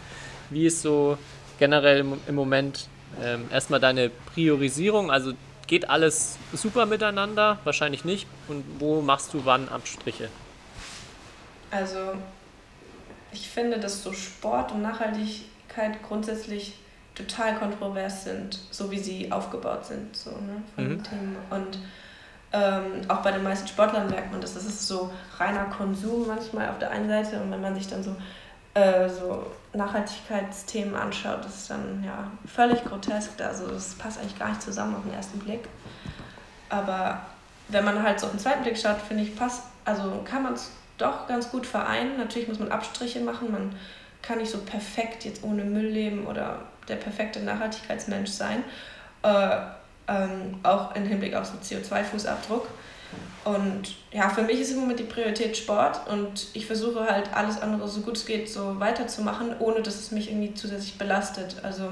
Wie 0.50 0.66
ist 0.66 0.82
so 0.82 1.18
generell 1.58 2.00
im, 2.00 2.20
im 2.26 2.34
Moment 2.34 2.88
ähm, 3.22 3.44
erstmal 3.52 3.80
deine 3.80 4.10
Priorisierung? 4.34 5.10
Also 5.10 5.32
geht 5.66 5.88
alles 5.88 6.36
super 6.52 6.86
miteinander? 6.86 7.58
Wahrscheinlich 7.64 8.04
nicht. 8.04 8.26
Und 8.48 8.64
wo 8.78 9.00
machst 9.00 9.32
du 9.34 9.44
wann 9.44 9.68
Abstriche? 9.68 10.28
Also, 11.70 12.14
ich 13.32 13.48
finde, 13.48 13.78
dass 13.80 14.02
so 14.02 14.12
Sport 14.12 14.72
und 14.72 14.82
Nachhaltigkeit 14.82 16.02
grundsätzlich 16.06 16.74
total 17.14 17.56
kontrovers 17.58 18.24
sind, 18.24 18.58
so 18.70 18.90
wie 18.90 18.98
sie 18.98 19.32
aufgebaut 19.32 19.86
sind, 19.86 20.16
so, 20.16 20.30
ne, 20.30 20.62
von 20.74 20.88
Mhm. 20.88 21.02
Themen. 21.02 21.36
Und 21.50 21.78
ähm, 22.52 23.02
auch 23.08 23.22
bei 23.22 23.32
den 23.32 23.42
meisten 23.42 23.66
Sportlern 23.66 24.08
merkt 24.08 24.30
man 24.30 24.40
das. 24.40 24.54
Das 24.54 24.64
ist 24.64 24.86
so 24.86 25.10
reiner 25.38 25.64
Konsum 25.66 26.26
manchmal 26.26 26.68
auf 26.68 26.78
der 26.78 26.90
einen 26.90 27.08
Seite 27.08 27.40
und 27.40 27.50
wenn 27.50 27.60
man 27.60 27.74
sich 27.74 27.88
dann 27.88 28.02
so, 28.02 28.14
äh, 28.74 29.08
so 29.08 29.46
Nachhaltigkeitsthemen 29.72 30.94
anschaut, 30.94 31.44
das 31.44 31.56
ist 31.56 31.70
dann 31.70 32.04
ja 32.04 32.30
völlig 32.46 32.84
grotesk. 32.84 33.40
Also 33.40 33.68
das 33.68 33.94
passt 33.94 34.18
eigentlich 34.18 34.38
gar 34.38 34.50
nicht 34.50 34.62
zusammen 34.62 34.96
auf 34.96 35.02
den 35.02 35.14
ersten 35.14 35.38
Blick. 35.38 35.66
Aber 36.68 37.20
wenn 37.68 37.84
man 37.84 38.02
halt 38.02 38.20
so 38.20 38.26
auf 38.26 38.32
den 38.32 38.40
zweiten 38.40 38.62
Blick 38.62 38.78
schaut, 38.78 39.00
finde 39.00 39.22
ich, 39.22 39.34
passt, 39.34 39.62
also 39.84 40.22
kann 40.24 40.42
man 40.42 40.54
es 40.54 40.70
doch 40.98 41.26
ganz 41.26 41.50
gut 41.50 41.66
vereinen. 41.66 42.18
Natürlich 42.18 42.48
muss 42.48 42.58
man 42.58 42.70
Abstriche 42.70 43.20
machen. 43.20 43.50
Man 43.50 43.74
kann 44.20 44.38
nicht 44.38 44.50
so 44.50 44.58
perfekt 44.58 45.24
jetzt 45.24 45.42
ohne 45.42 45.64
Müll 45.64 45.86
leben 45.86 46.26
oder 46.26 46.60
der 46.88 46.96
perfekte 46.96 47.40
Nachhaltigkeitsmensch 47.40 48.30
sein. 48.30 48.62
Äh, 49.22 49.56
ähm, 50.08 50.58
auch 50.62 50.94
im 50.94 51.04
Hinblick 51.04 51.34
auf 51.34 51.46
so 51.46 51.54
CO2-Fußabdruck. 51.54 52.66
Und 53.44 53.96
ja, 54.12 54.28
für 54.28 54.42
mich 54.42 54.60
ist 54.60 54.70
im 54.70 54.80
Moment 54.80 55.00
die 55.00 55.04
Priorität 55.04 55.56
Sport 55.56 56.00
und 56.08 56.46
ich 56.54 56.66
versuche 56.66 57.06
halt 57.06 57.34
alles 57.34 57.60
andere 57.60 57.88
so 57.88 58.00
gut 58.00 58.16
es 58.16 58.24
geht 58.24 58.48
so 58.48 58.78
weiterzumachen, 58.78 59.56
ohne 59.58 59.82
dass 59.82 59.96
es 59.96 60.12
mich 60.12 60.30
irgendwie 60.30 60.54
zusätzlich 60.54 60.96
belastet. 60.96 61.56
Also 61.62 61.88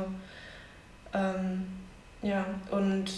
ähm, 1.13 1.67
ja, 2.23 2.45
und 2.71 3.11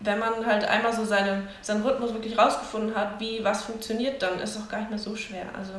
wenn 0.00 0.18
man 0.18 0.44
halt 0.46 0.64
einmal 0.64 0.92
so 0.92 1.04
seine, 1.04 1.46
seinen 1.62 1.82
Rhythmus 1.82 2.12
wirklich 2.12 2.36
rausgefunden 2.36 2.96
hat, 2.96 3.20
wie 3.20 3.44
was 3.44 3.62
funktioniert, 3.62 4.20
dann 4.22 4.40
ist 4.40 4.56
es 4.56 4.62
auch 4.62 4.68
gar 4.68 4.80
nicht 4.80 4.90
mehr 4.90 4.98
so 4.98 5.14
schwer. 5.14 5.46
Also 5.56 5.74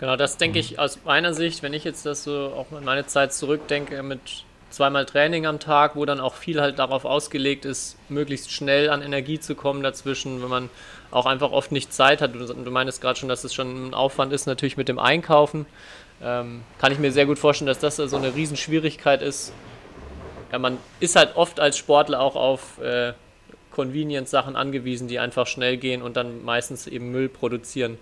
Genau, 0.00 0.16
das 0.16 0.36
denke 0.36 0.58
ich 0.58 0.78
aus 0.78 0.98
meiner 1.04 1.32
Sicht, 1.32 1.62
wenn 1.62 1.72
ich 1.72 1.84
jetzt 1.84 2.04
das 2.04 2.24
so 2.24 2.52
auch 2.54 2.76
an 2.76 2.84
meine 2.84 3.06
Zeit 3.06 3.32
zurückdenke 3.32 4.02
mit 4.02 4.44
zweimal 4.70 5.06
Training 5.06 5.46
am 5.46 5.58
Tag, 5.58 5.96
wo 5.96 6.04
dann 6.04 6.20
auch 6.20 6.34
viel 6.34 6.60
halt 6.60 6.78
darauf 6.78 7.04
ausgelegt 7.04 7.64
ist, 7.64 7.96
möglichst 8.08 8.50
schnell 8.50 8.90
an 8.90 9.02
Energie 9.02 9.38
zu 9.38 9.54
kommen 9.54 9.82
dazwischen, 9.82 10.42
wenn 10.42 10.48
man 10.48 10.70
auch 11.10 11.26
einfach 11.26 11.52
oft 11.52 11.72
nicht 11.72 11.92
Zeit 11.92 12.20
hat. 12.20 12.34
Du, 12.34 12.44
du 12.46 12.70
meinst 12.70 13.00
gerade 13.00 13.18
schon, 13.18 13.28
dass 13.28 13.44
es 13.44 13.54
schon 13.54 13.88
ein 13.88 13.94
Aufwand 13.94 14.32
ist, 14.32 14.46
natürlich 14.46 14.76
mit 14.76 14.88
dem 14.88 14.98
Einkaufen. 14.98 15.66
Ähm, 16.22 16.62
kann 16.78 16.92
ich 16.92 16.98
mir 16.98 17.12
sehr 17.12 17.26
gut 17.26 17.38
vorstellen, 17.38 17.66
dass 17.66 17.78
das 17.78 17.96
da 17.96 18.08
so 18.08 18.16
eine 18.16 18.34
Riesenschwierigkeit 18.34 19.22
ist. 19.22 19.52
Ja, 20.52 20.58
man 20.58 20.78
ist 21.00 21.16
halt 21.16 21.36
oft 21.36 21.60
als 21.60 21.76
Sportler 21.76 22.20
auch 22.20 22.36
auf 22.36 22.80
äh, 22.80 23.12
Convenience-Sachen 23.70 24.56
angewiesen, 24.56 25.08
die 25.08 25.18
einfach 25.18 25.46
schnell 25.46 25.76
gehen 25.76 26.02
und 26.02 26.16
dann 26.16 26.44
meistens 26.44 26.86
eben 26.86 27.10
Müll 27.10 27.28
produzieren. 27.28 27.98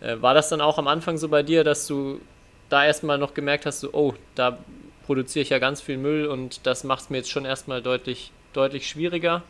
Äh, 0.00 0.20
war 0.20 0.34
das 0.34 0.48
dann 0.48 0.60
auch 0.60 0.78
am 0.78 0.88
Anfang 0.88 1.16
so 1.18 1.28
bei 1.28 1.42
dir, 1.42 1.64
dass 1.64 1.86
du 1.86 2.20
da 2.68 2.84
erstmal 2.84 3.18
noch 3.18 3.34
gemerkt 3.34 3.66
hast, 3.66 3.80
so, 3.80 3.90
oh, 3.92 4.14
da 4.34 4.58
produziere 5.06 5.42
ich 5.42 5.50
ja 5.50 5.58
ganz 5.58 5.80
viel 5.80 5.98
Müll 5.98 6.26
und 6.26 6.66
das 6.66 6.84
macht 6.84 7.02
es 7.02 7.10
mir 7.10 7.18
jetzt 7.18 7.30
schon 7.30 7.44
erstmal 7.44 7.82
deutlich, 7.82 8.32
deutlich 8.52 8.88
schwieriger 8.88 9.42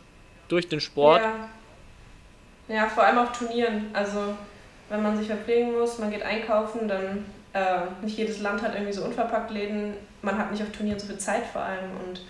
durch 0.47 0.67
den 0.67 0.79
Sport? 0.79 1.21
Ja. 2.67 2.75
ja, 2.75 2.89
vor 2.89 3.03
allem 3.03 3.19
auf 3.19 3.31
Turnieren. 3.37 3.85
Also 3.93 4.35
wenn 4.89 5.01
man 5.01 5.17
sich 5.17 5.27
verpflegen 5.27 5.77
muss, 5.77 5.97
man 5.99 6.11
geht 6.11 6.23
einkaufen, 6.23 6.87
dann 6.87 7.25
äh, 7.53 7.81
nicht 8.01 8.17
jedes 8.17 8.39
Land 8.39 8.61
hat 8.61 8.73
irgendwie 8.73 8.93
so 8.93 9.03
unverpackt 9.03 9.51
Läden. 9.51 9.93
Man 10.21 10.37
hat 10.37 10.51
nicht 10.51 10.61
auf 10.61 10.71
Turnieren 10.71 10.99
so 10.99 11.07
viel 11.07 11.17
Zeit 11.17 11.45
vor 11.45 11.61
allem 11.61 11.91
und 12.05 12.21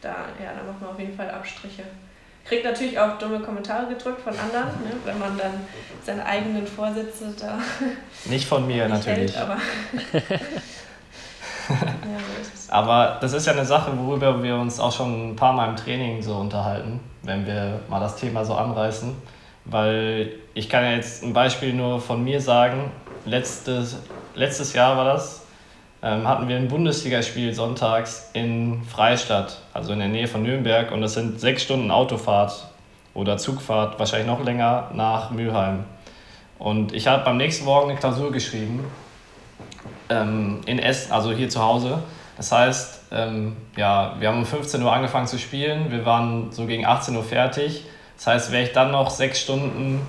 da, 0.00 0.16
ja, 0.42 0.52
da 0.56 0.62
macht 0.70 0.80
man 0.80 0.90
auf 0.90 0.98
jeden 0.98 1.14
Fall 1.14 1.30
Abstriche. 1.30 1.82
Kriegt 2.44 2.64
natürlich 2.64 2.98
auch 2.98 3.18
dumme 3.18 3.40
Kommentare 3.40 3.86
gedrückt 3.86 4.22
von 4.22 4.32
anderen, 4.36 4.68
ne, 4.82 4.92
wenn 5.04 5.18
man 5.18 5.36
dann 5.36 5.52
seine 6.04 6.24
eigenen 6.24 6.66
Vorsätze 6.66 7.34
da 7.38 7.58
nicht 8.24 8.48
von 8.48 8.66
mir 8.66 8.88
nicht 8.88 9.06
natürlich. 9.06 9.36
hält, 9.36 9.42
aber 9.42 9.58
ja, 11.70 12.18
so 12.18 12.40
ist 12.40 12.54
es. 12.54 12.59
Aber 12.70 13.18
das 13.20 13.32
ist 13.32 13.46
ja 13.46 13.52
eine 13.52 13.64
Sache, 13.64 13.90
worüber 13.98 14.42
wir 14.44 14.56
uns 14.56 14.78
auch 14.78 14.92
schon 14.92 15.30
ein 15.30 15.36
paar 15.36 15.52
Mal 15.52 15.70
im 15.70 15.76
Training 15.76 16.22
so 16.22 16.36
unterhalten, 16.36 17.00
wenn 17.22 17.44
wir 17.44 17.80
mal 17.88 17.98
das 17.98 18.14
Thema 18.14 18.44
so 18.44 18.54
anreißen. 18.54 19.12
Weil 19.64 20.34
ich 20.54 20.68
kann 20.68 20.84
ja 20.84 20.92
jetzt 20.92 21.24
ein 21.24 21.32
Beispiel 21.32 21.72
nur 21.72 22.00
von 22.00 22.22
mir 22.22 22.40
sagen. 22.40 22.92
Letztes, 23.24 23.98
letztes 24.36 24.72
Jahr 24.72 24.96
war 24.96 25.04
das, 25.04 25.44
ähm, 26.02 26.26
hatten 26.28 26.46
wir 26.46 26.56
ein 26.56 26.68
Bundesligaspiel 26.68 27.52
sonntags 27.52 28.30
in 28.34 28.82
Freistadt, 28.84 29.60
also 29.74 29.92
in 29.92 29.98
der 29.98 30.08
Nähe 30.08 30.28
von 30.28 30.44
Nürnberg. 30.44 30.92
Und 30.92 31.00
das 31.00 31.14
sind 31.14 31.40
sechs 31.40 31.64
Stunden 31.64 31.90
Autofahrt 31.90 32.68
oder 33.14 33.36
Zugfahrt, 33.36 33.98
wahrscheinlich 33.98 34.28
noch 34.28 34.44
länger, 34.44 34.90
nach 34.94 35.32
Mülheim. 35.32 35.84
Und 36.60 36.92
ich 36.94 37.08
habe 37.08 37.24
beim 37.24 37.36
nächsten 37.36 37.64
Morgen 37.64 37.90
eine 37.90 37.98
Klausur 37.98 38.30
geschrieben 38.30 38.84
ähm, 40.08 40.60
in 40.66 40.78
Essen, 40.78 41.10
also 41.10 41.32
hier 41.32 41.48
zu 41.48 41.60
Hause. 41.60 41.98
Das 42.40 42.52
heißt, 42.52 43.00
ähm, 43.12 43.54
ja, 43.76 44.16
wir 44.18 44.28
haben 44.28 44.38
um 44.38 44.46
15 44.46 44.82
Uhr 44.82 44.90
angefangen 44.90 45.26
zu 45.26 45.38
spielen, 45.38 45.90
wir 45.90 46.06
waren 46.06 46.50
so 46.52 46.64
gegen 46.64 46.86
18 46.86 47.14
Uhr 47.14 47.22
fertig. 47.22 47.84
Das 48.16 48.28
heißt, 48.28 48.50
wäre 48.50 48.62
ich 48.62 48.72
dann 48.72 48.92
noch 48.92 49.10
sechs 49.10 49.42
Stunden 49.42 50.00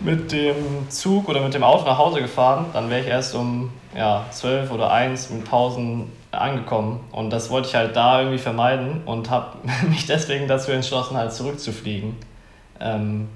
mit 0.00 0.32
dem 0.32 0.88
Zug 0.88 1.28
oder 1.28 1.42
mit 1.42 1.52
dem 1.52 1.62
Auto 1.62 1.84
nach 1.84 1.98
Hause 1.98 2.22
gefahren, 2.22 2.64
dann 2.72 2.88
wäre 2.88 3.02
ich 3.02 3.08
erst 3.08 3.34
um 3.34 3.70
ja, 3.94 4.24
12 4.30 4.70
oder 4.70 4.90
1 4.90 5.28
mit 5.28 5.44
Pausen 5.44 6.10
angekommen. 6.30 7.00
Und 7.12 7.28
das 7.28 7.50
wollte 7.50 7.68
ich 7.68 7.74
halt 7.74 7.94
da 7.94 8.20
irgendwie 8.20 8.38
vermeiden 8.38 9.02
und 9.04 9.28
habe 9.28 9.58
mich 9.90 10.06
deswegen 10.06 10.48
dazu 10.48 10.72
entschlossen, 10.72 11.14
halt 11.14 11.34
zurückzufliegen. 11.34 12.16
Ähm, 12.80 13.28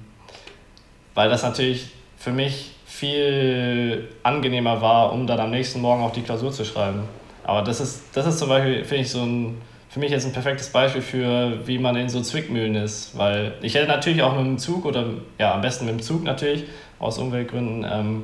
weil 1.13 1.29
das 1.29 1.43
natürlich 1.43 1.91
für 2.17 2.31
mich 2.31 2.71
viel 2.87 4.09
angenehmer 4.23 4.81
war, 4.81 5.13
um 5.13 5.27
dann 5.27 5.39
am 5.39 5.51
nächsten 5.51 5.79
Morgen 5.79 6.01
auch 6.01 6.11
die 6.11 6.23
Klausur 6.23 6.51
zu 6.51 6.65
schreiben. 6.65 7.03
Aber 7.49 7.63
das 7.63 7.79
ist, 7.79 8.15
das 8.15 8.27
ist 8.27 8.37
zum 8.37 8.49
Beispiel, 8.49 8.85
finde 8.85 9.01
ich, 9.01 9.09
so 9.09 9.23
ein, 9.23 9.59
für 9.89 9.99
mich 9.99 10.11
jetzt 10.11 10.23
ein 10.23 10.33
perfektes 10.33 10.69
Beispiel 10.69 11.01
für, 11.01 11.65
wie 11.65 11.79
man 11.79 11.95
in 11.95 12.07
so 12.07 12.21
Zwickmühlen 12.21 12.75
ist. 12.75 13.17
Weil 13.17 13.53
ich 13.63 13.73
hätte 13.73 13.87
natürlich 13.87 14.21
auch 14.21 14.35
mit 14.35 14.45
dem 14.45 14.59
Zug 14.59 14.85
oder 14.85 15.05
ja, 15.39 15.55
am 15.55 15.61
besten 15.61 15.85
mit 15.85 15.95
dem 15.95 16.01
Zug 16.03 16.23
natürlich, 16.23 16.65
aus 16.99 17.17
Umweltgründen, 17.17 17.89
ähm, 17.91 18.23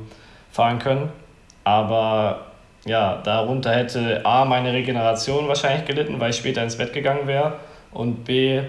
fahren 0.51 0.77
können. 0.77 1.09
Aber 1.63 2.51
ja, 2.85 3.19
darunter 3.23 3.73
hätte 3.73 4.23
A, 4.23 4.45
meine 4.45 4.71
Regeneration 4.73 5.47
wahrscheinlich 5.47 5.87
gelitten, 5.87 6.19
weil 6.19 6.29
ich 6.29 6.35
später 6.35 6.61
ins 6.61 6.77
Bett 6.77 6.93
gegangen 6.93 7.25
wäre. 7.25 7.53
Und 7.91 8.25
B, 8.25 8.61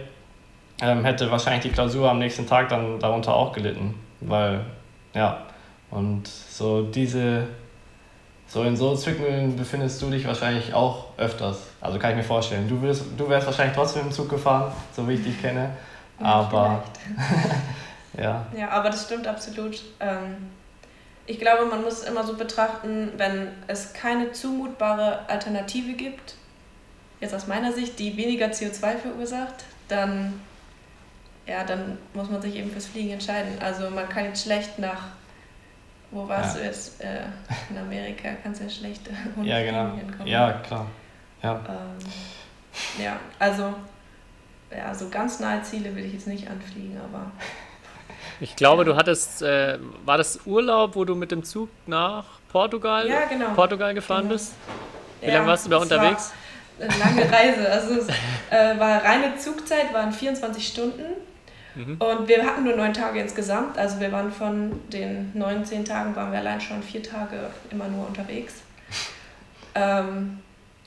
ähm, 0.80 1.04
hätte 1.04 1.30
wahrscheinlich 1.30 1.64
die 1.64 1.70
Klausur 1.70 2.08
am 2.08 2.18
nächsten 2.18 2.46
Tag 2.46 2.70
dann 2.70 2.98
darunter 2.98 3.36
auch 3.36 3.52
gelitten. 3.52 3.94
Weil, 4.22 4.60
ja, 5.12 5.42
und 5.90 6.26
so 6.26 6.80
diese, 6.80 7.46
so 8.48 8.62
in 8.62 8.76
so 8.76 8.94
Zwickmühlen 8.94 9.56
befindest 9.56 10.00
du 10.00 10.10
dich 10.10 10.26
wahrscheinlich 10.26 10.72
auch 10.72 11.06
öfters. 11.16 11.58
Also 11.80 11.98
kann 11.98 12.10
ich 12.10 12.16
mir 12.16 12.22
vorstellen. 12.22 12.68
Du, 12.68 12.80
wirst, 12.82 13.04
du 13.16 13.28
wärst 13.28 13.46
wahrscheinlich 13.46 13.74
trotzdem 13.74 14.02
im 14.02 14.12
Zug 14.12 14.28
gefahren, 14.28 14.72
so 14.94 15.08
wie 15.08 15.14
ich 15.14 15.24
dich 15.24 15.40
kenne. 15.40 15.70
Aber 16.18 16.82
ja. 18.16 18.46
Ja, 18.56 18.70
aber 18.70 18.90
das 18.90 19.04
stimmt 19.04 19.26
absolut. 19.26 19.82
Ähm, 20.00 20.50
ich 21.26 21.40
glaube, 21.40 21.66
man 21.66 21.82
muss 21.82 22.02
es 22.02 22.02
immer 22.04 22.24
so 22.24 22.34
betrachten, 22.34 23.12
wenn 23.16 23.48
es 23.66 23.92
keine 23.92 24.32
zumutbare 24.32 25.28
Alternative 25.28 25.94
gibt, 25.94 26.34
jetzt 27.20 27.34
aus 27.34 27.46
meiner 27.46 27.72
Sicht, 27.72 27.98
die 27.98 28.16
weniger 28.16 28.46
CO2 28.46 28.98
verursacht, 28.98 29.64
dann, 29.88 30.40
ja, 31.46 31.64
dann 31.64 31.98
muss 32.14 32.30
man 32.30 32.40
sich 32.40 32.54
eben 32.54 32.70
fürs 32.70 32.86
Fliegen 32.86 33.10
entscheiden. 33.10 33.58
Also 33.60 33.90
man 33.90 34.08
kann 34.08 34.26
jetzt 34.26 34.44
schlecht 34.44 34.78
nach, 34.78 35.08
wo 36.16 36.28
warst 36.28 36.56
Ja. 36.56 36.62
du 36.62 36.66
jetzt? 36.68 37.00
Äh, 37.00 37.20
in 37.70 37.78
Amerika 37.78 38.28
kannst 38.42 38.60
du 38.60 38.64
ja 38.64 38.70
schlecht 38.70 39.02
ohne 39.36 39.48
Ja, 39.48 39.62
genau. 39.62 39.90
Fliegen 39.90 40.06
hinkommen. 40.08 40.26
Ja, 40.26 40.52
klar. 40.52 40.86
Ja. 41.42 41.52
Ähm, 41.68 43.02
ja, 43.04 43.16
also 43.38 43.74
ja, 44.76 44.94
so 44.94 45.08
ganz 45.08 45.38
nahe 45.40 45.62
Ziele 45.62 45.94
will 45.94 46.04
ich 46.04 46.14
jetzt 46.14 46.26
nicht 46.26 46.48
anfliegen, 46.50 46.98
aber 47.02 47.30
Ich 48.40 48.54
glaube, 48.56 48.84
du 48.84 48.96
hattest, 48.96 49.40
äh, 49.42 49.78
war 50.04 50.18
das 50.18 50.40
Urlaub, 50.44 50.94
wo 50.94 51.04
du 51.04 51.14
mit 51.14 51.30
dem 51.30 51.42
Zug 51.44 51.68
nach 51.86 52.24
Portugal, 52.50 53.08
Ja, 53.08 53.24
genau. 53.26 53.50
Portugal 53.54 53.94
gefahren 53.94 54.22
Genau. 54.22 54.32
bist? 54.34 54.52
Wie 55.22 55.30
lange 55.30 55.46
warst 55.46 55.66
du 55.66 55.70
da 55.70 55.78
unterwegs? 55.78 56.32
War 56.78 56.88
eine 56.88 56.98
lange 56.98 57.32
Reise. 57.32 57.70
Also 57.72 57.94
es 57.94 58.08
äh, 58.50 58.78
war 58.78 59.02
reine 59.02 59.36
Zugzeit, 59.38 59.92
waren 59.94 60.12
24 60.12 60.66
Stunden. 60.68 61.02
Mhm. 61.76 61.96
Und 61.98 62.26
wir 62.28 62.44
hatten 62.44 62.64
nur 62.64 62.74
neun 62.74 62.92
Tage 62.92 63.20
insgesamt. 63.20 63.76
Also 63.78 64.00
wir 64.00 64.10
waren 64.10 64.32
von 64.32 64.72
den 64.90 65.30
neun, 65.34 65.64
zehn 65.64 65.84
Tagen 65.84 66.16
waren 66.16 66.32
wir 66.32 66.38
allein 66.38 66.60
schon 66.60 66.82
vier 66.82 67.02
Tage 67.02 67.36
immer 67.70 67.86
nur 67.88 68.06
unterwegs. 68.08 68.54
Ähm, 69.78 70.38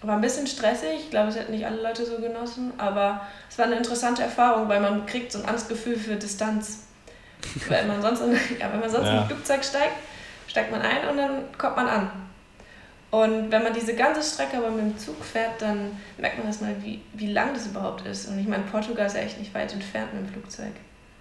war 0.01 0.15
ein 0.15 0.21
bisschen 0.21 0.47
stressig. 0.47 1.01
Ich 1.01 1.09
glaube, 1.11 1.27
es 1.27 1.35
hätten 1.35 1.51
nicht 1.51 1.63
alle 1.63 1.79
Leute 1.79 2.03
so 2.03 2.17
genossen. 2.17 2.73
Aber 2.79 3.21
es 3.47 3.55
war 3.59 3.65
eine 3.65 3.75
interessante 3.75 4.23
Erfahrung, 4.23 4.67
weil 4.67 4.79
man 4.79 5.05
kriegt 5.05 5.31
so 5.31 5.37
ein 5.37 5.45
anderes 5.45 5.67
Gefühl 5.67 5.95
für 5.95 6.15
Distanz. 6.15 6.87
Wenn 7.67 7.87
man 7.87 8.01
sonst, 8.01 8.21
in, 8.21 8.31
ja, 8.59 8.71
wenn 8.71 8.79
man 8.79 8.89
sonst 8.89 9.07
in 9.09 9.13
Ja. 9.13 9.21
ein 9.21 9.27
Flugzeug 9.27 9.63
steigt, 9.63 9.93
steigt 10.47 10.71
man 10.71 10.81
ein 10.81 11.07
und 11.07 11.17
dann 11.17 11.43
kommt 11.55 11.75
man 11.75 11.87
an. 11.87 12.11
Und 13.11 13.51
wenn 13.51 13.63
man 13.63 13.73
diese 13.73 13.95
ganze 13.95 14.21
Strecke 14.21 14.57
aber 14.57 14.69
mit 14.69 14.81
dem 14.81 14.97
Zug 14.97 15.23
fährt, 15.23 15.61
dann 15.61 15.97
merkt 16.17 16.37
man 16.37 16.45
erstmal, 16.47 16.75
wie, 16.83 17.01
wie 17.13 17.31
lang 17.31 17.53
das 17.55 17.65
überhaupt 17.65 18.05
ist. 18.05 18.27
Und 18.27 18.37
ich 18.37 18.47
meine, 18.47 18.63
Portugal 18.63 19.07
ist 19.07 19.15
ja 19.15 19.21
echt 19.21 19.39
nicht 19.39 19.53
weit 19.53 19.73
entfernt 19.73 20.13
mit 20.13 20.23
dem 20.27 20.33
Flugzeug. 20.33 20.73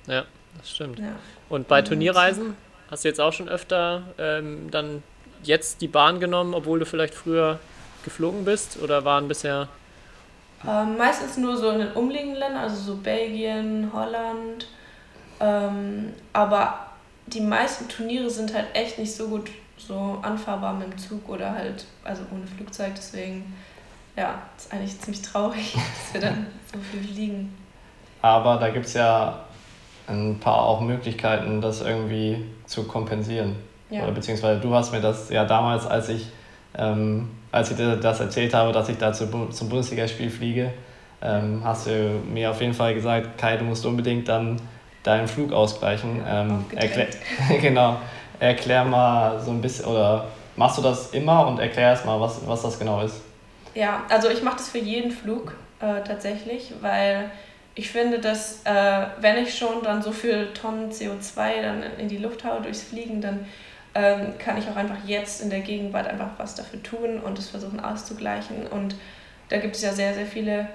Ja, 0.07 0.25
das 0.59 0.71
stimmt. 0.71 0.99
Ja. 0.99 1.13
Und 1.49 1.67
bei 1.67 1.79
Und- 1.79 1.87
Turnierreisen 1.89 2.57
hast 2.91 3.05
du 3.05 3.09
jetzt 3.09 3.21
auch 3.21 3.33
schon 3.33 3.49
öfter 3.49 4.03
ähm, 4.19 4.71
dann 4.71 5.03
jetzt 5.43 5.81
die 5.81 5.89
Bahn 5.89 6.21
genommen, 6.21 6.53
obwohl 6.53 6.79
du 6.79 6.85
vielleicht 6.87 7.15
früher 7.15 7.59
geflogen 8.05 8.45
bist? 8.45 8.79
Oder 8.83 9.05
waren 9.05 9.29
bisher. 9.29 9.69
Ähm, 10.67 10.97
meistens 10.99 11.37
nur 11.39 11.57
so 11.57 11.71
in 11.71 11.79
den 11.79 11.93
umliegenden 11.93 12.39
Ländern, 12.39 12.65
also 12.65 12.77
so 12.77 12.97
Belgien, 12.97 13.91
Holland. 13.93 14.67
Ähm, 15.41 16.13
aber 16.33 16.87
die 17.27 17.41
meisten 17.41 17.89
Turniere 17.89 18.29
sind 18.29 18.53
halt 18.55 18.67
echt 18.75 18.99
nicht 18.99 19.15
so 19.15 19.29
gut 19.29 19.51
so 19.89 20.19
anfahrbar 20.23 20.75
mit 20.75 20.93
dem 20.93 20.99
Zug 20.99 21.29
oder 21.29 21.53
halt, 21.53 21.87
also 22.05 22.23
ohne 22.31 22.47
Flugzeug. 22.47 22.93
Deswegen, 22.95 23.55
ja, 24.17 24.43
ist 24.57 24.73
eigentlich 24.73 25.01
ziemlich 25.01 25.23
traurig, 25.23 25.73
dass 26.13 26.15
wir 26.15 26.21
dann 26.21 26.47
so 26.73 26.79
viel 26.79 27.03
fliegen. 27.03 27.57
Aber 28.21 28.57
da 28.57 28.69
gibt 28.69 28.87
es 28.87 28.95
ja 28.95 29.41
ein 30.07 30.39
paar 30.39 30.63
auch 30.63 30.81
Möglichkeiten, 30.81 31.61
das 31.61 31.81
irgendwie 31.81 32.45
zu 32.67 32.85
kompensieren. 32.85 33.57
Ja. 33.91 34.03
Oder 34.03 34.13
beziehungsweise 34.13 34.61
du 34.61 34.75
hast 34.75 34.93
mir 34.93 35.01
das 35.01 35.31
ja 35.31 35.45
damals, 35.45 35.87
als 35.87 36.11
ich, 36.11 36.27
ähm, 36.77 37.31
als 37.51 37.71
ich 37.71 37.77
dir 37.79 37.97
das 37.97 38.21
erzählt 38.21 38.53
habe, 38.53 38.73
dass 38.73 38.89
ich 38.89 38.99
da 38.99 39.13
zu, 39.13 39.27
zum 39.51 39.69
Bundesligaspiel 39.69 40.31
fliege, 40.31 40.73
ähm, 41.23 41.63
hast 41.65 41.87
du 41.87 42.21
mir 42.31 42.51
auf 42.51 42.61
jeden 42.61 42.75
Fall 42.75 42.95
gesagt, 42.95 43.39
Kai, 43.39 43.57
du 43.57 43.65
musst 43.65 43.85
unbedingt 43.87 44.29
dann 44.29 44.61
deinen 45.03 45.27
Flug 45.27 45.53
ausgleichen. 45.53 46.23
Ähm, 46.29 46.65
erklär, 46.75 47.09
aufgetrennt. 47.09 47.19
genau. 47.63 47.97
Erklär 48.41 48.85
mal 48.85 49.41
so 49.41 49.51
ein 49.51 49.61
bisschen, 49.61 49.87
oder 49.87 50.27
machst 50.57 50.79
du 50.79 50.83
das 50.83 51.11
immer 51.11 51.47
und 51.47 51.59
erklär 51.59 51.89
erst 51.91 52.05
mal, 52.05 52.21
was, 52.21 52.47
was 52.47 52.63
das 52.63 52.79
genau 52.79 53.03
ist. 53.03 53.17
Ja, 53.75 54.03
also 54.09 54.29
ich 54.31 54.43
mache 54.43 54.57
das 54.57 54.69
für 54.69 54.79
jeden 54.79 55.11
Flug 55.11 55.55
äh, 55.81 56.03
tatsächlich, 56.07 56.73
weil 56.81 57.31
ich 57.75 57.91
finde, 57.91 58.19
dass 58.19 58.61
äh, 58.65 59.07
wenn 59.21 59.37
ich 59.37 59.57
schon 59.57 59.83
dann 59.83 60.03
so 60.03 60.11
viel 60.13 60.53
Tonnen 60.53 60.91
CO2 60.91 61.63
dann 61.63 61.83
in- 61.83 62.01
in 62.01 62.09
die 62.09 62.19
Luft 62.19 62.45
haue 62.45 62.61
durchs 62.61 62.83
Fliegen, 62.83 63.21
dann 63.21 63.47
ähm, 63.95 64.35
kann 64.39 64.57
ich 64.59 64.69
auch 64.69 64.77
einfach 64.77 64.97
jetzt 65.07 65.41
in 65.43 65.51
der 65.51 65.61
Gegenwart 65.61 66.07
einfach 66.09 66.31
was 66.39 66.55
dafür 66.55 66.83
tun 66.83 67.21
und 67.21 67.39
es 67.39 67.49
versuchen 67.51 67.81
auszugleichen. 67.81 68.67
Und 68.67 68.95
da 69.49 69.59
gibt 69.59 69.77
es 69.77 69.83
ja 69.83 69.93
sehr, 69.93 70.13
sehr 70.15 70.27
viele 70.27 70.69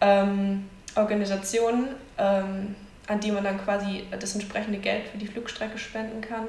ähm, 0.00 0.68
Organisationen, 0.96 1.88
ähm, 2.18 2.74
an 3.06 3.20
die 3.20 3.32
man 3.32 3.42
dann 3.44 3.58
quasi 3.62 4.04
das 4.18 4.34
entsprechende 4.34 4.78
Geld 4.78 5.08
für 5.08 5.18
die 5.18 5.26
Flugstrecke 5.26 5.78
spenden 5.78 6.20
kann. 6.20 6.46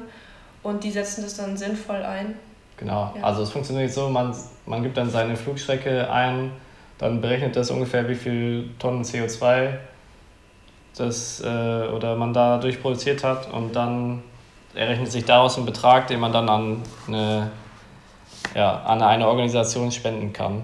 Und 0.64 0.84
die 0.84 0.92
setzen 0.92 1.24
das 1.24 1.36
dann 1.38 1.58
sinnvoll 1.58 2.04
ein. 2.04 2.36
Genau, 2.78 3.14
Ja. 3.16 3.24
also 3.24 3.44
es 3.44 3.50
funktioniert 3.52 3.92
so, 3.92 4.10
man, 4.10 4.36
man 4.66 4.82
gibt 4.84 4.98
dann 4.98 5.10
seine 5.10 5.36
Flugstrecke 5.36 6.12
ein, 6.12 6.52
dann 6.98 7.22
berechnet 7.22 7.56
das 7.56 7.70
ungefähr, 7.72 8.08
wie 8.10 8.16
viel 8.16 8.70
Tonnen 8.80 9.04
CO2 9.04 9.78
das, 10.98 11.42
äh, 11.42 11.88
oder 11.88 12.16
man 12.16 12.34
dadurch 12.34 12.82
produziert 12.82 13.24
hat 13.24 13.52
und 13.52 13.76
dann 13.76 14.24
errechnet 14.74 15.12
sich 15.12 15.26
daraus 15.26 15.58
ein 15.58 15.66
Betrag, 15.66 16.08
den 16.08 16.20
man 16.20 16.32
dann 16.32 16.50
an 16.50 16.82
eine, 17.08 17.52
ja, 18.56 18.82
an 18.84 19.02
eine 19.02 19.28
Organisation 19.28 19.92
spenden 19.92 20.34
kann. 20.34 20.64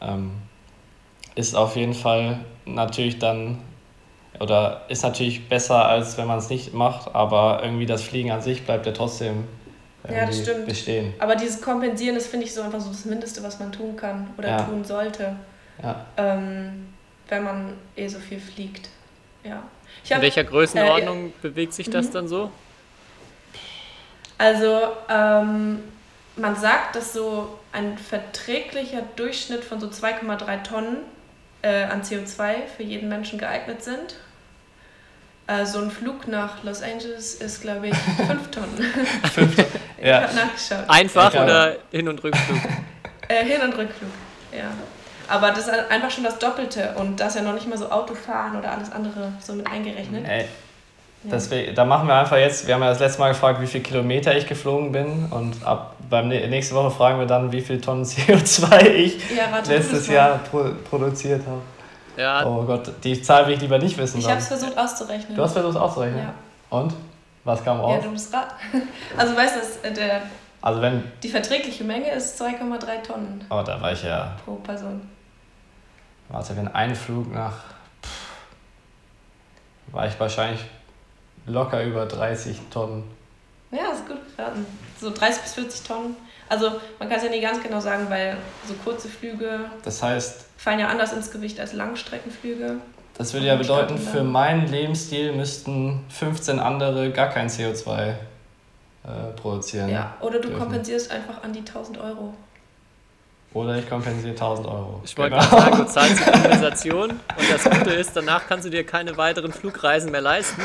Ähm, 0.00 0.32
ist 1.34 1.54
auf 1.54 1.76
jeden 1.76 1.94
Fall 1.94 2.40
natürlich 2.64 3.18
dann, 3.18 3.58
oder 4.40 4.82
ist 4.88 5.02
natürlich 5.02 5.48
besser, 5.48 5.86
als 5.86 6.16
wenn 6.18 6.26
man 6.26 6.38
es 6.38 6.48
nicht 6.50 6.74
macht, 6.74 7.14
aber 7.14 7.60
irgendwie 7.62 7.86
das 7.86 8.02
Fliegen 8.02 8.30
an 8.30 8.42
sich 8.42 8.64
bleibt 8.64 8.86
ja 8.86 8.92
trotzdem 8.92 9.44
Ja, 10.08 10.24
das 10.26 10.40
stimmt. 10.40 10.66
bestehen. 10.66 11.14
Aber 11.18 11.34
dieses 11.36 11.60
Kompensieren, 11.60 12.14
das 12.14 12.26
finde 12.26 12.46
ich 12.46 12.54
so 12.54 12.62
einfach 12.62 12.80
so 12.80 12.90
das 12.90 13.04
Mindeste, 13.04 13.42
was 13.42 13.58
man 13.58 13.72
tun 13.72 13.96
kann 13.96 14.28
oder 14.38 14.48
Ja. 14.48 14.62
tun 14.62 14.84
sollte, 14.84 15.34
Ja. 15.82 16.04
ähm, 16.16 16.86
wenn 17.28 17.42
man 17.44 17.72
eh 17.96 18.06
so 18.08 18.18
viel 18.18 18.38
fliegt. 18.40 18.88
Ja. 19.42 19.62
Ich 20.04 20.10
In 20.10 20.16
hab, 20.16 20.22
welcher 20.22 20.44
Größenordnung 20.44 21.32
bewegt 21.42 21.72
sich 21.74 21.90
das 21.90 22.08
mhm. 22.08 22.12
dann 22.12 22.28
so? 22.28 22.50
also 24.38 24.80
ähm, 25.08 25.80
man 26.36 26.54
sagt, 26.56 26.96
dass 26.96 27.12
so 27.12 27.58
ein 27.72 27.96
verträglicher 27.98 29.02
Durchschnitt 29.16 29.64
von 29.64 29.80
so 29.80 29.86
2,3 29.88 30.62
Tonnen 30.62 30.98
äh, 31.62 31.84
an 31.84 32.02
CO2 32.02 32.66
für 32.76 32.82
jeden 32.82 33.08
Menschen 33.08 33.38
geeignet 33.38 33.82
sind. 33.82 34.16
Äh, 35.48 35.64
so 35.64 35.78
ein 35.80 35.90
Flug 35.90 36.26
nach 36.26 36.62
Los 36.64 36.82
Angeles 36.82 37.34
ist, 37.36 37.62
glaube 37.62 37.88
ich, 37.88 37.94
5 38.26 38.50
Tonnen. 38.50 38.78
ich 39.98 40.04
Ja. 40.06 40.22
habe 40.22 40.34
nachgeschaut. 40.34 40.88
Einfach 40.88 41.32
Ja, 41.32 41.44
oder 41.44 41.76
Hin- 41.92 42.08
und 42.08 42.22
Rückflug? 42.22 42.58
Äh, 43.28 43.44
Hin- 43.44 43.60
und 43.60 43.76
Rückflug, 43.76 44.10
ja. 44.52 44.70
Aber 45.28 45.48
das 45.50 45.66
ist 45.66 45.70
einfach 45.90 46.10
schon 46.12 46.22
das 46.22 46.38
Doppelte 46.38 46.94
und 46.96 47.18
da 47.18 47.26
ist 47.26 47.34
ja 47.34 47.42
noch 47.42 47.54
nicht 47.54 47.66
mal 47.68 47.76
so 47.76 47.90
Autofahren 47.90 48.56
oder 48.56 48.70
alles 48.70 48.92
andere 48.92 49.32
so 49.44 49.52
mit 49.54 49.66
eingerechnet. 49.68 50.24
Ey, 50.28 50.42
Ja. 50.42 50.46
deswegen, 51.32 51.74
da 51.74 51.84
machen 51.84 52.06
wir 52.06 52.14
einfach 52.14 52.36
jetzt, 52.36 52.68
wir 52.68 52.74
haben 52.74 52.82
ja 52.82 52.88
das 52.90 53.00
letzte 53.00 53.18
Mal 53.20 53.30
gefragt, 53.30 53.60
wie 53.60 53.66
viele 53.66 53.82
Kilometer 53.82 54.36
ich 54.36 54.46
geflogen 54.46 54.92
bin 54.92 55.26
und 55.30 55.64
ab 55.66 55.96
beim 56.08 56.28
nä- 56.28 56.46
nächste 56.46 56.76
Woche 56.76 56.92
fragen 56.92 57.18
wir 57.18 57.26
dann, 57.26 57.50
wie 57.50 57.60
viel 57.62 57.80
Tonnen 57.80 58.04
CO2 58.04 58.86
ich 58.86 59.18
Ja, 59.36 59.46
letztes 59.68 60.06
das. 60.06 60.06
Jahr 60.08 60.38
pro, 60.48 60.66
produziert 60.88 61.42
habe. 61.46 61.62
Ja, 62.16 62.44
Oh 62.46 62.62
Gott, 62.64 62.90
die 63.04 63.20
Zahl 63.22 63.46
will 63.46 63.54
ich 63.54 63.60
lieber 63.60 63.78
nicht 63.78 63.96
wissen. 63.98 64.18
Ich 64.18 64.28
habe 64.28 64.38
es 64.38 64.48
versucht 64.48 64.76
auszurechnen. 64.76 65.36
Du 65.36 65.42
hast 65.42 65.52
versucht 65.52 65.76
auszurechnen? 65.76 66.20
Ja. 66.22 66.34
Und? 66.70 66.94
Was 67.44 67.62
kam 67.62 67.76
Ja, 67.78 67.84
raus? 67.84 68.02
du 68.02 68.10
musst 68.10 68.32
raten. 68.34 68.54
Also 69.16 69.36
weißt 69.36 69.56
du, 69.82 69.88
äh, 69.88 69.92
der, 69.92 70.22
also 70.60 70.82
wenn, 70.82 71.04
die 71.22 71.28
verträgliche 71.28 71.84
Menge 71.84 72.10
ist 72.10 72.40
2,3 72.42 73.02
Tonnen 73.02 73.44
oh, 73.50 73.62
da 73.64 73.80
war 73.80 73.92
ich 73.92 74.02
ja, 74.02 74.34
pro 74.44 74.56
Person. 74.56 75.00
warte, 76.28 76.56
wenn 76.56 76.66
ein 76.68 76.94
Flug 76.96 77.32
nach, 77.32 77.52
pff, 78.02 79.92
war 79.92 80.06
ich 80.08 80.18
wahrscheinlich 80.18 80.64
locker 81.46 81.84
über 81.84 82.06
30 82.06 82.58
Tonnen. 82.70 83.04
Ja, 83.70 83.92
ist 83.92 84.06
gut 84.08 84.18
geraten. 84.36 84.66
So 85.00 85.10
30 85.10 85.42
bis 85.42 85.54
40 85.54 85.82
Tonnen. 85.86 86.16
Also 86.48 86.72
man 86.98 87.08
kann 87.08 87.18
es 87.18 87.24
ja 87.24 87.30
nicht 87.30 87.42
ganz 87.42 87.62
genau 87.62 87.78
sagen, 87.80 88.06
weil 88.08 88.36
so 88.66 88.74
kurze 88.84 89.08
Flüge 89.08 89.70
Das 89.84 90.02
heißt, 90.02 90.45
fallen 90.56 90.80
ja 90.80 90.88
anders 90.88 91.12
ins 91.12 91.30
Gewicht 91.30 91.60
als 91.60 91.72
Langstreckenflüge. 91.72 92.76
Das 93.18 93.32
würde 93.32 93.46
ja 93.46 93.56
bedeuten, 93.56 93.96
für 93.98 94.22
meinen 94.22 94.66
Lebensstil 94.68 95.32
müssten 95.32 96.04
15 96.10 96.58
andere 96.58 97.10
gar 97.10 97.30
kein 97.30 97.48
CO2 97.48 98.08
äh, 98.08 98.14
produzieren. 99.36 99.88
Ja, 99.88 100.14
oder 100.20 100.38
du 100.38 100.48
dürfen. 100.48 100.58
kompensierst 100.58 101.10
einfach 101.10 101.42
an 101.42 101.52
die 101.52 101.60
1000 101.60 101.98
Euro. 101.98 102.34
Oder 103.54 103.76
ich 103.78 103.88
kompensiere 103.88 104.32
1000 104.34 104.66
Euro. 104.66 105.00
ich 105.02 105.16
wollte 105.16 105.36
Genau. 105.36 105.48
gerade 105.48 105.70
sagen, 105.70 105.76
du 105.78 105.84
zahlst 105.92 106.20
die 106.26 106.30
Kompensation 106.30 107.10
und 107.10 107.50
das 107.50 107.64
Gute 107.64 107.90
ist, 107.94 108.14
danach 108.14 108.42
kannst 108.46 108.66
du 108.66 108.70
dir 108.70 108.84
keine 108.84 109.16
weiteren 109.16 109.50
Flugreisen 109.52 110.10
mehr 110.10 110.20
leisten. 110.20 110.60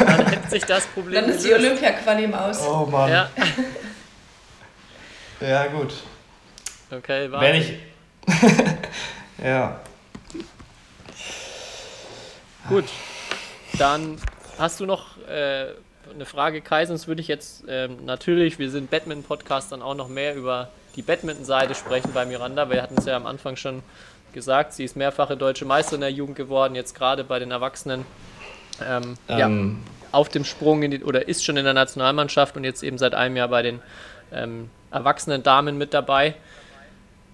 Dann 0.00 0.26
hätte 0.26 0.50
sich 0.50 0.64
das 0.66 0.86
Problem 0.88 1.22
Dann 1.22 1.30
ist 1.30 1.44
die 1.44 1.48
gelöst. 1.48 1.64
Olympia-Quali 1.66 2.24
im 2.24 2.34
Aus. 2.34 2.60
Oh 2.68 2.84
Mann. 2.84 3.10
Ja, 3.10 3.30
Ja, 5.40 5.66
gut. 5.68 5.94
Okay, 6.90 7.30
warte. 7.30 7.46
Wenn 7.46 7.54
ich. 7.62 7.72
ja. 9.42 9.80
Gut, 12.68 12.84
dann 13.78 14.16
hast 14.58 14.80
du 14.80 14.86
noch 14.86 15.18
äh, 15.28 15.66
eine 16.12 16.24
Frage, 16.26 16.60
Kai, 16.60 16.86
sonst 16.86 17.08
würde 17.08 17.20
ich 17.20 17.28
jetzt 17.28 17.64
ähm, 17.68 18.04
natürlich, 18.04 18.58
wir 18.58 18.70
sind 18.70 18.90
Badminton-Podcast, 18.90 19.72
dann 19.72 19.82
auch 19.82 19.94
noch 19.94 20.08
mehr 20.08 20.34
über 20.34 20.70
die 20.96 21.02
Badminton-Seite 21.02 21.74
sprechen 21.74 22.12
bei 22.14 22.24
Miranda. 22.24 22.70
Wir 22.70 22.82
hatten 22.82 22.96
es 22.96 23.04
ja 23.04 23.16
am 23.16 23.26
Anfang 23.26 23.56
schon 23.56 23.82
gesagt, 24.32 24.72
sie 24.72 24.84
ist 24.84 24.96
mehrfache 24.96 25.36
deutsche 25.36 25.64
Meisterin 25.64 26.00
der 26.00 26.10
Jugend 26.10 26.36
geworden, 26.36 26.74
jetzt 26.74 26.94
gerade 26.94 27.24
bei 27.24 27.38
den 27.38 27.50
Erwachsenen. 27.50 28.04
Ähm, 28.82 29.16
ja, 29.28 29.46
Ähm, 29.46 29.82
auf 30.12 30.28
dem 30.28 30.44
Sprung 30.44 30.82
in 30.82 30.90
die, 30.92 31.04
oder 31.04 31.28
ist 31.28 31.44
schon 31.44 31.56
in 31.56 31.64
der 31.64 31.74
Nationalmannschaft 31.74 32.56
und 32.56 32.64
jetzt 32.64 32.82
eben 32.82 32.98
seit 32.98 33.14
einem 33.14 33.36
Jahr 33.36 33.48
bei 33.48 33.62
den 33.62 33.80
ähm, 34.32 34.70
erwachsenen 34.90 35.42
Damen 35.42 35.76
mit 35.76 35.92
dabei. 35.92 36.34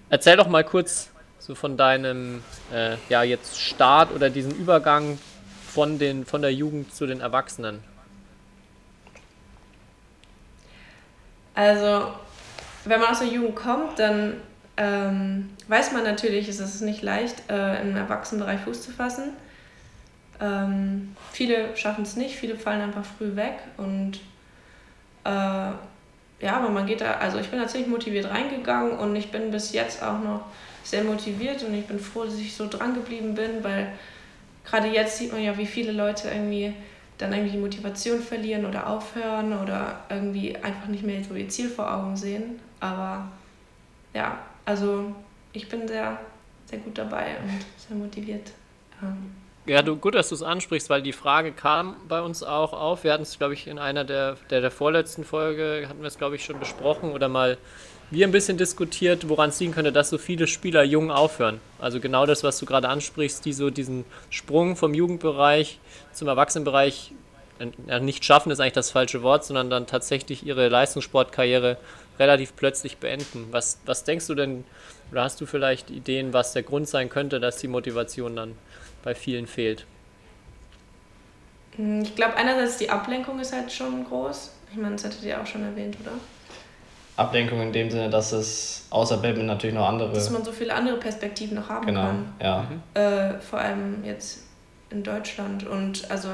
Erzähl 0.09 0.35
doch 0.35 0.47
mal 0.47 0.63
kurz 0.63 1.11
so 1.41 1.55
von 1.55 1.75
deinem 1.75 2.43
äh, 2.71 2.97
ja 3.09 3.23
jetzt 3.23 3.59
Start 3.59 4.13
oder 4.13 4.29
diesen 4.29 4.51
Übergang 4.51 5.17
von 5.67 5.97
den 5.97 6.25
von 6.25 6.41
der 6.41 6.53
Jugend 6.53 6.93
zu 6.93 7.07
den 7.07 7.19
Erwachsenen. 7.19 7.83
Also, 11.53 12.13
wenn 12.85 12.99
man 13.01 13.09
aus 13.09 13.19
der 13.19 13.27
Jugend 13.27 13.55
kommt, 13.55 13.99
dann 13.99 14.35
ähm, 14.77 15.49
weiß 15.67 15.91
man 15.91 16.03
natürlich, 16.03 16.47
es 16.47 16.59
ist 16.59 16.81
nicht 16.81 17.01
leicht, 17.01 17.49
äh, 17.49 17.81
im 17.81 17.95
Erwachsenenbereich 17.95 18.61
Fuß 18.61 18.81
zu 18.83 18.91
fassen. 18.91 19.33
Ähm, 20.39 21.15
viele 21.31 21.75
schaffen 21.75 22.03
es 22.03 22.15
nicht, 22.15 22.35
viele 22.35 22.55
fallen 22.55 22.81
einfach 22.81 23.05
früh 23.05 23.35
weg 23.35 23.59
und 23.77 24.19
äh, 25.23 25.71
ja, 26.43 26.57
aber 26.57 26.69
man 26.69 26.87
geht 26.87 27.01
da, 27.01 27.15
also 27.15 27.37
ich 27.37 27.49
bin 27.49 27.59
tatsächlich 27.59 27.89
motiviert 27.89 28.29
reingegangen 28.29 28.97
und 28.97 29.15
ich 29.15 29.29
bin 29.29 29.51
bis 29.51 29.73
jetzt 29.73 30.01
auch 30.01 30.19
noch 30.19 30.45
sehr 30.83 31.03
motiviert 31.03 31.63
und 31.63 31.73
ich 31.73 31.85
bin 31.85 31.99
froh, 31.99 32.25
dass 32.25 32.37
ich 32.37 32.55
so 32.55 32.67
dran 32.67 32.93
geblieben 32.93 33.35
bin, 33.35 33.63
weil 33.63 33.91
gerade 34.65 34.87
jetzt 34.87 35.17
sieht 35.17 35.31
man 35.31 35.43
ja, 35.43 35.57
wie 35.57 35.65
viele 35.65 35.91
Leute 35.91 36.29
irgendwie 36.29 36.73
dann 37.17 37.33
irgendwie 37.33 37.51
die 37.51 37.57
Motivation 37.59 38.19
verlieren 38.19 38.65
oder 38.65 38.87
aufhören 38.87 39.53
oder 39.61 39.99
irgendwie 40.09 40.55
einfach 40.57 40.87
nicht 40.87 41.03
mehr 41.03 41.23
so 41.23 41.35
ihr 41.35 41.49
Ziel 41.49 41.69
vor 41.69 41.91
Augen 41.93 42.17
sehen. 42.17 42.59
Aber 42.79 43.31
ja, 44.13 44.39
also 44.65 45.15
ich 45.53 45.69
bin 45.69 45.87
sehr, 45.87 46.19
sehr 46.65 46.79
gut 46.79 46.97
dabei 46.97 47.37
und 47.41 47.49
sehr 47.77 47.97
motiviert. 47.97 48.51
Ähm, 49.03 49.35
Ja, 49.67 49.83
du, 49.83 49.95
gut, 49.95 50.15
dass 50.15 50.29
du 50.29 50.35
es 50.35 50.41
ansprichst, 50.41 50.89
weil 50.89 51.03
die 51.03 51.13
Frage 51.13 51.51
kam 51.51 51.95
bei 52.07 52.21
uns 52.21 52.41
auch 52.41 52.73
auf. 52.73 53.03
Wir 53.03 53.13
hatten 53.13 53.23
es, 53.23 53.37
glaube 53.37 53.53
ich, 53.53 53.67
in 53.67 53.77
einer 53.77 54.03
der, 54.03 54.37
der, 54.49 54.61
der 54.61 54.71
vorletzten 54.71 55.23
Folge, 55.23 55.85
hatten 55.87 56.01
wir 56.01 56.07
es, 56.07 56.17
glaube 56.17 56.35
ich, 56.35 56.43
schon 56.43 56.59
besprochen 56.59 57.11
oder 57.11 57.29
mal 57.29 57.59
wir 58.11 58.27
ein 58.27 58.31
bisschen 58.31 58.57
diskutiert, 58.57 59.29
woran 59.29 59.49
es 59.49 59.59
liegen 59.59 59.73
könnte, 59.73 59.91
dass 59.91 60.09
so 60.09 60.17
viele 60.17 60.45
Spieler 60.47 60.83
jung 60.83 61.11
aufhören. 61.11 61.61
Also 61.79 61.99
genau 61.99 62.25
das, 62.25 62.43
was 62.43 62.59
du 62.59 62.65
gerade 62.65 62.89
ansprichst, 62.89 63.45
die 63.45 63.53
so 63.53 63.69
diesen 63.69 64.05
Sprung 64.29 64.75
vom 64.75 64.93
Jugendbereich 64.93 65.79
zum 66.11 66.27
Erwachsenenbereich 66.27 67.13
äh, 67.87 67.99
nicht 68.01 68.25
schaffen, 68.25 68.51
ist 68.51 68.59
eigentlich 68.59 68.73
das 68.73 68.91
falsche 68.91 69.23
Wort, 69.23 69.45
sondern 69.45 69.69
dann 69.69 69.87
tatsächlich 69.87 70.45
ihre 70.45 70.67
Leistungssportkarriere 70.67 71.77
relativ 72.19 72.55
plötzlich 72.55 72.97
beenden. 72.97 73.47
Was, 73.51 73.79
was 73.85 74.03
denkst 74.03 74.27
du 74.27 74.35
denn, 74.35 74.65
oder 75.11 75.23
hast 75.23 75.39
du 75.41 75.45
vielleicht 75.45 75.89
Ideen, 75.89 76.33
was 76.33 76.53
der 76.53 76.63
Grund 76.63 76.87
sein 76.89 77.09
könnte, 77.09 77.39
dass 77.39 77.57
die 77.57 77.67
Motivation 77.67 78.35
dann 78.35 78.57
bei 79.03 79.15
vielen 79.15 79.47
fehlt? 79.47 79.85
Hm, 81.75 82.01
Ich 82.03 82.15
glaube, 82.15 82.35
einerseits 82.35 82.77
die 82.77 82.89
Ablenkung 82.89 83.39
ist 83.39 83.53
halt 83.53 83.71
schon 83.71 84.03
groß. 84.05 84.51
Ich 84.71 84.77
meine, 84.77 84.95
das 84.95 85.05
hattet 85.05 85.23
ihr 85.23 85.41
auch 85.41 85.45
schon 85.47 85.63
erwähnt, 85.63 85.97
oder? 86.01 86.13
Ablenkung 87.21 87.61
in 87.61 87.71
dem 87.71 87.89
Sinne, 87.89 88.09
dass 88.09 88.31
es 88.31 88.85
außer 88.89 89.17
Badminton 89.17 89.45
natürlich 89.47 89.75
noch 89.75 89.87
andere. 89.87 90.13
Dass 90.13 90.29
man 90.29 90.43
so 90.43 90.51
viele 90.51 90.73
andere 90.73 90.97
Perspektiven 90.97 91.55
noch 91.55 91.69
haben 91.69 91.85
genau, 91.85 92.01
kann. 92.01 92.33
ja. 92.41 92.65
Äh, 92.93 93.39
vor 93.39 93.59
allem 93.59 94.03
jetzt 94.03 94.39
in 94.89 95.03
Deutschland 95.03 95.65
und 95.65 96.09
also 96.11 96.27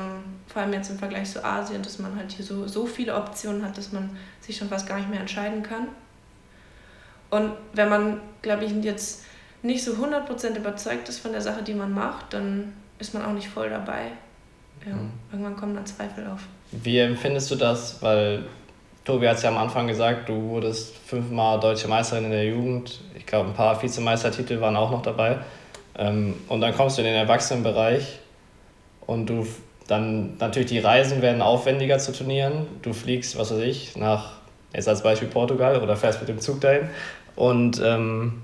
vor 0.47 0.61
allem 0.63 0.73
jetzt 0.73 0.89
im 0.89 0.97
Vergleich 0.97 1.31
zu 1.31 1.43
Asien, 1.45 1.83
dass 1.83 1.99
man 1.99 2.15
halt 2.17 2.31
hier 2.31 2.43
so, 2.43 2.67
so 2.67 2.85
viele 2.87 3.13
Optionen 3.15 3.63
hat, 3.63 3.77
dass 3.77 3.91
man 3.91 4.09
sich 4.41 4.57
schon 4.57 4.69
fast 4.69 4.87
gar 4.87 4.97
nicht 4.97 5.09
mehr 5.09 5.19
entscheiden 5.19 5.61
kann. 5.61 5.87
Und 7.29 7.51
wenn 7.73 7.89
man, 7.89 8.21
glaube 8.41 8.65
ich, 8.65 8.71
jetzt 8.83 9.23
nicht 9.61 9.83
so 9.83 9.91
100% 9.93 10.55
überzeugt 10.55 11.09
ist 11.09 11.19
von 11.19 11.31
der 11.33 11.41
Sache, 11.41 11.61
die 11.61 11.73
man 11.73 11.93
macht, 11.93 12.33
dann 12.33 12.73
ist 12.99 13.13
man 13.13 13.23
auch 13.25 13.33
nicht 13.33 13.49
voll 13.49 13.69
dabei. 13.69 14.11
Ja, 14.87 14.93
Mhm. 14.95 15.11
irgendwann 15.31 15.57
kommen 15.57 15.75
dann 15.75 15.85
Zweifel 15.85 16.25
auf. 16.27 16.41
Wie 16.71 16.97
empfindest 16.99 17.51
du 17.51 17.55
das? 17.55 18.01
Weil 18.01 18.43
Tobi 19.07 19.25
hat 19.25 19.37
es 19.37 19.43
ja 19.43 19.49
am 19.49 19.57
Anfang 19.57 19.87
gesagt, 19.87 20.27
du 20.27 20.49
wurdest 20.49 20.93
fünfmal 20.97 21.61
deutsche 21.61 21.87
Meisterin 21.87 22.25
in 22.25 22.31
der 22.31 22.43
Jugend. 22.43 22.99
Ich 23.15 23.25
glaube, 23.25 23.47
ein 23.47 23.53
paar 23.53 23.81
Vizemeistertitel 23.81 24.59
waren 24.59 24.75
auch 24.75 24.91
noch 24.91 25.01
dabei. 25.01 25.37
Ähm, 25.97 26.33
und 26.49 26.59
dann 26.59 26.75
kommst 26.75 26.97
du 26.97 27.03
in 27.03 27.07
den 27.07 27.15
Erwachsenenbereich 27.15 28.19
und 29.05 29.27
du 29.27 29.47
dann 29.87 30.35
natürlich 30.39 30.67
die 30.67 30.79
Reisen 30.79 31.21
werden 31.21 31.41
aufwendiger 31.41 31.99
zu 31.99 32.11
Turnieren. 32.11 32.67
Du 32.81 32.91
fliegst, 32.91 33.37
was 33.37 33.49
weiß 33.49 33.61
ich, 33.61 33.95
nach, 33.95 34.33
jetzt 34.73 34.89
als 34.89 35.01
Beispiel 35.03 35.29
Portugal 35.29 35.81
oder 35.81 35.95
fährst 35.95 36.19
mit 36.19 36.27
dem 36.27 36.41
Zug 36.41 36.59
dahin. 36.59 36.89
Und 37.37 37.81
ähm, 37.81 38.41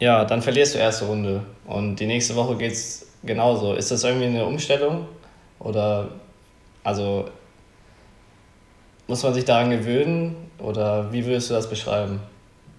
ja, 0.00 0.24
dann 0.24 0.42
verlierst 0.42 0.74
du 0.74 0.80
erste 0.80 1.04
Runde. 1.04 1.42
Und 1.64 2.00
die 2.00 2.06
nächste 2.06 2.34
Woche 2.34 2.56
geht 2.56 2.72
es 2.72 3.06
genauso. 3.22 3.74
Ist 3.74 3.92
das 3.92 4.02
irgendwie 4.02 4.26
eine 4.26 4.46
Umstellung? 4.46 5.06
Oder 5.60 6.08
also 6.82 7.26
muss 9.06 9.22
man 9.22 9.34
sich 9.34 9.44
daran 9.44 9.70
gewöhnen 9.70 10.36
oder 10.58 11.12
wie 11.12 11.24
würdest 11.24 11.50
du 11.50 11.54
das 11.54 11.68
beschreiben? 11.68 12.20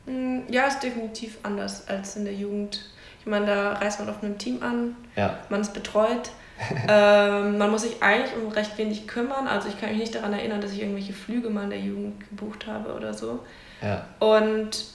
Mm, 0.05 0.39
Ja, 0.49 0.67
ist 0.67 0.81
definitiv 0.81 1.37
anders 1.43 1.87
als 1.87 2.15
in 2.15 2.25
der 2.25 2.33
Jugend. 2.33 2.81
Ich 3.19 3.25
meine, 3.25 3.45
da 3.45 3.73
reist 3.73 3.99
man 3.99 4.09
oft 4.09 4.23
mit 4.23 4.31
einem 4.31 4.39
Team 4.39 4.63
an, 4.63 4.95
Ja, 5.15 5.37
man 5.49 5.61
ist 5.61 5.73
betreut. 5.73 6.29
ähm, 6.89 7.57
man 7.59 7.69
muss 7.69 7.83
sich 7.83 8.01
eigentlich 8.01 8.31
um 8.35 8.51
recht 8.51 8.77
wenig 8.79 9.07
kümmern. 9.07 9.47
Also 9.47 9.67
ich 9.69 9.79
kann 9.79 9.89
mich 9.89 9.99
nicht 9.99 10.15
daran 10.15 10.33
erinnern, 10.33 10.59
dass 10.59 10.71
ich 10.71 10.81
irgendwelche 10.81 11.13
Flüge 11.13 11.49
mal 11.51 11.65
in 11.65 11.69
der 11.69 11.79
Jugend 11.79 12.27
gebucht 12.29 12.65
habe 12.65 12.93
oder 12.95 13.13
so. 13.13 13.39
ja, 13.81 14.05
Und 14.19 14.85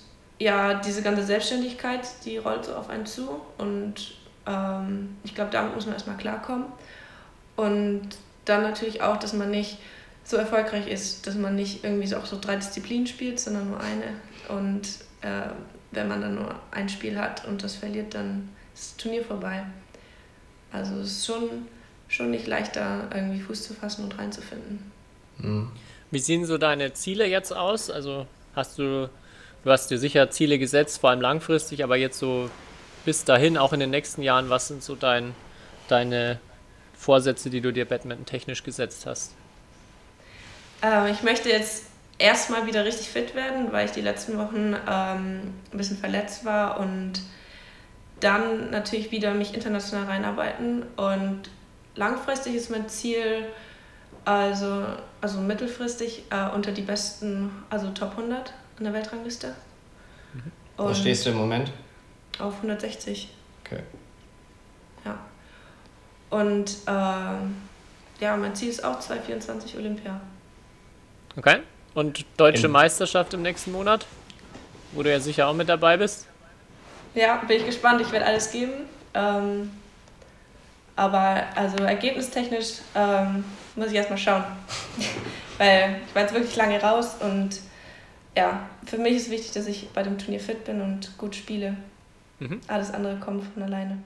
ja, 0.41 0.75
diese 0.75 1.03
ganze 1.03 1.23
Selbstständigkeit, 1.23 2.01
die 2.25 2.39
rollt 2.39 2.65
so 2.65 2.75
auf 2.75 2.91
einen 2.91 3.07
zu. 3.07 3.41
Und 3.59 3.95
ähm, 4.45 5.17
ich 5.23 5.37
glaube, 5.37 5.51
damit 5.53 5.75
muss 5.77 5.85
man 5.87 5.95
erstmal 5.95 6.17
klarkommen. 6.17 6.65
Und 7.55 8.09
dann 8.45 8.63
natürlich 8.63 9.03
auch, 9.03 9.19
dass 9.19 9.33
man 9.33 9.51
nicht 9.53 9.79
so 10.25 10.37
erfolgreich 10.37 10.87
ist, 10.87 11.27
dass 11.27 11.35
man 11.35 11.57
nicht 11.57 11.85
irgendwie 11.85 12.07
so 12.07 12.17
auch 12.17 12.27
so 12.27 12.39
drei 12.41 12.57
Disziplinen 12.57 13.07
spielt, 13.07 13.41
sondern 13.41 13.71
nur 13.71 13.81
eine. 13.81 14.15
Und 14.49 14.87
äh, 15.23 15.51
wenn 15.91 16.09
man 16.09 16.21
dann 16.21 16.35
nur 16.35 16.55
ein 16.71 16.89
Spiel 16.89 17.19
hat 17.19 17.47
und 17.47 17.63
das 17.63 17.77
verliert, 17.77 18.15
dann 18.15 18.49
ist 18.75 18.93
das 18.93 18.97
Turnier 18.97 19.25
vorbei. 19.25 19.65
Also 20.73 20.97
es 20.97 21.19
ist 21.19 21.27
schon, 21.27 21.67
schon 22.09 22.31
nicht 22.31 22.47
leicht, 22.47 22.77
da 22.77 23.09
irgendwie 23.15 23.41
Fuß 23.41 23.65
zu 23.65 23.75
fassen 23.75 24.05
und 24.05 24.19
reinzufinden. 24.19 24.91
mhm. 25.39 25.71
Wie 26.11 26.19
sehen 26.19 26.45
so 26.45 26.59
deine 26.59 26.93
Ziele 26.93 27.27
jetzt 27.27 27.53
aus? 27.57 27.91
Also 27.91 28.27
hast 28.55 28.79
du, 28.79 29.09
du 29.65 29.71
hast 29.71 29.91
dir 29.91 29.97
sicher 29.97 30.31
Ziele 30.31 30.59
gesetzt, 30.59 31.01
vor 31.01 31.09
allem 31.09 31.23
langfristig, 31.23 31.83
aber 31.83 31.97
jetzt 31.97 32.19
so 32.19 32.51
bis 33.07 33.25
dahin, 33.25 33.57
auch 33.57 33.73
in 33.73 33.81
den 33.81 33.89
nächsten 33.89 34.23
Jahren, 34.23 34.51
was 34.51 34.69
sind 34.69 34.83
so 34.83 34.95
dein, 34.95 35.35
deine 35.89 36.39
Vorsätze, 36.95 37.49
die 37.49 37.63
du 37.63 37.73
dir 37.73 37.87
Badminton 37.87 38.27
technisch 38.27 38.63
gesetzt 38.63 39.07
hast? 39.07 39.33
Ähm, 40.83 41.07
ich 41.07 41.23
möchte 41.23 41.49
jetzt 41.49 41.85
erstmal 42.19 42.67
wieder 42.67 42.85
richtig 42.85 43.09
fit 43.09 43.35
werden, 43.35 43.73
weil 43.73 43.87
ich 43.87 43.93
die 43.93 44.01
letzten 44.01 44.37
Wochen 44.39 44.75
ähm, 44.89 45.55
ein 45.73 45.77
bisschen 45.77 45.97
verletzt 45.97 46.45
war 46.45 46.79
und 46.79 47.21
dann 48.21 48.71
natürlich 48.71 49.11
wieder 49.11 49.35
mich 49.35 49.55
international 49.55 50.05
reinarbeiten 50.07 50.85
und 50.97 51.43
langfristig 51.97 52.55
ist 52.55 52.71
mein 52.71 52.89
Ziel, 52.89 53.47
also, 54.25 54.87
also 55.21 55.41
mittelfristig 55.41 56.25
äh, 56.31 56.49
unter 56.55 56.71
die 56.71 56.83
besten, 56.83 57.51
also 57.71 57.91
Top 57.91 58.13
100 58.13 58.53
an 58.79 58.85
der 58.85 58.93
Weltrangliste. 58.93 59.55
Wo 60.77 60.95
stehst 60.95 61.27
du 61.27 61.31
im 61.31 61.37
Moment? 61.37 61.73
Auf 62.39 62.55
160, 62.57 63.29
Okay. 63.65 63.83
ja. 65.05 65.19
Und 66.31 66.77
ähm, 66.87 67.57
ja, 68.21 68.37
mein 68.37 68.55
Ziel 68.55 68.71
ist 68.71 68.85
auch 68.85 68.99
224 69.01 69.77
Olympia. 69.77 70.21
Okay. 71.37 71.61
Und 71.95 72.25
deutsche 72.37 72.67
In- 72.67 72.73
Meisterschaft 72.73 73.35
im 73.35 73.43
nächsten 73.43 73.73
Monat, 73.73 74.07
wo 74.93 75.03
du 75.03 75.11
ja 75.11 75.21
sicher 75.21 75.49
auch 75.49 75.55
mit 75.55 75.69
dabei 75.69 75.97
bist. 75.97 76.27
Ja, 77.15 77.37
bin 77.37 77.59
ich 77.59 77.67
gespannt. 77.67 78.01
Ich 78.01 78.11
werde 78.13 78.27
alles 78.27 78.51
geben. 78.51 78.73
Ähm, 79.15 79.71
aber 80.97 81.45
also 81.55 81.77
ergebnistechnisch 81.79 82.79
ähm, 82.95 83.45
muss 83.77 83.89
ich 83.89 83.95
erstmal 83.95 84.19
schauen. 84.19 84.45
Weil 85.59 86.01
ich 86.07 86.15
war 86.15 86.23
jetzt 86.23 86.35
wirklich 86.35 86.57
lange 86.57 86.81
raus 86.81 87.17
und 87.21 87.61
ja, 88.37 88.67
für 88.87 88.97
mich 88.97 89.17
ist 89.17 89.31
wichtig, 89.31 89.53
dass 89.53 89.67
ich 89.67 89.91
bei 89.91 90.03
dem 90.03 90.19
Turnier 90.19 90.41
fit 90.41 90.65
bin 90.65 90.81
und 90.81 91.17
gut 91.19 91.37
spiele. 91.37 91.77
Mhm. 92.39 92.61
Alles 92.67 92.91
andere 92.93 93.17
kommt 93.17 93.45
von 93.53 93.63
alleine. 93.63 93.99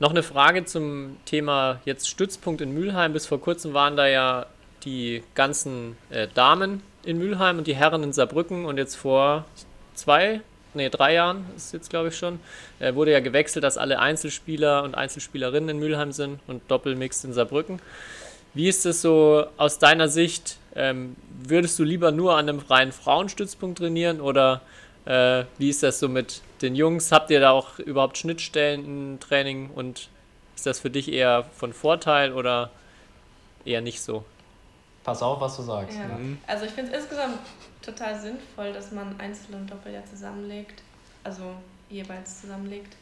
Noch 0.00 0.10
eine 0.10 0.24
Frage 0.24 0.64
zum 0.64 1.16
Thema 1.24 1.80
jetzt 1.84 2.08
Stützpunkt 2.08 2.60
in 2.60 2.74
Mülheim. 2.74 3.12
Bis 3.12 3.26
vor 3.26 3.40
kurzem 3.40 3.72
waren 3.72 3.96
da 3.96 4.08
ja 4.08 4.46
die 4.84 5.22
ganzen 5.34 5.96
äh, 6.10 6.28
Damen 6.34 6.82
in 7.04 7.18
Mülheim 7.18 7.58
und 7.58 7.66
die 7.66 7.74
Herren 7.74 8.02
in 8.02 8.12
Saarbrücken 8.12 8.64
und 8.64 8.78
jetzt 8.78 8.96
vor 8.96 9.44
zwei, 9.94 10.40
nee, 10.74 10.88
drei 10.88 11.14
Jahren 11.14 11.44
ist 11.56 11.72
jetzt 11.72 11.90
glaube 11.90 12.08
ich 12.08 12.16
schon, 12.16 12.40
äh, 12.78 12.94
wurde 12.94 13.12
ja 13.12 13.20
gewechselt, 13.20 13.64
dass 13.64 13.78
alle 13.78 13.98
Einzelspieler 13.98 14.82
und 14.82 14.94
Einzelspielerinnen 14.94 15.70
in 15.70 15.78
Mülheim 15.78 16.12
sind 16.12 16.40
und 16.46 16.62
Doppelmix 16.70 17.24
in 17.24 17.32
Saarbrücken. 17.32 17.80
Wie 18.54 18.68
ist 18.68 18.84
es 18.84 19.00
so 19.00 19.46
aus 19.56 19.78
deiner 19.78 20.08
Sicht? 20.08 20.58
Ähm, 20.74 21.16
würdest 21.42 21.78
du 21.78 21.84
lieber 21.84 22.12
nur 22.12 22.36
an 22.36 22.48
einem 22.48 22.60
freien 22.60 22.92
Frauenstützpunkt 22.92 23.78
trainieren 23.78 24.20
oder 24.20 24.60
äh, 25.04 25.44
wie 25.58 25.70
ist 25.70 25.82
das 25.82 25.98
so 25.98 26.08
mit 26.08 26.42
den 26.60 26.76
Jungs? 26.76 27.12
Habt 27.12 27.30
ihr 27.30 27.40
da 27.40 27.50
auch 27.50 27.78
überhaupt 27.78 28.18
Schnittstellen 28.18 28.84
im 28.84 29.20
Training 29.20 29.70
und 29.74 30.08
ist 30.54 30.66
das 30.66 30.80
für 30.80 30.90
dich 30.90 31.10
eher 31.10 31.44
von 31.56 31.72
Vorteil 31.72 32.32
oder 32.32 32.70
eher 33.64 33.80
nicht 33.80 34.00
so? 34.00 34.24
Pass 35.04 35.22
auf, 35.22 35.40
was 35.40 35.56
du 35.56 35.62
sagst. 35.62 35.98
Ja. 35.98 36.06
Ne? 36.06 36.36
Also 36.46 36.64
ich 36.64 36.72
finde 36.72 36.92
es 36.92 37.02
insgesamt 37.02 37.38
total 37.80 38.18
sinnvoll, 38.18 38.72
dass 38.72 38.92
man 38.92 39.18
Einzel 39.18 39.54
und 39.54 39.70
Doppel 39.70 39.92
ja 39.92 40.04
zusammenlegt, 40.04 40.82
also 41.24 41.54
jeweils 41.88 42.40
zusammenlegt. 42.40 42.96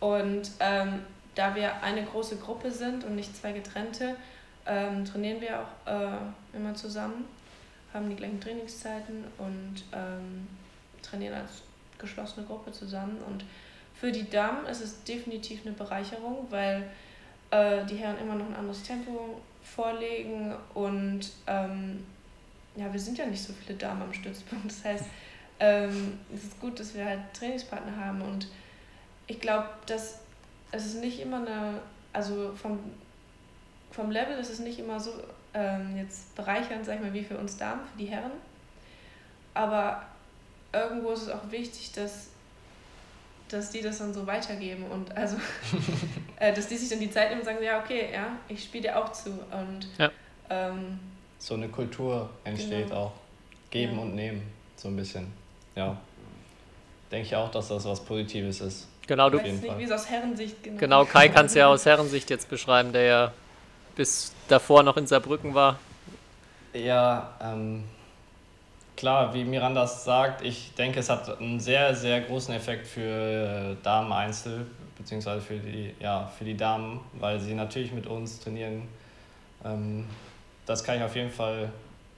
Und 0.00 0.50
ähm, 0.60 1.00
da 1.34 1.54
wir 1.54 1.82
eine 1.82 2.04
große 2.04 2.36
Gruppe 2.36 2.70
sind 2.70 3.04
und 3.04 3.16
nicht 3.16 3.36
zwei 3.36 3.52
getrennte, 3.52 4.16
ähm, 4.66 5.04
trainieren 5.04 5.40
wir 5.40 5.60
auch 5.60 5.90
äh, 5.90 6.56
immer 6.56 6.74
zusammen, 6.74 7.24
haben 7.92 8.08
die 8.08 8.16
gleichen 8.16 8.40
Trainingszeiten 8.40 9.24
und 9.38 9.84
ähm, 9.92 10.46
trainieren 11.02 11.34
als 11.34 11.62
geschlossene 11.98 12.46
Gruppe 12.46 12.72
zusammen. 12.72 13.18
Und 13.26 13.44
für 13.94 14.12
die 14.12 14.28
Damen 14.28 14.66
ist 14.66 14.80
es 14.80 15.02
definitiv 15.04 15.66
eine 15.66 15.74
Bereicherung, 15.74 16.46
weil 16.50 16.88
äh, 17.50 17.84
die 17.84 17.96
Herren 17.96 18.18
immer 18.18 18.34
noch 18.34 18.46
ein 18.46 18.56
anderes 18.56 18.82
Tempo 18.82 19.40
vorlegen 19.64 20.54
und 20.74 21.32
ähm, 21.46 22.04
ja, 22.76 22.92
wir 22.92 23.00
sind 23.00 23.18
ja 23.18 23.26
nicht 23.26 23.42
so 23.42 23.52
viele 23.52 23.78
Damen 23.78 24.02
am 24.02 24.12
Stützpunkt. 24.12 24.66
Das 24.66 24.84
heißt, 24.84 25.04
ähm, 25.60 26.18
es 26.34 26.44
ist 26.44 26.60
gut, 26.60 26.78
dass 26.78 26.94
wir 26.94 27.04
halt 27.04 27.20
Trainingspartner 27.32 27.96
haben 27.96 28.20
und 28.22 28.48
ich 29.26 29.40
glaube, 29.40 29.68
dass 29.86 30.20
es 30.72 30.86
ist 30.86 31.00
nicht 31.00 31.20
immer 31.20 31.38
eine, 31.38 31.80
also 32.12 32.52
vom, 32.54 32.78
vom 33.90 34.10
Level 34.10 34.36
ist 34.38 34.50
es 34.50 34.58
nicht 34.58 34.78
immer 34.78 34.98
so 34.98 35.12
ähm, 35.54 35.96
jetzt 35.96 36.34
bereichernd, 36.34 36.84
sag 36.84 36.96
ich 36.96 37.00
mal, 37.00 37.14
wie 37.14 37.22
für 37.22 37.38
uns 37.38 37.56
Damen, 37.56 37.80
für 37.86 37.98
die 37.98 38.06
Herren. 38.06 38.32
Aber 39.54 40.04
irgendwo 40.72 41.12
ist 41.12 41.22
es 41.22 41.28
auch 41.30 41.50
wichtig, 41.50 41.92
dass, 41.92 42.28
dass 43.48 43.70
die 43.70 43.82
das 43.82 43.98
dann 43.98 44.12
so 44.14 44.26
weitergeben 44.26 44.84
und 44.86 45.16
also, 45.16 45.36
äh, 46.40 46.52
dass 46.52 46.66
die 46.68 46.76
sich 46.76 46.88
dann 46.88 47.00
die 47.00 47.10
Zeit 47.10 47.28
nehmen 47.28 47.40
und 47.40 47.44
sagen, 47.46 47.62
ja, 47.62 47.80
okay, 47.80 48.08
ja, 48.12 48.36
ich 48.48 48.64
spiele 48.64 48.84
dir 48.84 48.98
auch 48.98 49.12
zu. 49.12 49.30
Und 49.30 49.86
Ja. 49.98 50.10
ähm, 50.50 50.98
So 51.38 51.54
eine 51.54 51.68
Kultur 51.68 52.30
entsteht 52.44 52.88
Genau. 52.88 53.00
auch. 53.00 53.12
Geben 53.70 53.96
Ja. 53.96 54.02
und 54.02 54.14
nehmen, 54.14 54.42
so 54.76 54.88
ein 54.88 54.96
bisschen. 54.96 55.32
Ja. 55.76 55.96
Denke 57.10 57.26
ich 57.26 57.36
auch, 57.36 57.50
dass 57.50 57.68
das 57.68 57.84
was 57.84 58.04
Positives 58.04 58.60
ist. 58.60 58.88
Genau, 59.06 59.26
ich 59.26 59.32
du, 59.32 59.38
weiß 59.38 59.46
jeden 59.46 59.60
nicht, 59.60 59.78
wie 59.78 59.84
es 59.84 59.90
aus 59.92 60.08
Herrensicht 60.08 60.62
genau 60.62 60.78
genau 60.78 61.04
Kai 61.04 61.28
kann 61.28 61.46
es 61.46 61.54
ja 61.54 61.66
aus 61.72 61.84
Herrensicht 61.84 62.30
jetzt 62.30 62.48
beschreiben, 62.48 62.92
der 62.92 63.02
ja 63.02 63.32
bis 63.94 64.32
davor 64.48 64.82
noch 64.82 64.96
in 64.96 65.06
Saarbrücken 65.06 65.54
war. 65.54 65.78
Ja, 66.72 67.34
ähm, 67.40 67.84
klar, 68.96 69.34
wie 69.34 69.44
Miranda 69.44 69.86
sagt, 69.86 70.42
ich 70.42 70.72
denke, 70.74 71.00
es 71.00 71.08
hat 71.10 71.40
einen 71.40 71.60
sehr, 71.60 71.94
sehr 71.94 72.20
großen 72.22 72.54
Effekt 72.54 72.86
für 72.86 73.00
äh, 73.00 73.76
Damen-Einzel, 73.82 74.66
beziehungsweise 74.98 75.40
für 75.40 75.58
die, 75.58 75.94
ja, 76.00 76.26
für 76.26 76.44
die 76.44 76.56
Damen, 76.56 77.00
weil 77.14 77.40
sie 77.40 77.54
natürlich 77.54 77.92
mit 77.92 78.06
uns 78.06 78.40
trainieren. 78.40 78.88
Ähm, 79.64 80.06
das 80.66 80.84
kann 80.84 80.96
ich 80.96 81.02
auf 81.02 81.14
jeden 81.16 81.30
Fall 81.30 81.70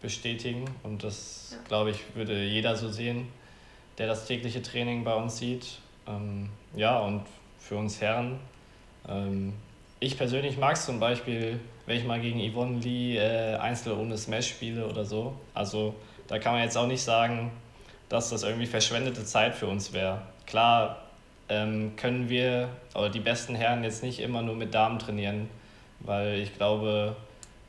bestätigen 0.03 0.65
und 0.83 1.03
das, 1.03 1.53
Ja. 1.53 1.59
glaube 1.69 1.91
ich, 1.91 1.99
würde 2.15 2.45
jeder 2.45 2.77
so 2.77 2.89
sehen, 2.89 3.29
der 3.99 4.07
das 4.07 4.27
tägliche 4.27 4.63
Training 4.63 5.05
bei 5.05 5.15
uns 5.15 5.39
sieht. 5.39 5.79
Ähm, 6.07 6.51
ja, 6.75 6.99
und 7.01 7.23
für 7.59 7.77
uns 7.77 8.01
Herren, 8.01 8.39
ähm, 9.09 9.55
ich 9.99 10.17
persönlich 10.19 10.59
mag 10.59 10.75
es 10.77 10.85
zum 10.85 11.01
Beispiel, 11.01 11.59
wenn 11.87 11.97
ich 11.97 12.05
mal 12.05 12.21
gegen 12.21 12.39
Yvonne 12.53 12.79
Lee 12.81 13.17
äh, 13.17 13.57
Einzel 13.57 13.93
ohne 13.95 14.19
Smash 14.19 14.49
spiele 14.51 14.87
oder 14.87 15.05
so. 15.05 15.35
Also 15.55 15.95
da 16.29 16.39
kann 16.39 16.53
man 16.53 16.63
jetzt 16.63 16.77
auch 16.77 16.87
nicht 16.87 17.03
sagen, 17.03 17.51
dass 18.09 18.31
das 18.31 18.43
irgendwie 18.43 18.67
verschwendete 18.67 19.25
Zeit 19.25 19.55
für 19.55 19.67
uns 19.67 19.93
wäre. 19.93 20.23
Klar 20.47 21.03
ähm, 21.49 21.95
können 21.97 22.29
wir 22.29 22.69
oder 22.95 23.09
die 23.09 23.21
besten 23.21 23.55
Herren 23.55 23.85
jetzt 23.85 24.03
nicht 24.03 24.21
immer 24.21 24.43
nur 24.43 24.55
mit 24.55 24.75
Damen 24.75 24.99
trainieren, 24.99 25.49
weil 26.01 26.39
ich 26.39 26.55
glaube, 26.55 27.17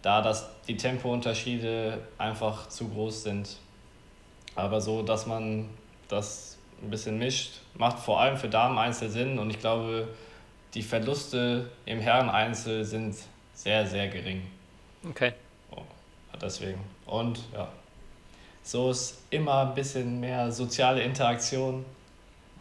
da 0.02 0.22
dass 0.22 0.50
die 0.68 0.78
Tempounterschiede 0.78 2.00
einfach 2.18 2.70
zu 2.70 2.88
groß 2.90 3.24
sind. 3.24 3.58
Aber 4.56 4.82
so, 4.82 5.04
dass 5.04 5.26
man 5.26 5.70
das 6.08 6.58
ein 6.82 6.90
bisschen 6.90 7.18
mischt, 7.18 7.62
macht 7.76 8.00
vor 8.00 8.22
allem 8.22 8.38
für 8.38 8.50
Damen 8.50 8.78
Einzel 8.78 9.10
Sinn 9.10 9.40
und 9.40 9.50
ich 9.50 9.60
glaube, 9.60 10.08
die 10.74 10.82
Verluste 10.82 11.70
im 11.86 12.00
Herren-Einzel 12.00 12.84
sind 12.84 13.16
sehr, 13.54 13.86
sehr 13.86 14.08
gering. 14.08 14.44
Okay. 15.10 15.34
Deswegen. 16.42 16.80
Und 17.06 17.40
ja, 17.54 17.68
so 18.68 18.92
ist 18.92 19.20
immer 19.30 19.70
ein 19.70 19.74
bisschen 19.76 20.20
mehr 20.20 20.52
soziale 20.52 21.02
Interaktion. 21.02 21.86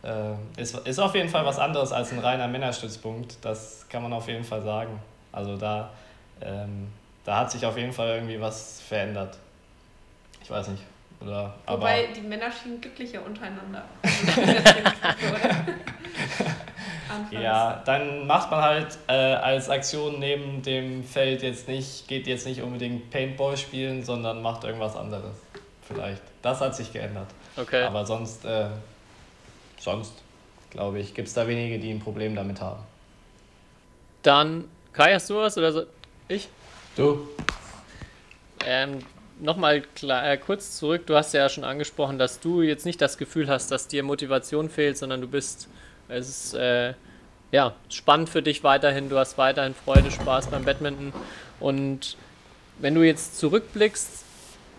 Äh, 0.05 0.35
ist, 0.57 0.77
ist 0.87 1.01
auf 1.01 1.17
jeden 1.17 1.29
Fall 1.29 1.45
was 1.45 1.59
anderes 1.59 1.91
als 1.91 2.13
ein 2.13 2.21
reiner 2.21 2.47
Männerstützpunkt. 2.47 3.39
Das 3.45 3.87
kann 3.89 4.05
man 4.05 4.13
auf 4.13 4.29
jeden 4.29 4.45
Fall 4.45 4.63
sagen. 4.63 5.01
Also 5.33 5.57
da, 5.57 5.91
ähm, 6.41 6.93
da 7.25 7.39
hat 7.39 7.51
sich 7.51 7.67
auf 7.67 7.77
jeden 7.77 7.93
Fall 7.93 8.15
irgendwie 8.15 8.41
was 8.41 8.81
verändert. 8.83 9.37
Ich 10.43 10.49
weiß 10.49 10.69
nicht. 10.69 10.85
Oder, 11.21 11.55
aber 11.65 11.79
Wobei 11.79 12.07
die 12.15 12.21
Männer 12.21 12.53
schienen 12.53 12.81
glücklicher 12.81 13.25
untereinander. 13.25 13.83
Ja, 17.31 17.83
dann 17.85 18.27
macht 18.27 18.51
man 18.51 18.63
halt 18.63 18.99
äh, 19.09 19.13
als 19.13 19.71
Aktion 19.71 20.19
neben 20.19 20.63
dem 20.63 21.03
Feld 21.03 21.43
jetzt 21.43 21.69
nicht, 21.69 22.07
geht 22.09 22.27
jetzt 22.27 22.47
nicht 22.47 22.63
unbedingt 22.63 23.11
Paintball 23.11 23.57
spielen, 23.57 24.03
sondern 24.03 24.43
macht 24.43 24.65
irgendwas 24.65 24.97
anderes. 24.97 25.46
Vielleicht. 25.87 26.23
Das 26.43 26.61
hat 26.61 26.75
sich 26.75 26.93
geändert. 26.93 27.29
Okay. 27.57 27.85
Aber 27.85 28.05
sonst, 28.05 28.45
äh, 28.45 28.69
sonst, 29.79 30.13
glaube 30.71 30.99
ich, 30.99 31.15
gibt 31.15 31.29
es 31.29 31.35
da 31.35 31.47
wenige, 31.47 31.79
die 31.79 31.91
ein 31.91 32.01
Problem 32.01 32.35
damit 32.35 32.61
haben. 32.61 32.83
Dann, 34.23 34.65
Kai, 34.93 35.15
hast 35.15 35.31
du 35.31 35.37
was 35.37 35.57
oder 35.57 35.73
so? 35.73 35.83
Ich? 36.29 36.49
Du? 36.97 37.29
Ähm, 38.65 38.99
Nochmal 39.39 39.83
äh, 40.03 40.39
kurz 40.39 40.79
zurück. 40.79 41.07
Du 41.07 41.15
hast 41.15 41.35
ja 41.35 41.49
schon 41.51 41.65
angesprochen, 41.65 42.19
dass 42.19 42.41
du 42.41 42.63
jetzt 42.63 42.87
nicht 42.87 43.03
das 43.03 43.19
Gefühl 43.19 43.49
hast, 43.49 43.71
dass 43.71 43.87
dir 43.87 44.03
Motivation 44.03 44.71
fehlt, 44.71 44.97
sondern 44.97 45.21
du 45.21 45.29
bist, 45.29 45.69
es 46.09 46.29
ist 46.29 46.55
äh, 46.55 46.95
ja, 47.53 47.75
spannend 47.91 48.31
für 48.31 48.41
dich 48.41 48.65
weiterhin. 48.65 49.11
Du 49.11 49.19
hast 49.19 49.37
weiterhin 49.37 49.75
Freude, 49.75 50.11
Spaß 50.11 50.47
beim 50.47 50.65
Badminton. 50.65 51.13
Und 51.61 52.17
wenn 52.79 52.95
du 52.95 53.03
jetzt 53.03 53.39
zurückblickst, 53.39 54.25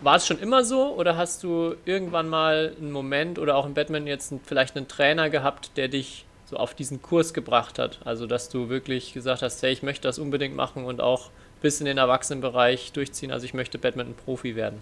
war 0.00 0.16
es 0.16 0.26
schon 0.26 0.38
immer 0.38 0.64
so 0.64 0.94
oder 0.94 1.16
hast 1.16 1.42
du 1.42 1.74
irgendwann 1.84 2.28
mal 2.28 2.74
einen 2.78 2.92
Moment 2.92 3.38
oder 3.38 3.56
auch 3.56 3.66
im 3.66 3.74
Badminton 3.74 4.06
jetzt 4.06 4.32
vielleicht 4.44 4.76
einen 4.76 4.88
Trainer 4.88 5.30
gehabt, 5.30 5.76
der 5.76 5.88
dich 5.88 6.24
so 6.46 6.56
auf 6.56 6.74
diesen 6.74 7.02
Kurs 7.02 7.34
gebracht 7.34 7.78
hat? 7.78 7.98
Also, 8.04 8.26
dass 8.26 8.48
du 8.48 8.68
wirklich 8.68 9.12
gesagt 9.12 9.42
hast, 9.42 9.62
hey, 9.62 9.72
ich 9.72 9.82
möchte 9.82 10.08
das 10.08 10.18
unbedingt 10.18 10.56
machen 10.56 10.84
und 10.84 11.00
auch 11.00 11.30
bis 11.60 11.80
in 11.80 11.86
den 11.86 11.98
Erwachsenenbereich 11.98 12.92
durchziehen. 12.92 13.32
Also, 13.32 13.44
ich 13.44 13.54
möchte 13.54 13.78
Badminton-Profi 13.78 14.54
werden. 14.54 14.80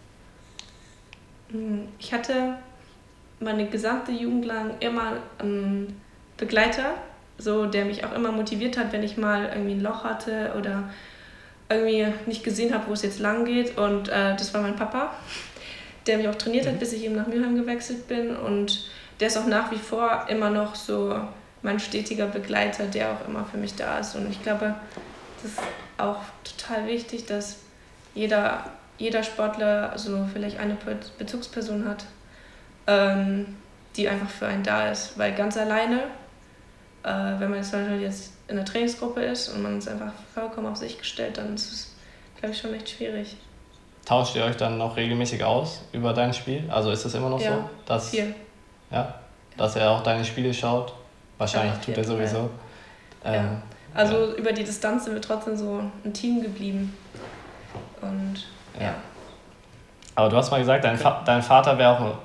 Ich 1.99 2.13
hatte 2.13 2.57
meine 3.41 3.67
gesamte 3.69 4.13
Jugend 4.13 4.45
lang 4.45 4.75
immer 4.81 5.15
einen 5.39 6.01
Begleiter, 6.37 6.95
so 7.39 7.67
der 7.67 7.85
mich 7.85 8.05
auch 8.05 8.13
immer 8.13 8.33
motiviert 8.33 8.77
hat, 8.77 8.93
wenn 8.93 9.03
ich 9.03 9.17
mal 9.17 9.51
irgendwie 9.53 9.73
ein 9.73 9.81
Loch 9.81 10.05
hatte 10.05 10.55
oder 10.59 10.91
irgendwie 11.69 12.07
nicht 12.27 12.45
gesehen 12.45 12.73
habe, 12.73 12.89
wo 12.89 12.93
es 12.93 13.03
jetzt 13.03 13.19
lang 13.19 13.45
geht. 13.45 13.77
Und 13.77 14.09
äh, 14.09 14.37
das 14.37 14.55
war 14.55 14.63
mein 14.63 14.77
Papa, 14.77 15.13
der 16.07 16.19
mich 16.19 16.29
auch 16.29 16.35
trainiert 16.35 16.67
hat, 16.67 16.79
bis 16.79 16.93
ich 16.93 17.05
eben 17.05 17.17
nach 17.17 17.27
Mülheim 17.27 17.57
gewechselt 17.57 18.07
bin. 18.09 18.37
Und 18.37 18.89
der 19.21 19.29
ist 19.29 19.37
auch 19.37 19.47
nach 19.47 19.71
wie 19.71 19.79
vor 19.79 20.27
immer 20.29 20.51
noch 20.51 20.75
so 20.75 21.19
mein 21.63 21.81
stetiger 21.81 22.27
Begleiter, 22.27 22.85
der 22.85 23.11
auch 23.11 23.29
immer 23.29 23.45
für 23.45 23.57
mich 23.57 23.75
da 23.75 23.99
ist. 23.99 24.15
Und 24.15 24.31
ich 24.31 24.43
glaube, 24.43 24.75
das 25.43 25.53
ist 25.53 25.61
auch 25.99 26.21
total 26.45 26.87
wichtig, 26.87 27.27
dass 27.27 27.57
jeder, 28.15 28.71
jeder 28.99 29.23
Sportler 29.23 29.93
so 29.97 30.27
vielleicht 30.33 30.59
eine 30.59 30.75
Be- 30.75 30.99
Bezugsperson 31.19 31.89
hat, 31.89 32.05
ähm, 32.87 33.57
die 33.97 34.09
einfach 34.09 34.31
für 34.31 34.47
einen 34.47 34.63
da 34.63 34.91
ist. 34.91 35.19
Weil 35.19 35.35
ganz 35.35 35.57
alleine, 35.57 36.03
äh, 37.03 37.09
wenn 37.39 37.51
man 37.51 37.57
jetzt 37.57 37.71
zum 37.71 37.81
Beispiel 37.81 38.03
jetzt 38.03 38.33
in 38.49 38.57
der 38.57 38.65
Trainingsgruppe 38.65 39.21
ist 39.23 39.49
und 39.49 39.63
man 39.63 39.79
ist 39.79 39.89
einfach 39.89 40.13
vollkommen 40.35 40.67
auf 40.69 40.77
sich 40.77 40.99
gestellt, 40.99 41.39
dann 41.39 41.55
ist 41.55 41.73
es, 41.73 41.95
glaube 42.39 42.55
ich, 42.55 42.61
schon 42.61 42.75
echt 42.75 42.89
schwierig. 42.89 43.37
Tauscht 44.05 44.37
ihr 44.37 44.45
euch 44.45 44.57
dann 44.57 44.79
noch 44.79 44.97
regelmäßig 44.97 45.43
aus 45.43 45.83
über 45.93 46.13
dein 46.13 46.33
Spiel? 46.33 46.65
Also 46.71 46.91
ist 46.93 47.05
es 47.05 47.15
immer 47.15 47.29
noch 47.29 47.41
so, 47.41 47.45
Ja, 47.47 47.71
dass, 47.87 48.11
Viel. 48.11 48.35
ja, 48.91 49.15
dass 49.57 49.75
er 49.75 49.91
auch 49.91 50.03
deine 50.03 50.25
Spiele 50.25 50.55
schaut? 50.55 50.93
Wahrscheinlich 51.39 51.73
Ja, 51.75 51.79
tut 51.81 51.89
er 51.89 51.97
jeden 52.05 52.09
Fall. 52.09 52.29
sowieso. 52.29 52.51
Ja. 53.25 53.35
Ähm, 53.35 53.63
Also 53.95 54.37
über 54.37 54.53
die 54.53 54.63
Distanz 54.63 55.05
sind 55.05 55.15
wir 55.15 55.21
trotzdem 55.23 55.57
so 55.57 55.83
ein 56.05 56.13
Team 56.13 56.41
geblieben. 56.43 56.97
Und 58.01 58.47
ja. 58.81 58.95
Aber 60.15 60.29
du 60.29 60.37
hast 60.37 60.51
mal 60.51 60.61
gesagt, 60.61 60.85
dein, 60.85 60.97
Fa 60.97 61.23
dein 61.27 61.43
Vater 61.43 61.77
wäre 61.77 61.91
auch 61.99 62.19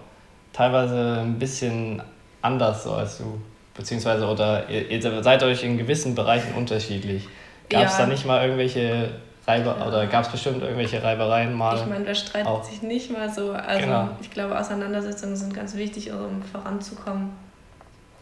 teilweise 0.53 1.22
ein 1.22 1.39
bisschen 1.39 2.01
anders 2.41 2.84
so 2.84 2.93
als 2.93 3.17
du. 3.17 3.41
Beziehungsweise, 3.76 4.26
oder 4.28 4.69
ihr, 4.69 4.89
ihr 4.89 5.24
seid 5.24 5.43
euch 5.43 5.63
in 5.63 5.78
gewissen 5.78 6.13
Bereichen 6.15 6.53
unterschiedlich. 6.55 7.28
Gab 7.69 7.86
es 7.86 7.93
Ja. 7.97 7.99
da 8.05 8.07
nicht 8.07 8.26
mal 8.26 8.41
irgendwelche 8.43 9.09
Reibe 9.47 9.74
oder 9.88 10.05
gab 10.07 10.24
es 10.26 10.30
bestimmt 10.30 10.61
irgendwelche 10.61 11.01
Reibereien 11.01 11.53
mal? 11.53 11.78
Ich 11.78 11.86
meine, 11.86 12.05
wer 12.05 12.13
streitet 12.15 12.47
auch. 12.47 12.63
sich 12.63 12.82
nicht 12.82 13.11
mal 13.11 13.30
so. 13.30 13.51
Also 13.53 13.86
Genau. 13.86 14.09
ich 14.22 14.30
glaube, 14.30 14.57
Auseinandersetzungen 14.59 15.36
sind 15.36 15.53
ganz 15.53 15.76
wichtig, 15.76 16.11
um 16.11 16.41
voranzukommen. 16.43 17.32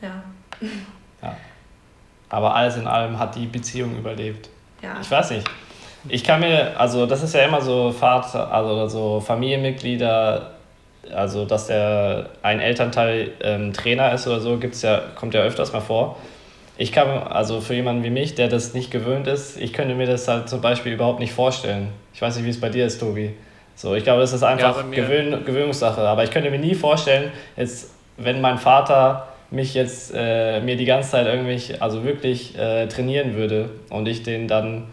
Ja. 0.02 0.24
Aber 2.30 2.56
alles 2.56 2.78
in 2.78 2.88
allem 2.88 3.18
hat 3.18 3.36
die 3.36 3.48
Beziehung 3.48 3.98
überlebt. 3.98 4.50
Ja. 4.82 4.98
Ich 5.02 5.10
weiß 5.10 5.32
nicht. 5.32 5.50
Ich 6.08 6.24
kann 6.24 6.40
mir, 6.40 6.80
also 6.80 7.06
das 7.06 7.24
ist 7.24 7.34
ja 7.34 7.42
immer 7.42 7.60
so 7.60 7.92
Vater, 7.92 8.52
also 8.54 8.88
so 8.88 9.20
Familienmitglieder, 9.20 10.52
also 11.14 11.46
dass 11.46 11.68
der 11.68 12.30
ein 12.42 12.60
Elternteil 12.60 13.32
ähm, 13.42 13.74
Trainer 13.74 14.14
ist 14.14 14.28
oder 14.28 14.40
so, 14.40 14.58
gibt's 14.58 14.82
ja, 14.82 15.02
kommt 15.16 15.34
ja 15.34 15.42
öfters 15.42 15.74
mal 15.74 15.82
vor. 15.82 16.18
Ich 16.78 16.92
kann, 16.92 17.08
also 17.10 17.60
für 17.60 17.74
jemanden 17.74 18.04
wie 18.04 18.10
mich, 18.10 18.36
der 18.36 18.48
das 18.48 18.74
nicht 18.74 18.90
gewöhnt 18.92 19.28
ist, 19.28 19.58
ich 19.60 19.74
könnte 19.74 19.96
mir 19.96 20.08
das 20.08 20.28
halt 20.28 20.48
zum 20.48 20.62
Beispiel 20.62 20.94
überhaupt 20.94 21.20
nicht 21.20 21.34
vorstellen. 21.34 21.90
Ich 22.14 22.22
weiß 22.22 22.38
nicht, 22.38 22.46
wie 22.46 22.50
es 22.52 22.60
bei 22.62 22.70
dir 22.70 22.86
ist, 22.86 23.00
Tobi. 23.00 23.34
So, 23.76 23.96
ich 23.96 24.04
glaube, 24.04 24.22
das 24.22 24.32
ist 24.34 24.42
Ja, 24.42 24.50
einfach 24.50 24.86
mir- 24.86 24.96
Gewöhn, 24.96 25.44
Gewöhnungssache. 25.46 26.02
Aber 26.02 26.24
ich 26.24 26.32
könnte 26.32 26.50
mir 26.50 26.60
nie 26.60 26.76
vorstellen, 26.76 27.32
jetzt, 27.58 27.92
wenn 28.18 28.40
mein 28.42 28.58
Vater 28.58 29.28
mich 29.52 29.74
jetzt 29.74 30.14
äh, 30.16 30.62
mir 30.62 30.78
die 30.78 30.86
ganze 30.86 31.10
Zeit 31.12 31.28
irgendwie, 31.28 31.60
also 31.80 32.04
wirklich 32.04 32.58
äh, 32.58 32.88
trainieren 32.88 33.36
würde 33.36 33.70
und 33.90 34.08
ich 34.08 34.24
den 34.24 34.48
dann 34.48 34.86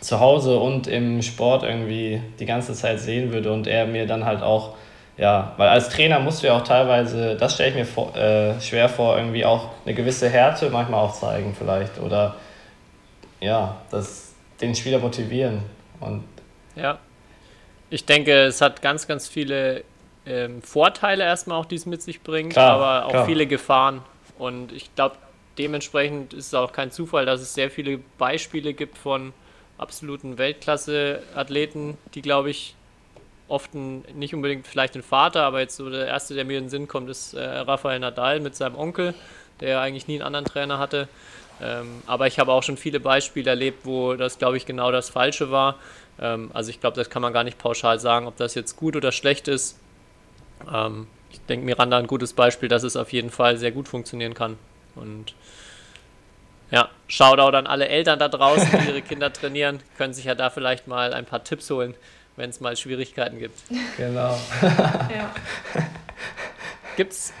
zu 0.00 0.20
Hause 0.20 0.58
und 0.58 0.86
im 0.86 1.22
Sport 1.22 1.62
irgendwie 1.62 2.20
die 2.38 2.46
ganze 2.46 2.74
Zeit 2.74 3.00
sehen 3.00 3.32
würde 3.32 3.50
und 3.52 3.66
er 3.66 3.86
mir 3.86 4.06
dann 4.06 4.24
halt 4.26 4.42
auch, 4.42 4.74
ja, 5.16 5.54
weil 5.56 5.68
als 5.68 5.88
Trainer 5.90 6.18
musst 6.18 6.42
du 6.42 6.48
ja 6.48 6.56
auch 6.56 6.64
teilweise, 6.64 7.36
das 7.36 7.54
stelle 7.54 7.70
ich 7.70 7.76
mir 7.76 7.86
vor, 7.86 8.14
äh, 8.16 8.60
schwer 8.60 8.88
vor, 8.88 9.16
irgendwie 9.16 9.44
auch 9.44 9.70
eine 9.84 9.94
gewisse 9.94 10.28
Härte 10.28 10.70
manchmal 10.70 11.00
auch 11.00 11.14
zeigen 11.14 11.54
vielleicht 11.56 11.98
oder 11.98 12.36
ja, 13.40 13.76
das, 13.90 14.34
den 14.60 14.74
Spieler 14.74 14.98
motivieren 14.98 15.62
und 16.00 16.24
Ja. 16.76 16.98
Ich 17.90 18.04
denke, 18.06 18.44
es 18.44 18.60
hat 18.60 18.82
ganz, 18.82 19.06
ganz 19.06 19.28
viele 19.28 19.84
ähm, 20.26 20.62
Vorteile 20.62 21.24
erstmal 21.24 21.60
auch, 21.60 21.66
die 21.66 21.76
es 21.76 21.86
mit 21.86 22.02
sich 22.02 22.22
bringt, 22.22 22.54
Klar, 22.54 22.72
aber 22.72 23.06
auch 23.06 23.10
klar. 23.10 23.26
viele 23.26 23.46
Gefahren. 23.46 24.02
Und 24.38 24.72
ich 24.72 24.92
glaube, 24.94 25.16
dementsprechend 25.58 26.34
ist 26.34 26.48
es 26.48 26.54
auch 26.54 26.72
kein 26.72 26.90
Zufall, 26.90 27.26
dass 27.26 27.40
es 27.40 27.54
sehr 27.54 27.70
viele 27.70 28.00
Beispiele 28.18 28.74
gibt 28.74 28.98
von 28.98 29.32
absoluten 29.78 30.38
Weltklasse-Athleten, 30.38 31.98
die, 32.14 32.22
glaube 32.22 32.50
ich, 32.50 32.74
oft 33.54 33.72
ein, 33.74 34.04
nicht 34.14 34.34
unbedingt 34.34 34.66
vielleicht 34.66 34.96
ein 34.96 35.02
Vater, 35.02 35.44
aber 35.44 35.60
jetzt 35.60 35.76
so 35.76 35.88
der 35.88 36.06
erste, 36.06 36.34
der 36.34 36.44
mir 36.44 36.58
in 36.58 36.64
den 36.64 36.70
Sinn 36.70 36.88
kommt, 36.88 37.08
ist 37.08 37.34
äh, 37.34 37.42
Rafael 37.42 38.00
Nadal 38.00 38.40
mit 38.40 38.56
seinem 38.56 38.76
Onkel, 38.76 39.14
der 39.60 39.68
ja 39.70 39.80
eigentlich 39.80 40.08
nie 40.08 40.14
einen 40.14 40.24
anderen 40.24 40.44
Trainer 40.44 40.78
hatte. 40.78 41.08
Ähm, 41.62 42.02
aber 42.06 42.26
ich 42.26 42.38
habe 42.38 42.52
auch 42.52 42.64
schon 42.64 42.76
viele 42.76 42.98
Beispiele 42.98 43.48
erlebt, 43.48 43.86
wo 43.86 44.14
das, 44.14 44.38
glaube 44.38 44.56
ich, 44.56 44.66
genau 44.66 44.90
das 44.90 45.08
Falsche 45.08 45.50
war. 45.50 45.76
Ähm, 46.20 46.50
also 46.52 46.70
ich 46.70 46.80
glaube, 46.80 46.96
das 46.96 47.08
kann 47.10 47.22
man 47.22 47.32
gar 47.32 47.44
nicht 47.44 47.58
pauschal 47.58 47.98
sagen, 48.00 48.26
ob 48.26 48.36
das 48.36 48.54
jetzt 48.54 48.76
gut 48.76 48.96
oder 48.96 49.12
schlecht 49.12 49.46
ist. 49.46 49.78
Ähm, 50.72 51.06
ich 51.30 51.40
denke, 51.42 51.64
Miranda 51.64 51.98
ein 51.98 52.06
gutes 52.06 52.32
Beispiel, 52.32 52.68
dass 52.68 52.82
es 52.82 52.96
auf 52.96 53.12
jeden 53.12 53.30
Fall 53.30 53.56
sehr 53.56 53.70
gut 53.70 53.88
funktionieren 53.88 54.34
kann. 54.34 54.58
Und 54.96 55.34
ja, 56.70 56.88
Shoutout 57.06 57.56
an 57.56 57.66
alle 57.66 57.88
Eltern 57.88 58.18
da 58.18 58.28
draußen, 58.28 58.68
die 58.80 58.88
ihre 58.88 59.02
Kinder 59.02 59.32
trainieren, 59.32 59.80
können 59.96 60.12
sich 60.12 60.24
ja 60.24 60.34
da 60.34 60.50
vielleicht 60.50 60.88
mal 60.88 61.12
ein 61.14 61.24
paar 61.24 61.44
Tipps 61.44 61.70
holen, 61.70 61.94
wenn 62.36 62.50
es 62.50 62.60
mal 62.60 62.76
Schwierigkeiten 62.76 63.38
gibt. 63.38 63.58
genau. 63.96 64.38
ja. 64.62 65.34
Gibt 66.96 67.12
es 67.12 67.32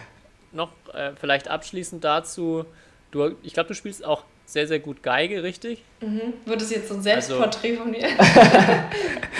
noch 0.52 0.70
äh, 0.92 1.12
vielleicht 1.20 1.48
abschließend 1.48 2.02
dazu, 2.02 2.64
du, 3.10 3.36
ich 3.42 3.54
glaube, 3.54 3.68
du 3.68 3.74
spielst 3.74 4.04
auch 4.04 4.24
sehr, 4.46 4.66
sehr 4.66 4.78
gut 4.78 5.02
Geige, 5.02 5.42
richtig? 5.42 5.82
Mhm. 6.00 6.34
Wird 6.44 6.62
es 6.62 6.70
jetzt 6.70 6.88
so 6.88 6.94
ein 6.94 6.98
Also 6.98 7.10
Selbstporträt 7.10 7.76
von 7.76 7.90
mir? 7.90 8.08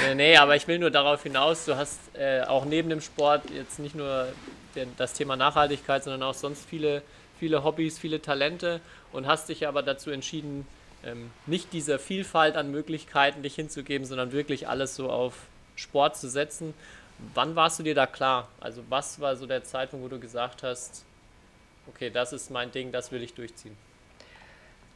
Nee, 0.07 0.15
nee, 0.15 0.37
aber 0.37 0.55
ich 0.55 0.69
will 0.69 0.79
nur 0.79 0.91
darauf 0.91 1.23
hinaus, 1.23 1.65
du 1.65 1.77
hast 1.77 1.99
äh, 2.15 2.43
auch 2.43 2.67
neben 2.67 2.91
dem 2.91 3.01
Sport 3.01 3.49
jetzt 3.51 3.79
nicht 3.79 3.95
nur 3.95 4.29
den, 4.75 4.93
das 4.99 5.15
Thema 5.15 5.35
Nachhaltigkeit, 5.35 6.05
sondern 6.05 6.23
auch 6.25 6.35
sonst 6.35 6.69
viele, 6.69 7.01
viele 7.39 7.65
Hobbys, 7.65 7.99
viele 7.99 8.21
Talente 8.21 8.81
und 9.13 9.27
hast 9.27 9.49
dich 9.49 9.67
aber 9.67 9.83
dazu 9.83 10.11
entschieden, 10.11 10.67
ähm, 11.05 11.31
nicht 11.47 11.73
dieser 11.73 11.99
Vielfalt 11.99 12.57
an 12.57 12.71
Möglichkeiten 12.71 13.43
dich 13.43 13.55
hinzugeben, 13.55 14.07
sondern 14.07 14.33
wirklich 14.33 14.69
alles 14.69 14.97
so 14.97 15.11
auf 15.11 15.35
Sport 15.77 16.17
zu 16.17 16.29
setzen. 16.29 16.75
Wann 17.35 17.55
warst 17.57 17.79
du 17.79 17.83
dir 17.83 17.95
da 17.95 18.07
klar? 18.07 18.49
Also 18.61 18.83
was 18.89 19.21
war 19.21 19.37
so 19.37 19.47
der 19.47 19.65
Zeitpunkt, 19.65 20.05
wo 20.05 20.09
du 20.09 20.19
gesagt 20.19 20.63
hast, 20.63 21.05
okay, 21.89 22.11
das 22.11 22.33
ist 22.33 22.51
mein 22.51 22.71
Ding, 22.71 22.93
das 22.93 23.13
will 23.13 23.23
ich 23.23 23.35
durchziehen? 23.35 23.77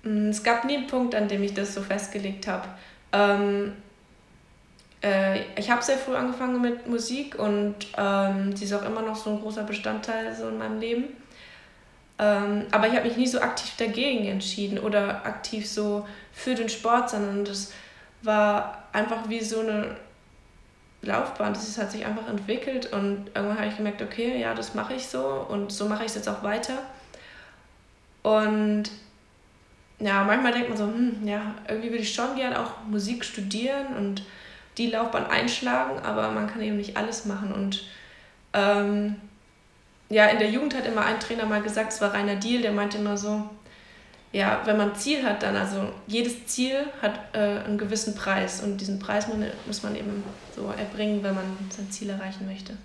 Mm, 0.03 0.31
Es 0.31 0.43
gab 0.43 0.65
nie 0.65 0.77
einen 0.77 0.87
Punkt, 0.87 1.15
an 1.15 1.29
dem 1.29 1.43
ich 1.43 1.55
das 1.55 1.75
so 1.75 1.83
festgelegt 1.83 2.47
habe. 2.47 2.69
Ähm, 3.13 3.73
äh, 5.03 5.43
ich 5.57 5.71
habe 5.71 5.83
sehr 5.83 5.97
früh 5.99 6.15
angefangen 6.15 6.61
mit 6.61 6.87
Musik 6.87 7.39
und 7.39 7.77
ähm, 7.97 8.55
sie 8.57 8.65
ist 8.65 8.73
auch 8.73 8.85
immer 8.85 9.03
noch 9.03 9.17
so 9.17 9.31
ein 9.31 9.41
großer 9.41 9.63
Bestandteil 9.63 10.35
so 10.35 10.49
in 10.49 10.59
meinem 10.59 10.81
Leben. 10.81 11.05
Ähm, 12.19 12.67
aber 12.73 12.89
ich 12.89 12.95
habe 12.95 13.07
mich 13.07 13.17
nie 13.17 13.27
so 13.27 13.41
aktiv 13.41 13.73
dagegen 13.77 14.27
entschieden 14.27 14.79
oder 14.79 15.25
aktiv 15.25 15.69
so 15.69 16.07
für 16.33 16.55
den 16.55 16.69
Sport, 16.69 17.11
sondern 17.11 17.45
das 17.45 17.73
war 18.23 18.89
einfach 18.93 19.29
wie 19.29 19.41
so 19.41 19.61
eine 19.61 19.97
Laufbahn. 21.03 21.53
Das 21.53 21.79
hat 21.79 21.93
sich 21.93 22.05
einfach 22.05 22.29
entwickelt 22.29 22.93
und 22.93 23.31
irgendwann 23.35 23.59
habe 23.59 23.69
ich 23.69 23.77
gemerkt, 23.77 24.03
okay, 24.03 24.41
ja, 24.41 24.55
das 24.55 24.75
mache 24.75 24.95
ich 24.95 25.07
so 25.07 25.47
und 25.49 25.71
so 25.71 25.89
mache 25.89 26.05
ich 26.05 26.11
es 26.11 26.17
jetzt 26.17 26.29
auch 26.29 26.43
weiter. 26.43 26.79
Und 28.23 28.91
ja, 30.01 30.25
manchmal 30.25 30.53
denkt 30.53 30.69
man 30.69 30.79
so, 30.79 30.85
hm, 30.85 31.27
ja, 31.27 31.55
irgendwie 31.69 31.91
würde 31.91 32.03
ich 32.03 32.15
schon 32.15 32.37
gern 32.37 32.55
auch 32.55 32.85
Musik 32.89 33.25
studieren 33.25 33.97
und 33.97 34.23
die 34.77 34.91
Laufbahn 34.91 35.27
einschlagen, 35.27 36.01
aber 36.01 36.31
man 36.31 36.47
kann 36.47 36.63
eben 36.63 36.77
nicht 36.77 36.97
alles 36.97 37.25
machen. 37.25 37.53
Und 37.53 37.85
ähm, 38.53 39.17
ja, 40.09 40.27
in 40.27 40.39
der 40.39 40.51
Jugend 40.51 40.75
hat 40.75 40.87
immer 40.87 41.05
ein 41.05 41.21
Trainer 41.21 41.47
mal 41.47 41.63
gesagt, 41.63 41.93
es 41.93 42.01
war 42.01 42.15
Rainer 42.15 42.37
Diel, 42.37 42.63
der 42.63 42.73
meinte 42.73 42.99
immer 42.99 43.17
so, 43.17 43.43
ja, 44.33 44.61
wenn 44.65 44.77
man 44.77 44.91
ein 44.91 44.97
Ziel 44.97 45.23
hat, 45.23 45.43
dann, 45.43 45.57
also 45.57 45.89
jedes 46.07 46.47
Ziel 46.47 46.87
hat 47.01 47.19
äh, 47.33 47.65
einen 47.65 47.79
gewissen 47.79 48.15
Preis 48.15 48.63
und 48.63 48.79
diesen 48.79 48.99
Preis 48.99 49.27
muss, 49.67 49.83
man 49.83 49.97
eben 49.97 50.23
so 50.55 50.71
erbringen, 50.77 51.23
wenn 51.23 51.35
man 51.35 51.45
sein 51.71 51.91
Ziel 51.91 52.11
erreichen 52.11 52.47
möchte. 52.47 52.77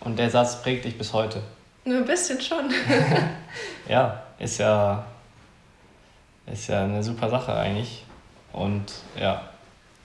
Und 0.00 0.18
der 0.18 0.30
Satz 0.30 0.62
prägt 0.62 0.84
dich 0.84 0.98
bis 0.98 1.12
heute. 1.12 1.42
Nur 1.84 1.98
ein 1.98 2.04
bisschen 2.04 2.40
schon. 2.40 2.70
Ja, 3.88 4.22
ist 4.38 4.58
ja, 4.58 5.04
ist 6.46 6.68
ja 6.68 6.84
eine 6.84 7.02
super 7.02 7.28
Sache 7.28 7.52
eigentlich. 7.52 8.04
Und 8.52 8.84
ja, 9.18 9.48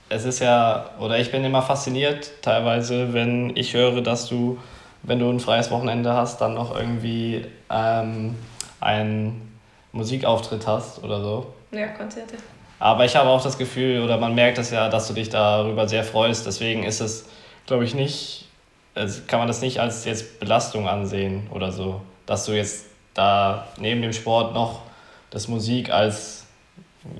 es 0.08 0.24
ist 0.24 0.40
ja, 0.40 0.90
oder 0.98 1.18
ich 1.18 1.30
bin 1.30 1.44
immer 1.44 1.62
fasziniert 1.62 2.32
teilweise, 2.42 3.12
wenn 3.12 3.56
ich 3.56 3.74
höre, 3.74 4.00
dass 4.00 4.28
du, 4.28 4.58
wenn 5.06 5.18
du 5.18 5.30
ein 5.30 5.40
freies 5.40 5.70
Wochenende 5.70 6.12
hast, 6.12 6.40
dann 6.40 6.54
noch 6.54 6.74
irgendwie 6.76 7.46
ähm, 7.70 8.34
einen 8.80 9.58
Musikauftritt 9.92 10.66
hast 10.66 11.02
oder 11.02 11.22
so. 11.22 11.54
ja, 11.70 11.88
Konzerte. 11.88 12.36
Aber 12.78 13.06
ich 13.06 13.16
habe 13.16 13.30
auch 13.30 13.42
das 13.42 13.56
Gefühl, 13.56 14.02
oder 14.02 14.18
man 14.18 14.34
merkt 14.34 14.58
es 14.58 14.70
ja, 14.70 14.88
dass 14.90 15.08
du 15.08 15.14
dich 15.14 15.30
darüber 15.30 15.88
sehr 15.88 16.04
freust. 16.04 16.44
Deswegen 16.46 16.82
ist 16.82 17.00
es, 17.00 17.26
glaube 17.66 17.84
ich, 17.84 17.94
nicht, 17.94 18.48
also 18.94 19.22
kann 19.26 19.38
man 19.38 19.48
das 19.48 19.62
nicht 19.62 19.80
als 19.80 20.04
jetzt 20.04 20.38
Belastung 20.40 20.86
ansehen 20.86 21.48
oder 21.50 21.72
so. 21.72 22.02
Dass 22.26 22.44
du 22.44 22.52
jetzt 22.52 22.86
da 23.14 23.66
neben 23.78 24.02
dem 24.02 24.12
Sport 24.12 24.52
noch 24.52 24.82
das 25.30 25.48
Musik 25.48 25.90
als, 25.90 26.44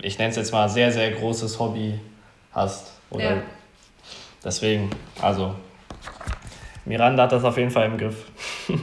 ich 0.03 0.19
nenne 0.19 0.31
es 0.31 0.37
jetzt 0.37 0.53
mal, 0.53 0.69
sehr, 0.69 0.93
sehr 0.93 1.11
großes 1.13 1.59
Hobby 1.59 1.99
hast. 2.53 2.93
Oder 3.09 3.37
Ja. 3.37 3.43
Deswegen, 4.45 4.91
also, 5.21 5.55
Miranda 6.87 7.25
hat 7.25 7.33
das 7.33 7.45
auf 7.45 7.57
jeden 7.59 7.71
Fall 7.71 7.87
im 7.87 7.99
Griff. 7.99 8.17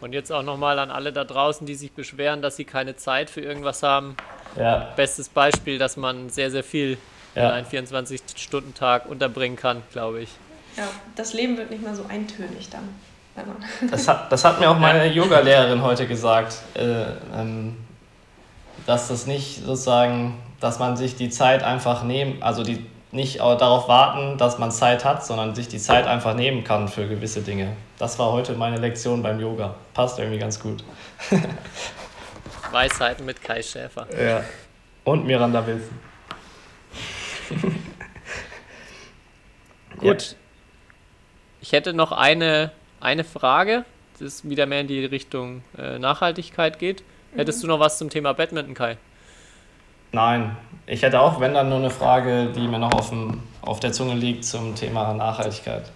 Und 0.00 0.12
jetzt 0.12 0.30
auch 0.30 0.42
nochmal 0.42 0.78
an 0.78 0.90
alle 0.90 1.12
da 1.14 1.24
draußen, 1.24 1.66
die 1.66 1.74
sich 1.74 1.92
beschweren, 1.92 2.42
dass 2.42 2.56
sie 2.56 2.64
keine 2.64 2.94
Zeit 2.96 3.30
für 3.30 3.40
irgendwas 3.40 3.82
haben. 3.82 4.16
Ja, 4.56 4.92
Bestes 4.96 5.30
Beispiel, 5.30 5.78
dass 5.78 5.96
man 5.96 6.28
sehr, 6.28 6.50
sehr 6.50 6.62
viel 6.64 6.98
in 7.34 7.42
Ja. 7.42 7.52
einen 7.52 7.66
24-Stunden-Tag 7.66 9.06
unterbringen 9.06 9.56
kann, 9.56 9.82
glaube 9.92 10.20
ich. 10.20 10.28
Ja, 10.76 10.84
das 11.16 11.32
Leben 11.32 11.56
wird 11.56 11.70
nicht 11.70 11.82
mehr 11.82 11.94
so 11.94 12.04
eintönig 12.08 12.68
dann. 12.70 12.88
Das 13.90 14.06
hat, 14.06 14.30
das 14.30 14.44
hat 14.44 14.60
mir 14.60 14.70
auch 14.70 14.78
meine 14.78 15.06
Yoga-Lehrerin 15.06 15.82
heute 15.82 16.06
gesagt, 16.06 16.56
äh, 16.74 17.04
ähm, 17.34 17.76
dass 18.86 19.08
das 19.08 19.26
nicht 19.26 19.64
sozusagen, 19.64 20.38
dass 20.60 20.78
man 20.78 20.96
sich 20.96 21.16
die 21.16 21.30
Zeit 21.30 21.64
einfach 21.64 22.04
nehmen, 22.04 22.40
also 22.42 22.62
die 22.62 22.84
nicht 23.14 23.40
au- 23.40 23.54
darauf 23.56 23.88
warten, 23.88 24.36
dass 24.38 24.58
man 24.58 24.70
Zeit 24.70 25.04
hat, 25.04 25.24
sondern 25.24 25.54
sich 25.54 25.68
die 25.68 25.78
Zeit 25.78 26.06
einfach 26.06 26.34
nehmen 26.34 26.64
kann 26.64 26.88
für 26.88 27.06
gewisse 27.08 27.40
Dinge. 27.42 27.76
Das 27.98 28.18
war 28.18 28.32
heute 28.32 28.52
meine 28.54 28.76
Lektion 28.78 29.22
beim 29.22 29.40
Yoga. 29.40 29.74
Passt 29.94 30.18
irgendwie 30.18 30.38
ganz 30.38 30.60
gut. 30.60 30.84
Weisheiten 32.72 33.24
mit 33.24 33.40
Kai 33.42 33.62
Schäfer. 33.62 34.06
Ja. 34.20 34.42
Und 35.04 35.24
Miranda 35.26 35.64
Wilson. 35.66 35.98
Gut. 39.98 40.30
Ja. 40.32 40.36
Ich 41.60 41.72
hätte 41.72 41.92
noch 41.94 42.12
eine, 42.12 42.72
eine 43.00 43.24
Frage, 43.24 43.84
das 44.18 44.48
wieder 44.48 44.66
mehr 44.66 44.80
in 44.80 44.88
die 44.88 45.04
Richtung 45.04 45.62
äh, 45.78 45.98
Nachhaltigkeit 45.98 46.78
geht. 46.78 47.02
Hättest 47.36 47.62
du 47.62 47.66
noch 47.66 47.80
was 47.80 47.98
zum 47.98 48.10
Thema 48.10 48.32
Badminton, 48.34 48.74
Kai? 48.74 48.96
Nein, 50.12 50.56
ich 50.86 51.02
hätte 51.02 51.20
auch, 51.20 51.40
wenn 51.40 51.54
dann 51.54 51.68
nur 51.68 51.78
eine 51.78 51.90
Frage, 51.90 52.46
die 52.54 52.66
mir 52.66 52.78
noch 52.78 52.92
auf, 52.92 53.10
dem, 53.10 53.42
auf 53.62 53.80
der 53.80 53.92
Zunge 53.92 54.14
liegt 54.14 54.44
zum 54.44 54.74
Thema 54.74 55.14
Nachhaltigkeit. 55.14 55.90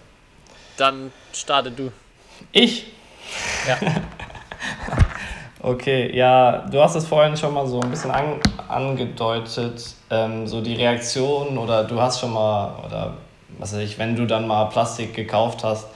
Dann 0.77 1.11
starte 1.33 1.71
du. 1.71 1.91
Ich? 2.51 2.87
Ja. 3.67 3.77
Okay, 5.61 6.15
ja, 6.15 6.65
du 6.71 6.81
hast 6.81 6.95
es 6.95 7.05
vorhin 7.05 7.35
schon 7.35 7.53
mal 7.53 7.67
so 7.67 7.81
ein 7.81 7.89
bisschen 7.89 8.11
an, 8.11 8.39
angedeutet, 8.69 9.93
ähm, 10.09 10.47
so 10.47 10.61
die 10.61 10.75
Reaktion 10.75 11.57
oder 11.57 11.83
du 11.83 11.99
hast 11.99 12.21
schon 12.21 12.31
mal, 12.31 12.75
oder 12.85 13.17
was 13.57 13.73
weiß 13.73 13.81
ich, 13.81 13.99
wenn 13.99 14.15
du 14.15 14.25
dann 14.25 14.47
mal 14.47 14.65
Plastik 14.65 15.13
gekauft 15.13 15.65
hast, 15.65 15.87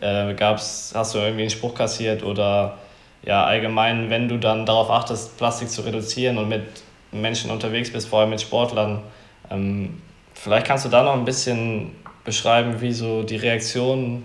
äh, 0.00 0.34
gab's, 0.34 0.92
hast 0.92 1.14
du 1.14 1.18
irgendwie 1.18 1.42
einen 1.42 1.50
Spruch 1.50 1.72
kassiert 1.72 2.24
oder 2.24 2.78
ja, 3.22 3.44
allgemein, 3.44 4.10
wenn 4.10 4.28
du 4.28 4.38
dann 4.38 4.66
darauf 4.66 4.90
achtest, 4.90 5.36
Plastik 5.38 5.70
zu 5.70 5.82
reduzieren 5.82 6.36
und 6.38 6.48
mit 6.48 6.64
Menschen 7.12 7.50
unterwegs 7.50 7.92
bist, 7.92 8.08
vor 8.08 8.20
allem 8.20 8.30
mit 8.30 8.40
Sportlern, 8.40 9.02
ähm, 9.50 10.00
vielleicht 10.34 10.66
kannst 10.66 10.84
du 10.84 10.88
da 10.88 11.02
noch 11.02 11.12
ein 11.12 11.24
bisschen 11.24 11.92
beschreiben, 12.24 12.80
wie 12.80 12.92
so 12.92 13.22
die 13.22 13.36
Reaktion 13.36 14.22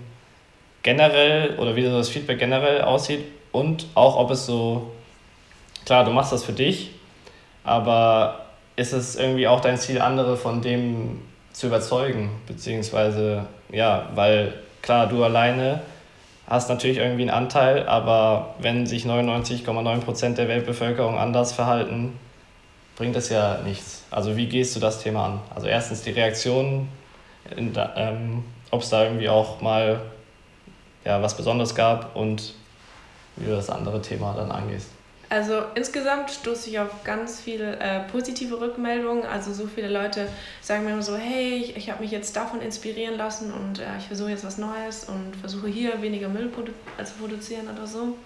generell 0.82 1.56
oder 1.58 1.76
wie 1.76 1.84
so 1.84 1.90
das 1.90 2.08
Feedback 2.08 2.38
generell 2.38 2.82
aussieht 2.82 3.24
und 3.52 3.86
auch 3.94 4.16
ob 4.16 4.30
es 4.30 4.46
so, 4.46 4.90
klar, 5.84 6.04
du 6.04 6.10
machst 6.12 6.32
das 6.32 6.44
für 6.44 6.52
dich, 6.52 6.90
aber 7.64 8.46
ist 8.76 8.92
es 8.92 9.16
irgendwie 9.16 9.48
auch 9.48 9.60
dein 9.60 9.76
Ziel, 9.76 10.00
andere 10.00 10.36
von 10.36 10.62
dem 10.62 11.20
zu 11.52 11.66
überzeugen, 11.66 12.30
beziehungsweise, 12.46 13.46
ja, 13.70 14.08
weil 14.14 14.54
klar, 14.82 15.08
du 15.08 15.24
alleine 15.24 15.80
hast 16.46 16.68
natürlich 16.68 16.98
irgendwie 16.98 17.22
einen 17.22 17.30
Anteil, 17.30 17.86
aber 17.86 18.54
wenn 18.60 18.86
sich 18.86 19.04
99,9% 19.04 20.34
der 20.34 20.48
Weltbevölkerung 20.48 21.18
anders 21.18 21.52
verhalten, 21.52 22.18
bringt 22.98 23.14
das 23.14 23.28
ja 23.28 23.60
nichts. 23.64 24.02
Also 24.10 24.36
wie 24.36 24.46
gehst 24.46 24.74
du 24.74 24.80
das 24.80 25.00
Thema 25.00 25.26
an? 25.26 25.40
Also 25.54 25.68
erstens 25.68 26.02
die 26.02 26.10
Reaktion, 26.10 26.88
ähm, 27.56 28.44
ob 28.72 28.82
es 28.82 28.90
da 28.90 29.04
irgendwie 29.04 29.28
auch 29.28 29.60
mal 29.60 30.00
ja, 31.04 31.22
was 31.22 31.36
Besonderes 31.36 31.76
gab 31.76 32.16
und 32.16 32.54
wie 33.36 33.46
du 33.46 33.52
das 33.52 33.70
andere 33.70 34.02
Thema 34.02 34.34
dann 34.34 34.50
angehst. 34.50 34.88
Also 35.30 35.62
insgesamt 35.76 36.30
stoße 36.30 36.70
ich 36.70 36.80
auf 36.80 37.04
ganz 37.04 37.40
viele 37.40 37.78
äh, 37.78 38.00
positive 38.10 38.60
Rückmeldungen. 38.60 39.24
Also 39.24 39.52
so 39.52 39.68
viele 39.68 39.88
Leute 39.88 40.26
sagen 40.60 40.84
mir 40.84 40.92
immer 40.92 41.02
so, 41.02 41.16
hey, 41.16 41.54
ich, 41.54 41.76
ich 41.76 41.90
habe 41.90 42.02
mich 42.02 42.10
jetzt 42.10 42.34
davon 42.34 42.60
inspirieren 42.60 43.16
lassen 43.16 43.52
und 43.52 43.78
äh, 43.78 43.84
ich 43.98 44.06
versuche 44.06 44.30
jetzt 44.30 44.44
was 44.44 44.58
Neues 44.58 45.04
und 45.04 45.36
versuche 45.36 45.68
hier 45.68 46.02
weniger 46.02 46.28
Müll 46.28 46.48
produ 46.48 46.72
zu 47.04 47.12
produzieren 47.20 47.68
oder 47.72 47.86
so. 47.86 48.16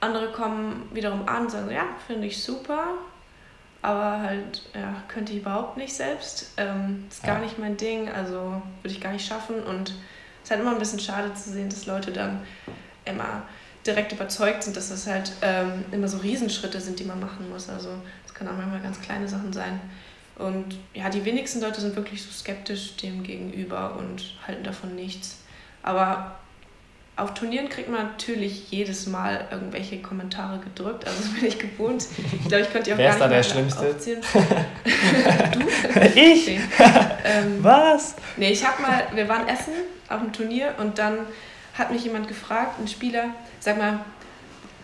Andere 0.00 0.32
kommen 0.32 0.88
wiederum 0.92 1.28
an 1.28 1.42
und 1.42 1.50
sagen, 1.50 1.70
ja, 1.70 1.84
finde 2.08 2.26
ich 2.26 2.42
super, 2.42 2.86
aber 3.84 4.22
halt, 4.22 4.62
ja, 4.74 5.02
könnte 5.08 5.32
ich 5.32 5.40
überhaupt 5.40 5.76
nicht 5.76 5.92
selbst. 5.92 6.52
Ähm, 6.56 7.04
ist 7.10 7.22
gar 7.22 7.36
ja. 7.36 7.44
nicht 7.44 7.58
mein 7.58 7.76
Ding, 7.76 8.08
also 8.08 8.62
würde 8.82 8.94
ich 8.94 9.00
gar 9.00 9.12
nicht 9.12 9.26
schaffen 9.26 9.62
und 9.62 9.90
es 9.90 10.44
ist 10.44 10.50
halt 10.50 10.62
immer 10.62 10.72
ein 10.72 10.78
bisschen 10.78 10.98
schade 10.98 11.34
zu 11.34 11.50
sehen, 11.50 11.68
dass 11.68 11.84
Leute 11.84 12.10
dann 12.10 12.40
immer 13.04 13.42
direkt 13.86 14.12
überzeugt 14.12 14.62
sind, 14.62 14.74
dass 14.76 14.88
das 14.88 15.06
halt 15.06 15.32
ähm, 15.42 15.84
immer 15.92 16.08
so 16.08 16.16
Riesenschritte 16.16 16.80
sind, 16.80 16.98
die 16.98 17.04
man 17.04 17.20
machen 17.20 17.50
muss. 17.50 17.68
Also 17.68 17.90
es 18.26 18.32
kann 18.32 18.48
auch 18.48 18.56
manchmal 18.56 18.80
ganz 18.80 19.00
kleine 19.02 19.28
Sachen 19.28 19.52
sein. 19.52 19.78
Und 20.36 20.78
ja, 20.94 21.10
die 21.10 21.24
wenigsten 21.26 21.60
Leute 21.60 21.82
sind 21.82 21.94
wirklich 21.94 22.22
so 22.22 22.30
skeptisch 22.32 22.96
dem 22.96 23.22
gegenüber 23.22 23.96
und 23.96 24.34
halten 24.46 24.64
davon 24.64 24.94
nichts. 24.94 25.42
Aber 25.82 26.36
auf 27.16 27.34
Turnieren 27.34 27.68
kriegt 27.68 27.88
man 27.88 28.08
natürlich 28.08 28.70
jedes 28.70 29.06
Mal 29.06 29.46
irgendwelche 29.50 30.02
Kommentare 30.02 30.58
gedrückt. 30.58 31.06
Also 31.06 31.18
das 31.22 31.34
bin 31.34 31.46
ich 31.46 31.58
gewohnt. 31.58 32.06
Ich 32.16 32.48
glaube, 32.48 32.64
ich 32.64 32.72
könnte 32.72 32.92
auch 32.92 32.98
Wer 32.98 33.06
gar 33.06 33.14
ist 33.14 33.20
da 33.20 33.28
der 33.28 33.42
Schlimmste? 33.42 33.94
du? 34.04 35.60
ich? 36.14 36.46
Nee. 36.46 36.60
Ähm, 37.24 37.62
Was? 37.62 38.16
Nee, 38.36 38.50
ich 38.50 38.64
hab 38.66 38.80
mal, 38.80 39.06
wir 39.14 39.28
waren 39.28 39.46
essen 39.48 39.74
auf 40.08 40.20
dem 40.20 40.32
Turnier 40.32 40.74
und 40.78 40.98
dann 40.98 41.18
hat 41.74 41.90
mich 41.92 42.04
jemand 42.04 42.28
gefragt, 42.28 42.80
ein 42.80 42.88
Spieler, 42.88 43.30
sag 43.60 43.78
mal, 43.78 44.00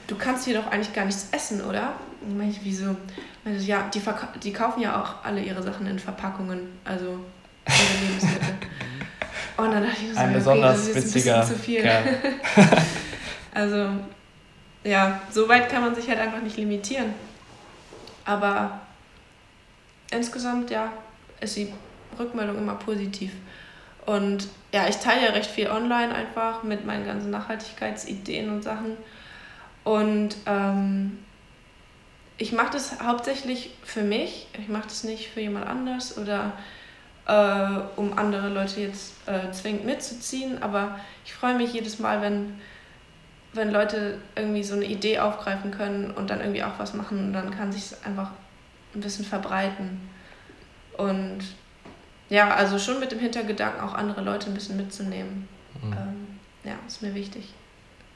du 0.06 0.16
kannst 0.16 0.44
hier 0.44 0.54
doch 0.54 0.70
eigentlich 0.70 0.92
gar 0.92 1.04
nichts 1.04 1.28
essen, 1.32 1.62
oder? 1.62 1.94
Und 2.20 2.36
meine 2.36 2.50
ich, 2.50 2.60
wieso? 2.62 2.96
Meine 3.44 3.56
ich, 3.56 3.66
ja, 3.66 3.88
die, 3.92 4.02
die 4.42 4.52
kaufen 4.52 4.80
ja 4.80 5.00
auch 5.00 5.24
alle 5.24 5.40
ihre 5.42 5.62
Sachen 5.62 5.86
in 5.86 5.98
Verpackungen, 5.98 6.68
also 6.84 7.18
ihre 7.66 8.06
Lebensmittel. 8.06 8.54
Und 9.60 9.72
dann 9.72 9.84
dachte 9.84 9.96
ich 10.02 10.12
so, 10.12 10.18
ein 10.18 10.28
okay, 10.28 10.38
besonders 10.38 10.76
das 10.76 10.88
ist 10.88 10.96
ein 10.96 11.12
bisschen 11.12 11.42
zu 11.44 11.54
viel. 11.54 11.82
Kerl. 11.82 12.18
also, 13.54 13.88
ja, 14.84 15.20
so 15.30 15.48
weit 15.48 15.68
kann 15.68 15.82
man 15.82 15.94
sich 15.94 16.08
halt 16.08 16.18
einfach 16.18 16.40
nicht 16.40 16.56
limitieren. 16.56 17.14
Aber 18.24 18.80
insgesamt, 20.10 20.70
ja, 20.70 20.92
ist 21.40 21.56
die 21.56 21.72
Rückmeldung 22.18 22.58
immer 22.58 22.74
positiv. 22.74 23.32
Und 24.06 24.48
ja, 24.72 24.88
ich 24.88 24.96
teile 24.96 25.26
ja 25.26 25.32
recht 25.32 25.50
viel 25.50 25.68
online 25.68 26.14
einfach 26.14 26.62
mit 26.62 26.84
meinen 26.86 27.06
ganzen 27.06 27.30
Nachhaltigkeitsideen 27.30 28.50
und 28.50 28.62
Sachen. 28.62 28.96
Und 29.84 30.36
ähm, 30.46 31.18
ich 32.38 32.52
mache 32.52 32.72
das 32.72 33.00
hauptsächlich 33.00 33.70
für 33.82 34.02
mich. 34.02 34.46
Ich 34.58 34.68
mache 34.68 34.84
das 34.84 35.04
nicht 35.04 35.28
für 35.28 35.40
jemand 35.40 35.66
anders 35.66 36.16
oder 36.16 36.52
äh, 37.30 37.80
um 37.96 38.18
andere 38.18 38.48
Leute 38.48 38.80
jetzt 38.80 39.14
äh, 39.26 39.52
zwingend 39.52 39.84
mitzuziehen. 39.84 40.62
Aber 40.62 40.98
ich 41.24 41.32
freue 41.32 41.54
mich 41.54 41.72
jedes 41.72 42.00
Mal, 42.00 42.20
wenn, 42.22 42.60
wenn 43.52 43.70
Leute 43.70 44.18
irgendwie 44.34 44.64
so 44.64 44.74
eine 44.74 44.84
Idee 44.84 45.20
aufgreifen 45.20 45.70
können 45.70 46.10
und 46.10 46.30
dann 46.30 46.40
irgendwie 46.40 46.64
auch 46.64 46.78
was 46.78 46.92
machen. 46.92 47.26
Und 47.26 47.32
dann 47.32 47.50
kann 47.52 47.70
sich 47.70 47.92
einfach 48.04 48.30
ein 48.94 49.00
bisschen 49.00 49.24
verbreiten. 49.24 50.08
Und 50.96 51.38
ja, 52.28 52.52
also 52.54 52.78
schon 52.78 52.98
mit 52.98 53.12
dem 53.12 53.20
Hintergedanken, 53.20 53.80
auch 53.80 53.94
andere 53.94 54.22
Leute 54.22 54.48
ein 54.48 54.54
bisschen 54.54 54.76
mitzunehmen. 54.76 55.48
Mhm. 55.80 55.92
Ähm, 55.92 56.26
ja, 56.64 56.74
ist 56.86 57.00
mir 57.00 57.14
wichtig. 57.14 57.54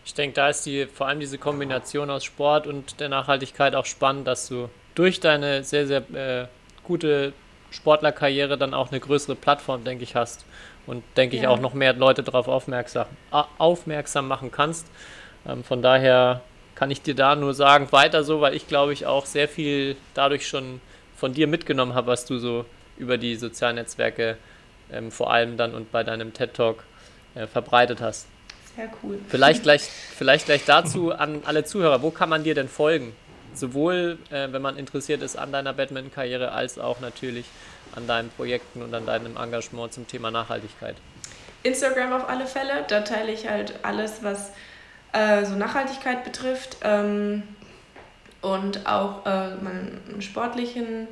Ich 0.04 0.12
denke, 0.12 0.34
da 0.34 0.48
ist 0.48 0.66
die, 0.66 0.86
vor 0.86 1.06
allem 1.06 1.20
diese 1.20 1.38
Kombination 1.38 2.10
aus 2.10 2.24
Sport 2.24 2.66
und 2.66 3.00
der 3.00 3.08
Nachhaltigkeit 3.08 3.74
auch 3.74 3.86
spannend, 3.86 4.26
dass 4.26 4.48
du 4.48 4.68
durch 4.94 5.20
deine 5.20 5.64
sehr, 5.64 5.86
sehr 5.86 6.10
äh, 6.10 6.46
gute 6.82 7.32
Sportlerkarriere 7.74 8.56
dann 8.56 8.74
auch 8.74 8.90
eine 8.90 9.00
größere 9.00 9.34
Plattform, 9.34 9.84
denke 9.84 10.04
ich, 10.04 10.14
hast. 10.14 10.44
Und 10.86 11.02
denke 11.16 11.36
ja. 11.36 11.42
ich 11.42 11.48
auch 11.48 11.60
noch 11.60 11.74
mehr 11.74 11.94
Leute 11.94 12.22
darauf 12.22 12.46
aufmerksam, 12.46 13.06
aufmerksam 13.58 14.28
machen 14.28 14.50
kannst. 14.50 14.86
Ähm, 15.46 15.64
von 15.64 15.82
daher 15.82 16.42
kann 16.74 16.90
ich 16.90 17.02
dir 17.02 17.14
da 17.14 17.36
nur 17.36 17.54
sagen, 17.54 17.90
weiter 17.90 18.24
so, 18.24 18.40
weil 18.40 18.54
ich 18.54 18.68
glaube 18.68 18.92
ich 18.92 19.06
auch 19.06 19.26
sehr 19.26 19.48
viel 19.48 19.96
dadurch 20.14 20.46
schon 20.46 20.80
von 21.16 21.32
dir 21.32 21.46
mitgenommen 21.46 21.94
habe, 21.94 22.08
was 22.08 22.26
du 22.26 22.38
so 22.38 22.64
über 22.98 23.16
die 23.16 23.36
sozialen 23.36 23.76
Netzwerke 23.76 24.36
ähm, 24.92 25.10
vor 25.10 25.32
allem 25.32 25.56
dann 25.56 25.74
und 25.74 25.90
bei 25.90 26.04
deinem 26.04 26.32
TED 26.32 26.54
Talk 26.54 26.84
äh, 27.34 27.46
verbreitet 27.46 28.00
hast. 28.00 28.26
Sehr 28.76 28.90
cool. 29.02 29.18
Vielleicht 29.28 29.62
gleich, 29.64 29.82
vielleicht 29.82 30.46
gleich 30.46 30.64
dazu 30.64 31.12
an 31.12 31.42
alle 31.44 31.64
Zuhörer, 31.64 32.02
wo 32.02 32.10
kann 32.10 32.28
man 32.28 32.44
dir 32.44 32.54
denn 32.54 32.68
folgen? 32.68 33.14
Sowohl, 33.54 34.18
äh, 34.30 34.52
wenn 34.52 34.62
man 34.62 34.76
interessiert 34.76 35.22
ist 35.22 35.36
an 35.36 35.52
deiner 35.52 35.72
Badminton-Karriere, 35.72 36.52
als 36.52 36.78
auch 36.78 37.00
natürlich 37.00 37.46
an 37.94 38.06
deinen 38.06 38.30
Projekten 38.30 38.82
und 38.82 38.94
an 38.94 39.06
deinem 39.06 39.36
Engagement 39.36 39.92
zum 39.92 40.06
Thema 40.06 40.30
Nachhaltigkeit. 40.30 40.96
Instagram 41.62 42.12
auf 42.12 42.28
alle 42.28 42.46
Fälle, 42.46 42.84
da 42.88 43.00
teile 43.00 43.32
ich 43.32 43.48
halt 43.48 43.74
alles, 43.82 44.22
was 44.22 44.52
äh, 45.12 45.44
so 45.44 45.54
Nachhaltigkeit 45.54 46.24
betrifft 46.24 46.78
ähm, 46.82 47.42
und 48.42 48.86
auch 48.86 49.24
äh, 49.24 49.54
meinen 49.56 50.20
sportlichen 50.20 51.08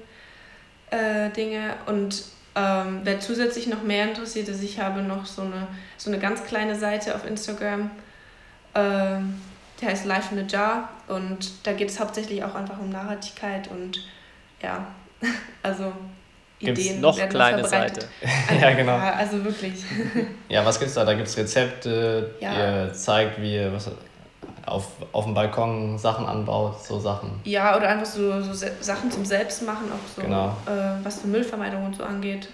äh, 0.91 1.31
Dinge. 1.31 1.75
Und 1.87 2.25
ähm, 2.55 3.01
wer 3.05 3.21
zusätzlich 3.21 3.67
noch 3.67 3.83
mehr 3.83 4.05
interessiert 4.09 4.49
ist, 4.49 4.63
ich 4.63 4.79
habe 4.79 5.01
noch 5.01 5.25
so 5.25 5.43
eine, 5.43 5.69
so 5.97 6.11
eine 6.11 6.19
ganz 6.19 6.45
kleine 6.45 6.75
Seite 6.75 7.15
auf 7.15 7.27
Instagram, 7.27 7.91
äh, 8.75 9.21
die 9.83 9.87
heißt 9.87 10.05
Life 10.07 10.35
in 10.35 10.41
a 10.45 10.47
Jar 10.49 10.89
und 11.09 11.67
da 11.67 11.73
geht 11.73 11.91
es 11.91 11.99
hauptsächlich 12.01 12.43
auch 12.45 12.55
einfach 12.55 12.79
um 12.79 12.89
Nachhaltigkeit 12.91 13.69
und 13.69 13.99
ja, 14.63 14.87
also 15.63 15.93
Gibt's 16.61 16.81
Ideen 16.85 17.01
noch 17.01 17.17
werden 17.19 17.31
kleine 17.31 17.59
verbreitet. 17.65 18.09
Seite. 18.21 18.61
ja, 18.63 18.71
genau. 18.75 18.93
Ja, 18.97 19.15
also 19.15 19.45
wirklich. 19.45 19.83
Ja, 20.49 20.65
was 20.65 20.79
gibt's 20.79 20.95
da? 20.95 21.05
Da 21.05 21.15
gibt 21.15 21.27
es 21.27 21.37
Rezepte, 21.37 22.37
Ja. 22.41 22.85
ihr 22.87 22.93
zeigt, 22.95 23.41
wie 23.41 23.55
ihr 23.57 23.73
was, 23.73 23.91
auf, 24.65 24.87
auf 25.11 25.25
dem 25.25 25.35
Balkon 25.35 25.99
Sachen 25.99 26.25
anbaut, 26.25 26.85
so 26.85 27.01
Sachen. 27.01 27.41
Ja, 27.43 27.77
oder 27.77 27.89
einfach 27.89 28.07
so, 28.07 28.41
so 28.43 28.67
Sachen 28.81 29.11
zum 29.11 29.25
Selbstmachen, 29.25 29.91
auch 29.91 30.15
so, 30.15 30.23
Genau. 30.23 30.57
äh, 30.67 31.05
was 31.05 31.23
so 31.23 31.27
Müllvermeidung 31.27 31.85
und 31.85 31.97
so 31.97 32.05
angeht. 32.05 32.49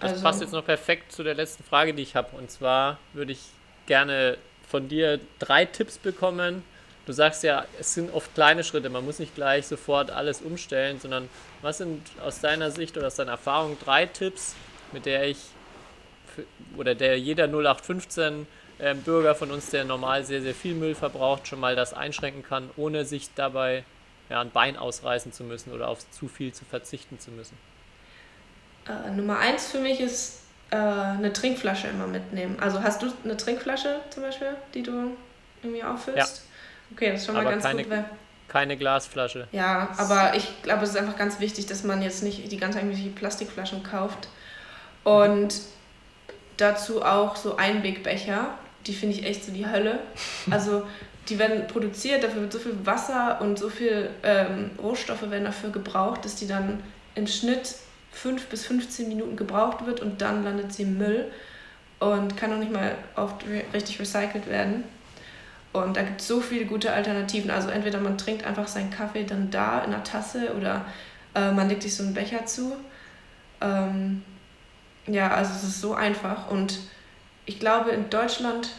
Das 0.00 0.10
Also- 0.12 0.22
passt 0.22 0.40
jetzt 0.42 0.52
noch 0.52 0.64
perfekt 0.66 1.10
zu 1.12 1.22
der 1.22 1.34
letzten 1.34 1.64
Frage, 1.64 1.94
die 1.94 2.02
ich 2.02 2.14
habe. 2.14 2.36
Und 2.36 2.50
zwar 2.50 2.98
würde 3.14 3.32
ich 3.32 3.40
gerne 3.86 4.36
von 4.68 4.88
dir 4.88 5.20
drei 5.38 5.64
Tipps 5.64 5.98
bekommen. 5.98 6.62
Du 7.06 7.12
sagst 7.12 7.44
ja, 7.44 7.64
es 7.78 7.94
sind 7.94 8.12
oft 8.12 8.34
kleine 8.34 8.64
Schritte, 8.64 8.90
man 8.90 9.04
muss 9.04 9.20
nicht 9.20 9.34
gleich 9.34 9.66
sofort 9.66 10.10
alles 10.10 10.42
umstellen, 10.42 10.98
sondern 10.98 11.28
was 11.62 11.78
sind 11.78 12.02
aus 12.24 12.40
deiner 12.40 12.70
Sicht 12.70 12.96
oder 12.96 13.06
aus 13.06 13.14
deiner 13.14 13.32
Erfahrung 13.32 13.76
drei 13.84 14.06
Tipps, 14.06 14.56
mit 14.92 15.06
der 15.06 15.28
ich 15.28 15.38
oder 16.76 16.94
der 16.94 17.18
jeder 17.18 17.44
0815 17.44 18.46
äh, 18.78 18.94
Bürger 18.94 19.34
von 19.34 19.50
uns, 19.50 19.70
der 19.70 19.84
normal 19.84 20.24
sehr, 20.24 20.42
sehr 20.42 20.54
viel 20.54 20.74
Müll 20.74 20.94
verbraucht, 20.94 21.48
schon 21.48 21.60
mal 21.60 21.76
das 21.76 21.94
einschränken 21.94 22.42
kann, 22.42 22.68
ohne 22.76 23.04
sich 23.04 23.30
dabei 23.34 23.84
ja, 24.28 24.40
ein 24.40 24.50
Bein 24.50 24.76
ausreißen 24.76 25.32
zu 25.32 25.44
müssen 25.44 25.72
oder 25.72 25.88
auf 25.88 26.08
zu 26.10 26.28
viel 26.28 26.52
zu 26.52 26.64
verzichten 26.64 27.18
zu 27.18 27.30
müssen? 27.30 27.56
Äh, 28.88 29.10
Nummer 29.12 29.38
eins 29.38 29.70
für 29.70 29.78
mich 29.78 30.00
ist 30.00 30.42
äh, 30.70 30.76
eine 30.76 31.32
Trinkflasche 31.32 31.88
immer 31.88 32.06
mitnehmen. 32.06 32.56
Also 32.60 32.82
hast 32.82 33.02
du 33.02 33.12
eine 33.24 33.36
Trinkflasche 33.36 34.00
zum 34.10 34.22
Beispiel, 34.22 34.48
die 34.74 34.82
du 34.82 35.16
irgendwie 35.62 35.82
auffüllst? 35.84 36.36
Ja. 36.38 36.42
Okay, 36.94 37.10
das 37.12 37.20
ist 37.20 37.26
schon 37.26 37.34
mal 37.34 37.40
Aber 37.42 37.50
ganz 37.50 37.64
keine- 37.64 37.82
gut. 37.82 37.90
Weil, 37.92 38.04
Keine 38.48 38.76
Glasflasche. 38.76 39.48
ja, 39.52 39.88
aber 39.98 40.34
ich 40.36 40.62
glaube, 40.62 40.84
es 40.84 40.90
ist 40.90 40.96
einfach 40.96 41.16
ganz 41.16 41.40
wichtig, 41.40 41.66
dass 41.66 41.82
man 41.82 42.00
jetzt 42.00 42.22
nicht 42.22 42.50
die 42.50 42.56
ganze 42.58 42.78
Zeit 42.78 42.84
irgendwelche 42.86 43.10
Plastikflaschen 43.10 43.82
kauft. 43.82 44.28
Und 45.04 45.54
dazu 46.56 47.02
auch 47.02 47.36
so 47.36 47.56
Einwegbecher. 47.56 48.50
Die 48.86 48.94
finde 48.94 49.16
ich 49.16 49.24
echt 49.26 49.44
so 49.44 49.52
die 49.52 49.66
Hölle. 49.68 49.98
Also 50.50 50.86
die 51.28 51.40
werden 51.40 51.66
produziert, 51.66 52.22
dafür 52.22 52.42
wird 52.42 52.52
so 52.52 52.60
viel 52.60 52.76
Wasser 52.86 53.40
und 53.40 53.58
so 53.58 53.68
viel 53.68 54.10
ähm, 54.22 54.70
Rohstoffe 54.80 55.28
werden 55.28 55.44
dafür 55.44 55.70
gebraucht, 55.70 56.24
dass 56.24 56.36
die 56.36 56.46
dann 56.46 56.80
im 57.16 57.26
Schnitt 57.26 57.74
5 58.16 58.46
bis 58.46 58.64
15 58.66 59.08
Minuten 59.08 59.36
gebraucht 59.36 59.84
wird 59.84 60.00
und 60.00 60.22
dann 60.22 60.42
landet 60.42 60.72
sie 60.72 60.84
im 60.84 60.96
Müll 60.96 61.30
und 62.00 62.36
kann 62.36 62.52
auch 62.52 62.58
nicht 62.58 62.72
mal 62.72 62.96
oft 63.14 63.46
re 63.46 63.62
richtig 63.74 64.00
recycelt 64.00 64.48
werden. 64.48 64.84
Und 65.72 65.98
da 65.98 66.02
gibt 66.02 66.22
es 66.22 66.26
so 66.26 66.40
viele 66.40 66.64
gute 66.64 66.92
Alternativen. 66.92 67.50
Also 67.50 67.68
entweder 67.68 68.00
man 68.00 68.16
trinkt 68.16 68.46
einfach 68.46 68.66
seinen 68.66 68.90
Kaffee 68.90 69.24
dann 69.24 69.50
da 69.50 69.80
in 69.80 69.92
einer 69.92 70.02
Tasse 70.02 70.54
oder 70.56 70.86
äh, 71.34 71.52
man 71.52 71.68
legt 71.68 71.82
sich 71.82 71.94
so 71.94 72.02
einen 72.02 72.14
Becher 72.14 72.46
zu. 72.46 72.74
Ähm, 73.60 74.22
ja, 75.06 75.30
also 75.32 75.52
es 75.52 75.62
ist 75.62 75.80
so 75.82 75.92
einfach. 75.92 76.50
Und 76.50 76.78
ich 77.44 77.60
glaube, 77.60 77.90
in 77.90 78.08
Deutschland 78.08 78.70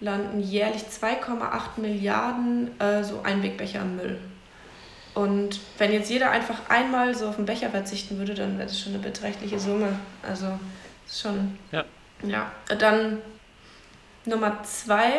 landen 0.00 0.38
jährlich 0.40 0.84
2,8 0.84 1.80
Milliarden 1.80 2.80
äh, 2.80 3.02
so 3.02 3.22
Einwegbecher 3.24 3.80
im 3.80 3.96
Müll. 3.96 4.18
Und 5.14 5.60
wenn 5.78 5.92
jetzt 5.92 6.10
jeder 6.10 6.30
einfach 6.30 6.68
einmal 6.68 7.14
so 7.14 7.28
auf 7.28 7.36
den 7.36 7.46
Becher 7.46 7.70
verzichten 7.70 8.18
würde, 8.18 8.34
dann 8.34 8.58
wäre 8.58 8.68
das 8.68 8.80
schon 8.80 8.94
eine 8.94 9.02
beträchtliche 9.02 9.60
Summe. 9.60 9.98
Also 10.22 10.58
ist 11.06 11.20
schon. 11.20 11.56
Ja. 11.70 11.84
Ja. 12.22 12.50
Dann 12.78 13.18
Nummer 14.24 14.62
zwei. 14.64 15.12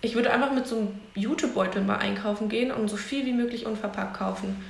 Ich 0.00 0.14
würde 0.14 0.32
einfach 0.32 0.52
mit 0.52 0.66
so 0.66 0.76
einem 0.76 1.00
Jutebeutel 1.14 1.82
mal 1.82 1.96
einkaufen 1.98 2.48
gehen 2.48 2.70
und 2.70 2.88
so 2.88 2.96
viel 2.96 3.26
wie 3.26 3.32
möglich 3.32 3.66
unverpackt 3.66 4.16
kaufen. 4.16 4.64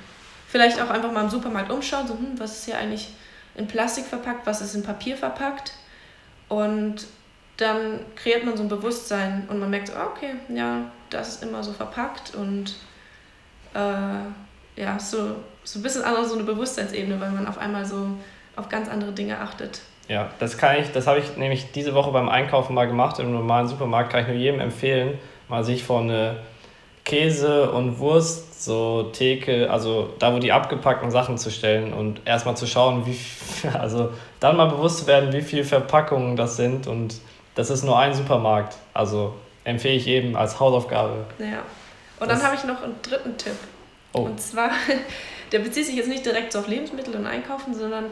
Vielleicht 0.47 0.81
auch 0.81 0.89
einfach 0.89 1.11
mal 1.11 1.23
im 1.23 1.29
Supermarkt 1.29 1.71
umschauen, 1.71 2.07
so, 2.07 2.13
hm, 2.13 2.39
was 2.39 2.59
ist 2.59 2.65
hier 2.65 2.77
eigentlich 2.77 3.09
in 3.55 3.67
Plastik 3.67 4.05
verpackt, 4.05 4.45
was 4.45 4.61
ist 4.61 4.75
in 4.75 4.83
Papier 4.83 5.17
verpackt. 5.17 5.73
Und 6.47 7.05
dann 7.57 7.99
kreiert 8.15 8.45
man 8.45 8.55
so 8.55 8.63
ein 8.63 8.69
Bewusstsein 8.69 9.47
und 9.49 9.59
man 9.59 9.69
merkt, 9.69 9.89
so, 9.89 9.93
okay, 9.95 10.35
ja, 10.49 10.91
das 11.09 11.29
ist 11.29 11.43
immer 11.43 11.63
so 11.63 11.73
verpackt 11.73 12.35
und 12.35 12.75
äh, 13.77 14.81
ja, 14.81 14.99
so, 14.99 15.35
so 15.63 15.79
ein 15.79 15.83
bisschen 15.83 16.03
andere 16.03 16.25
so 16.25 16.35
eine 16.35 16.43
Bewusstseinsebene, 16.43 17.19
weil 17.21 17.31
man 17.31 17.47
auf 17.47 17.57
einmal 17.57 17.85
so 17.85 18.07
auf 18.55 18.69
ganz 18.69 18.89
andere 18.89 19.11
Dinge 19.11 19.39
achtet. 19.39 19.81
Ja, 20.07 20.29
das 20.39 20.57
kann 20.57 20.77
ich, 20.79 20.91
das 20.91 21.05
habe 21.05 21.19
ich 21.19 21.37
nämlich 21.37 21.71
diese 21.71 21.93
Woche 21.93 22.11
beim 22.11 22.29
Einkaufen 22.29 22.73
mal 22.73 22.87
gemacht. 22.87 23.19
Im 23.19 23.33
normalen 23.33 23.67
Supermarkt 23.67 24.11
kann 24.11 24.21
ich 24.21 24.27
nur 24.27 24.37
jedem 24.37 24.59
empfehlen, 24.59 25.17
mal 25.49 25.63
sich 25.63 25.83
vor 25.83 26.01
eine 26.01 26.37
Käse- 27.03 27.71
und 27.71 27.99
Wurst, 27.99 28.63
so 28.63 29.03
Theke, 29.13 29.69
also 29.69 30.13
da, 30.19 30.33
wo 30.33 30.39
die 30.39 30.51
abgepackten 30.51 31.11
Sachen 31.11 31.37
zu 31.37 31.51
stellen 31.51 31.93
und 31.93 32.21
erstmal 32.25 32.57
zu 32.57 32.67
schauen, 32.67 33.05
wie 33.05 33.13
viel, 33.13 33.69
also 33.79 34.11
dann 34.39 34.57
mal 34.57 34.65
bewusst 34.65 34.99
zu 34.99 35.07
werden, 35.07 35.33
wie 35.33 35.41
viel 35.41 35.63
Verpackungen 35.63 36.35
das 36.35 36.57
sind 36.57 36.87
und 36.87 37.19
das 37.55 37.69
ist 37.69 37.83
nur 37.83 37.97
ein 37.97 38.13
Supermarkt. 38.13 38.75
Also 38.93 39.33
empfehle 39.63 39.95
ich 39.95 40.05
jedem 40.05 40.35
als 40.35 40.59
Hausaufgabe. 40.59 41.25
Ja. 41.39 41.63
Und 42.19 42.29
Das- 42.29 42.39
dann 42.39 42.47
habe 42.47 42.55
ich 42.57 42.63
noch 42.63 42.81
einen 42.83 42.95
dritten 43.01 43.37
Tipp. 43.37 43.55
Oh. 44.13 44.21
Und 44.21 44.39
zwar, 44.41 44.71
der 45.51 45.59
bezieht 45.59 45.85
sich 45.85 45.95
jetzt 45.95 46.09
nicht 46.09 46.25
direkt 46.25 46.51
so 46.53 46.59
auf 46.59 46.67
Lebensmittel 46.67 47.15
und 47.15 47.25
Einkaufen, 47.27 47.73
sondern 47.73 48.05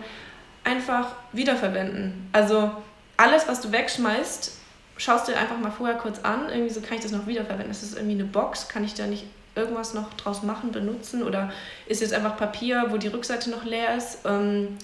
einfach 0.63 1.11
wiederverwenden. 1.31 2.29
Also 2.31 2.71
alles, 3.17 3.47
was 3.47 3.61
du 3.61 3.71
wegschmeißt, 3.71 4.51
schaust 4.97 5.27
dir 5.27 5.37
einfach 5.37 5.57
mal 5.57 5.71
vorher 5.71 5.97
kurz 5.97 6.19
an. 6.23 6.49
Irgendwie 6.49 6.73
so 6.73 6.81
kann 6.81 6.97
ich 6.97 7.03
das 7.03 7.11
noch 7.11 7.27
wiederverwenden. 7.27 7.71
Ist 7.71 7.83
das 7.83 7.93
irgendwie 7.93 8.13
eine 8.15 8.25
Box? 8.25 8.67
Kann 8.67 8.83
ich 8.83 8.93
da 8.93 9.07
nicht 9.07 9.25
irgendwas 9.55 9.93
noch 9.93 10.13
draus 10.15 10.43
machen, 10.43 10.71
benutzen? 10.71 11.23
Oder 11.23 11.51
ist 11.87 12.01
jetzt 12.01 12.13
einfach 12.13 12.37
Papier, 12.37 12.85
wo 12.89 12.97
die 12.97 13.07
Rückseite 13.07 13.49
noch 13.49 13.63
leer 13.63 13.95
ist? 13.95 14.19
Ähm, 14.25 14.77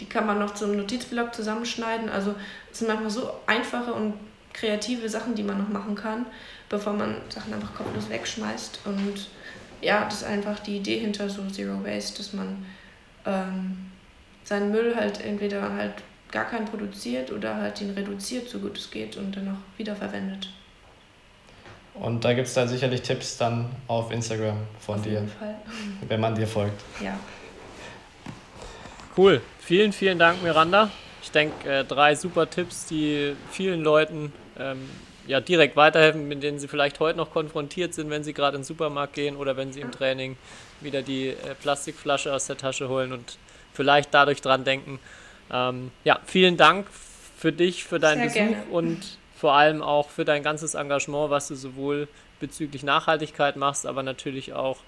die 0.00 0.08
kann 0.08 0.26
man 0.26 0.38
noch 0.38 0.54
zum 0.54 0.76
Notizblock 0.76 1.34
zusammenschneiden. 1.34 2.08
Also 2.08 2.34
es 2.70 2.78
sind 2.78 2.88
manchmal 2.88 3.10
so 3.10 3.30
einfache 3.46 3.92
und 3.92 4.14
kreative 4.52 5.08
Sachen, 5.08 5.34
die 5.34 5.42
man 5.42 5.58
noch 5.58 5.68
machen 5.68 5.94
kann, 5.94 6.26
bevor 6.72 6.94
man 6.94 7.16
Sachen 7.28 7.52
einfach 7.52 7.74
kopflos 7.74 8.08
wegschmeißt. 8.08 8.80
Und 8.86 9.28
ja, 9.82 10.04
das 10.06 10.22
ist 10.22 10.24
einfach 10.24 10.58
die 10.60 10.78
Idee 10.78 10.98
hinter 10.98 11.28
so 11.28 11.46
Zero 11.48 11.84
Waste, 11.84 12.16
dass 12.16 12.32
man 12.32 12.64
ähm, 13.26 13.90
seinen 14.42 14.72
Müll 14.72 14.96
halt 14.96 15.20
entweder 15.20 15.70
halt 15.74 15.92
gar 16.32 16.46
keinen 16.46 16.64
produziert 16.64 17.30
oder 17.30 17.56
halt 17.56 17.80
ihn 17.82 17.90
reduziert, 17.90 18.48
so 18.48 18.58
gut 18.58 18.78
es 18.78 18.90
geht 18.90 19.18
und 19.18 19.36
dann 19.36 19.48
auch 19.48 19.78
wiederverwendet. 19.78 20.48
Und 21.92 22.24
da 22.24 22.32
gibt 22.32 22.48
es 22.48 22.54
dann 22.54 22.68
sicherlich 22.68 23.02
Tipps 23.02 23.36
dann 23.36 23.66
auf 23.86 24.10
Instagram 24.10 24.56
von 24.80 24.94
Auf 24.94 25.02
dir, 25.02 25.12
jeden 25.12 25.28
Fall. 25.28 25.54
wenn 26.08 26.20
man 26.20 26.34
dir 26.34 26.46
folgt. 26.46 26.80
Ja. 27.04 27.18
Cool. 29.14 29.42
Vielen, 29.60 29.92
vielen 29.92 30.18
Dank, 30.18 30.42
Miranda. 30.42 30.90
Ich 31.22 31.30
denke, 31.30 31.68
äh, 31.68 31.84
drei 31.84 32.14
super 32.14 32.48
Tipps, 32.48 32.86
die 32.86 33.36
vielen 33.50 33.82
Leuten 33.82 34.32
ähm, 34.58 34.88
ja, 35.26 35.40
direkt 35.40 35.76
weiterhelfen, 35.76 36.28
mit 36.28 36.42
denen 36.42 36.58
sie 36.58 36.68
vielleicht 36.68 37.00
heute 37.00 37.16
noch 37.16 37.30
konfrontiert 37.30 37.94
sind, 37.94 38.10
wenn 38.10 38.24
sie 38.24 38.32
gerade 38.32 38.56
in 38.56 38.62
den 38.62 38.66
Supermarkt 38.66 39.14
gehen 39.14 39.36
oder 39.36 39.56
wenn 39.56 39.72
sie 39.72 39.80
im 39.80 39.92
Training 39.92 40.36
wieder 40.80 41.02
die 41.02 41.28
äh, 41.28 41.54
Plastikflasche 41.60 42.32
aus 42.32 42.46
der 42.46 42.56
Tasche 42.56 42.88
holen 42.88 43.12
und 43.12 43.38
vielleicht 43.72 44.12
dadurch 44.12 44.40
dran 44.40 44.64
denken. 44.64 44.98
Ähm, 45.52 45.90
ja, 46.04 46.20
vielen 46.26 46.56
Dank 46.56 46.86
für 47.36 47.52
dich, 47.52 47.84
für 47.84 48.00
deinen 48.00 48.30
Sehr 48.30 48.44
Besuch 48.46 48.56
gerne. 48.56 48.72
und 48.72 49.18
vor 49.36 49.54
allem 49.54 49.82
auch 49.82 50.08
für 50.08 50.24
dein 50.24 50.42
ganzes 50.42 50.74
Engagement, 50.74 51.30
was 51.30 51.48
du 51.48 51.56
sowohl 51.56 52.08
bezüglich 52.38 52.82
Nachhaltigkeit 52.82 53.56
machst, 53.56 53.86
aber 53.86 54.02
natürlich 54.02 54.52
auch, 54.52 54.78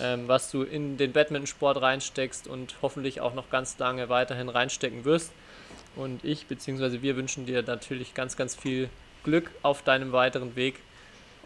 ähm, 0.00 0.28
was 0.28 0.50
du 0.50 0.62
in 0.62 0.96
den 0.96 1.12
Badmintonsport 1.12 1.80
reinsteckst 1.80 2.46
und 2.46 2.76
hoffentlich 2.82 3.20
auch 3.20 3.34
noch 3.34 3.50
ganz 3.50 3.78
lange 3.78 4.08
weiterhin 4.08 4.48
reinstecken 4.48 5.04
wirst. 5.04 5.32
Und 5.96 6.24
ich 6.24 6.46
bzw. 6.46 7.02
wir 7.02 7.16
wünschen 7.16 7.46
dir 7.46 7.62
natürlich 7.62 8.14
ganz, 8.14 8.36
ganz 8.36 8.54
viel 8.56 8.88
Glück 9.24 9.50
auf 9.62 9.82
deinem 9.82 10.12
weiteren 10.12 10.54
Weg. 10.56 10.76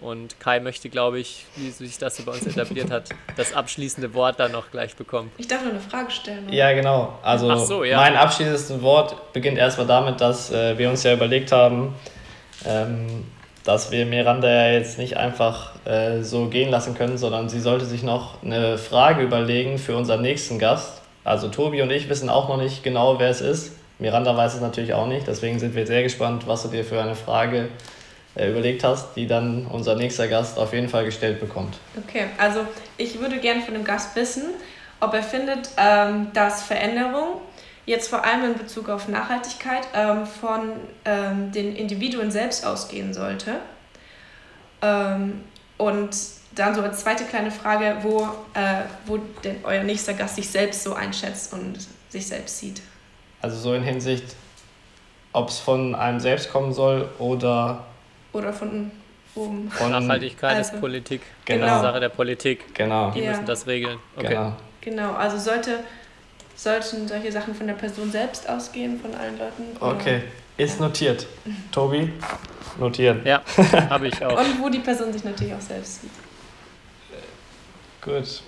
Und 0.00 0.38
Kai 0.38 0.60
möchte, 0.60 0.88
glaube 0.90 1.18
ich, 1.18 1.44
wie 1.56 1.70
sich 1.70 1.98
das 1.98 2.16
so 2.16 2.22
bei 2.22 2.32
uns 2.32 2.46
etabliert 2.46 2.90
hat, 2.90 3.08
das 3.36 3.52
abschließende 3.52 4.14
Wort 4.14 4.38
dann 4.38 4.52
noch 4.52 4.70
gleich 4.70 4.94
bekommen. 4.94 5.32
Ich 5.38 5.48
darf 5.48 5.64
noch 5.64 5.70
eine 5.70 5.80
Frage 5.80 6.10
stellen. 6.10 6.46
oder? 6.46 6.54
Ja, 6.54 6.72
genau. 6.72 7.18
Also 7.22 7.56
so, 7.56 7.82
ja. 7.82 7.96
mein 7.96 8.16
abschließendes 8.16 8.80
Wort 8.82 9.32
beginnt 9.32 9.58
erstmal 9.58 9.86
damit, 9.88 10.20
dass 10.20 10.52
äh, 10.52 10.78
wir 10.78 10.88
uns 10.88 11.02
ja 11.02 11.14
überlegt 11.14 11.50
haben, 11.50 11.96
ähm, 12.64 13.24
dass 13.64 13.90
wir 13.90 14.06
Miranda 14.06 14.48
ja 14.48 14.72
jetzt 14.72 14.98
nicht 14.98 15.16
einfach 15.16 15.72
äh, 15.84 16.22
so 16.22 16.46
gehen 16.46 16.70
lassen 16.70 16.94
können, 16.94 17.18
sondern 17.18 17.48
sie 17.48 17.60
sollte 17.60 17.84
sich 17.84 18.02
noch 18.02 18.42
eine 18.42 18.78
Frage 18.78 19.22
überlegen 19.22 19.78
für 19.78 19.96
unseren 19.96 20.22
nächsten 20.22 20.60
Gast. 20.60 21.02
Also 21.24 21.48
Tobi 21.48 21.82
und 21.82 21.90
ich 21.90 22.08
wissen 22.08 22.30
auch 22.30 22.48
noch 22.48 22.56
nicht 22.56 22.82
genau, 22.82 23.18
wer 23.18 23.30
es 23.30 23.40
ist. 23.40 23.77
Miranda 23.98 24.36
weiß 24.36 24.54
es 24.54 24.60
natürlich 24.60 24.94
auch 24.94 25.06
nicht, 25.06 25.26
deswegen 25.26 25.58
sind 25.58 25.74
wir 25.74 25.86
sehr 25.86 26.02
gespannt, 26.02 26.46
was 26.46 26.62
du 26.62 26.68
dir 26.68 26.84
für 26.84 27.02
eine 27.02 27.16
Frage 27.16 27.68
äh, 28.36 28.50
überlegt 28.50 28.84
hast, 28.84 29.14
die 29.16 29.26
dann 29.26 29.66
unser 29.66 29.96
nächster 29.96 30.28
Gast 30.28 30.58
auf 30.58 30.72
jeden 30.72 30.88
Fall 30.88 31.04
gestellt 31.04 31.40
bekommt. 31.40 31.78
Okay, 32.06 32.26
also 32.38 32.60
ich 32.96 33.18
würde 33.20 33.38
gerne 33.38 33.62
von 33.62 33.74
dem 33.74 33.84
Gast 33.84 34.14
wissen, 34.14 34.44
ob 35.00 35.14
er 35.14 35.22
findet, 35.22 35.70
ähm, 35.76 36.28
dass 36.32 36.62
Veränderung 36.62 37.40
jetzt 37.86 38.08
vor 38.08 38.24
allem 38.24 38.52
in 38.52 38.58
Bezug 38.58 38.88
auf 38.88 39.08
Nachhaltigkeit 39.08 39.88
ähm, 39.94 40.26
von 40.26 40.72
ähm, 41.04 41.50
den 41.52 41.74
Individuen 41.74 42.30
selbst 42.30 42.64
ausgehen 42.64 43.14
sollte. 43.14 43.56
Ähm, 44.82 45.40
und 45.78 46.10
dann 46.54 46.74
so 46.74 46.82
als 46.82 47.00
zweite 47.00 47.24
kleine 47.24 47.50
Frage, 47.50 47.96
wo, 48.02 48.24
äh, 48.54 48.82
wo 49.06 49.18
denn 49.42 49.56
euer 49.64 49.82
nächster 49.84 50.12
Gast 50.14 50.36
sich 50.36 50.48
selbst 50.48 50.82
so 50.82 50.94
einschätzt 50.94 51.52
und 51.52 51.78
sich 52.08 52.26
selbst 52.26 52.58
sieht. 52.58 52.82
Also 53.40 53.56
so 53.58 53.74
in 53.74 53.82
Hinsicht, 53.82 54.34
ob 55.32 55.48
es 55.48 55.58
von 55.58 55.94
einem 55.94 56.20
selbst 56.20 56.50
kommen 56.50 56.72
soll 56.72 57.08
oder 57.18 57.84
Oder 58.32 58.52
von 58.52 58.90
oben. 59.34 59.70
von... 59.70 59.90
Nachhaltigkeit 59.92 60.56
Also, 60.56 60.74
ist 60.74 60.80
Politik. 60.80 61.22
genau. 61.44 61.66
Das 61.66 61.76
ist 61.76 61.82
Sache 61.82 62.00
der 62.00 62.08
Politik. 62.08 62.74
Genau, 62.74 63.10
Die 63.12 63.20
Ja. 63.20 63.30
müssen 63.30 63.46
das 63.46 63.66
regeln. 63.66 63.98
Okay. 64.16 64.28
genau. 64.28 64.52
Genau, 64.80 65.12
also 65.14 65.38
sollte, 65.38 65.80
sollten 66.56 67.06
solche 67.06 67.30
Sachen 67.30 67.54
von 67.54 67.66
der 67.66 67.74
Person 67.74 68.10
selbst 68.10 68.48
ausgehen, 68.48 68.98
von 69.00 69.14
allen 69.14 69.38
Leuten. 69.38 69.64
Okay, 69.80 70.22
ist 70.56 70.80
notiert. 70.80 71.26
Tobi, 71.72 72.12
notieren. 72.78 73.20
Ja, 73.24 73.42
habe 73.90 74.08
ich 74.08 74.24
auch. 74.24 74.38
Und 74.38 74.60
wo 74.62 74.68
die 74.68 74.78
Person 74.78 75.12
sich 75.12 75.22
natürlich 75.24 75.52
auch 75.54 75.60
selbst 75.60 76.00
sieht. 76.02 76.10
Gut. 78.00 78.42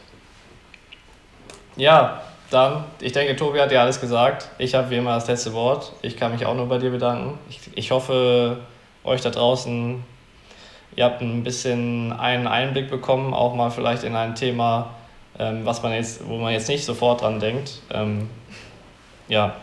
Ja, 1.77 2.23
dann, 2.51 2.85
ich 3.01 3.13
denke, 3.13 3.37
Tobi 3.37 3.61
hat 3.61 3.71
ja 3.73 3.83
alles 3.83 4.01
gesagt. 4.01 4.49
Ich 4.59 4.75
habe 4.75 4.91
wie 4.91 4.97
immer 4.97 5.15
das 5.15 5.29
letzte 5.29 5.53
Wort. 5.53 5.93
Ich 6.03 6.17
kann 6.17 6.33
mich 6.33 6.45
auch 6.47 6.55
nur 6.55 6.67
bei 6.67 6.79
dir 6.79 6.91
bedanken. 6.91 7.39
Ich, 7.49 7.61
ich 7.75 7.91
hoffe, 7.93 8.59
euch 9.05 9.21
da 9.21 9.31
draußen, 9.31 10.03
ihr 10.97 11.05
habt 11.05 11.21
ein 11.21 11.45
bisschen 11.45 12.13
einen 12.13 12.47
Einblick 12.47 12.91
bekommen, 12.91 13.35
auch 13.35 13.55
mal 13.55 13.71
vielleicht 13.71 14.03
in 14.03 14.17
ein 14.17 14.35
Thema, 14.35 14.91
ähm, 15.39 15.65
was 15.65 15.83
man 15.83 15.93
jetzt, 15.93 16.27
wo 16.27 16.37
man 16.39 16.53
jetzt 16.53 16.69
nicht 16.69 16.85
sofort 16.85 17.23
dran 17.23 17.41
denkt. 17.41 17.81
Ähm, 17.93 18.29
ja, 19.29 19.55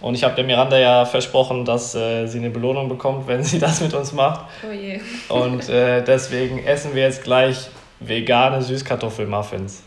und 0.00 0.14
ich 0.14 0.24
habe 0.24 0.34
der 0.34 0.44
Miranda 0.44 0.78
ja 0.78 1.04
versprochen, 1.04 1.64
dass 1.64 1.94
äh, 1.94 2.26
sie 2.26 2.38
eine 2.38 2.50
Belohnung 2.50 2.88
bekommt, 2.88 3.26
wenn 3.26 3.42
sie 3.42 3.58
das 3.60 3.80
mit 3.80 3.92
uns 3.94 4.12
macht. 4.12 4.46
Oh 4.62 4.72
je. 4.72 5.00
Und 5.28 5.68
äh, 5.68 6.02
deswegen 6.04 6.64
essen 6.64 6.94
wir 6.94 7.02
jetzt 7.02 7.24
gleich 7.24 7.68
vegane 7.98 8.62
Süßkartoffelmuffins. 8.62 9.82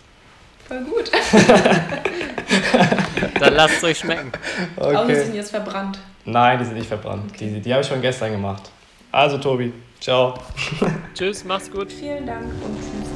Voll 0.70 0.84
gut. 0.84 1.12
Dann 3.40 3.54
lasst 3.56 3.78
es 3.78 3.84
euch 3.84 3.98
schmecken. 3.98 4.32
Augen 4.78 5.16
sind 5.16 5.34
jetzt 5.34 5.50
verbrannt. 5.50 5.98
Nein, 6.26 6.60
die 6.60 6.66
sind 6.66 6.76
nicht 6.76 6.88
verbrannt. 6.88 7.32
Die, 7.40 7.60
die 7.60 7.74
habe 7.74 7.82
ich 7.82 7.88
schon 7.88 8.02
gestern 8.02 8.34
gemacht. 8.34 8.70
Also 9.12 9.40
Tobi, 9.40 9.74
ciao. 10.00 10.36
Tschüss, 11.16 11.44
mach's 11.44 11.72
gut. 11.72 11.92
Vielen 11.92 12.28
Dank 12.28 12.44
und 12.44 12.78
tschüss. 12.78 13.10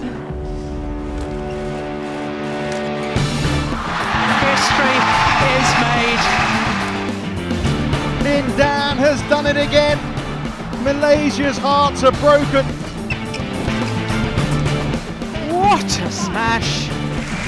History 4.50 4.98
is 5.54 5.70
made. 5.80 6.26
Lin 8.24 8.46
Dan 8.58 8.98
has 8.98 9.22
done 9.30 9.46
it 9.46 9.58
again. 9.58 10.00
Malaysia's 10.84 11.60
hearts 11.60 12.04
are 12.04 12.14
broken. 12.14 12.66
What 15.52 16.00
a 16.00 16.12
smash! 16.12 16.90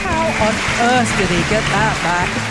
How 0.05 0.45
on 0.45 0.55
earth 0.91 1.17
did 1.17 1.29
he 1.29 1.41
get 1.49 1.63
that 1.73 1.97
back? 2.03 2.44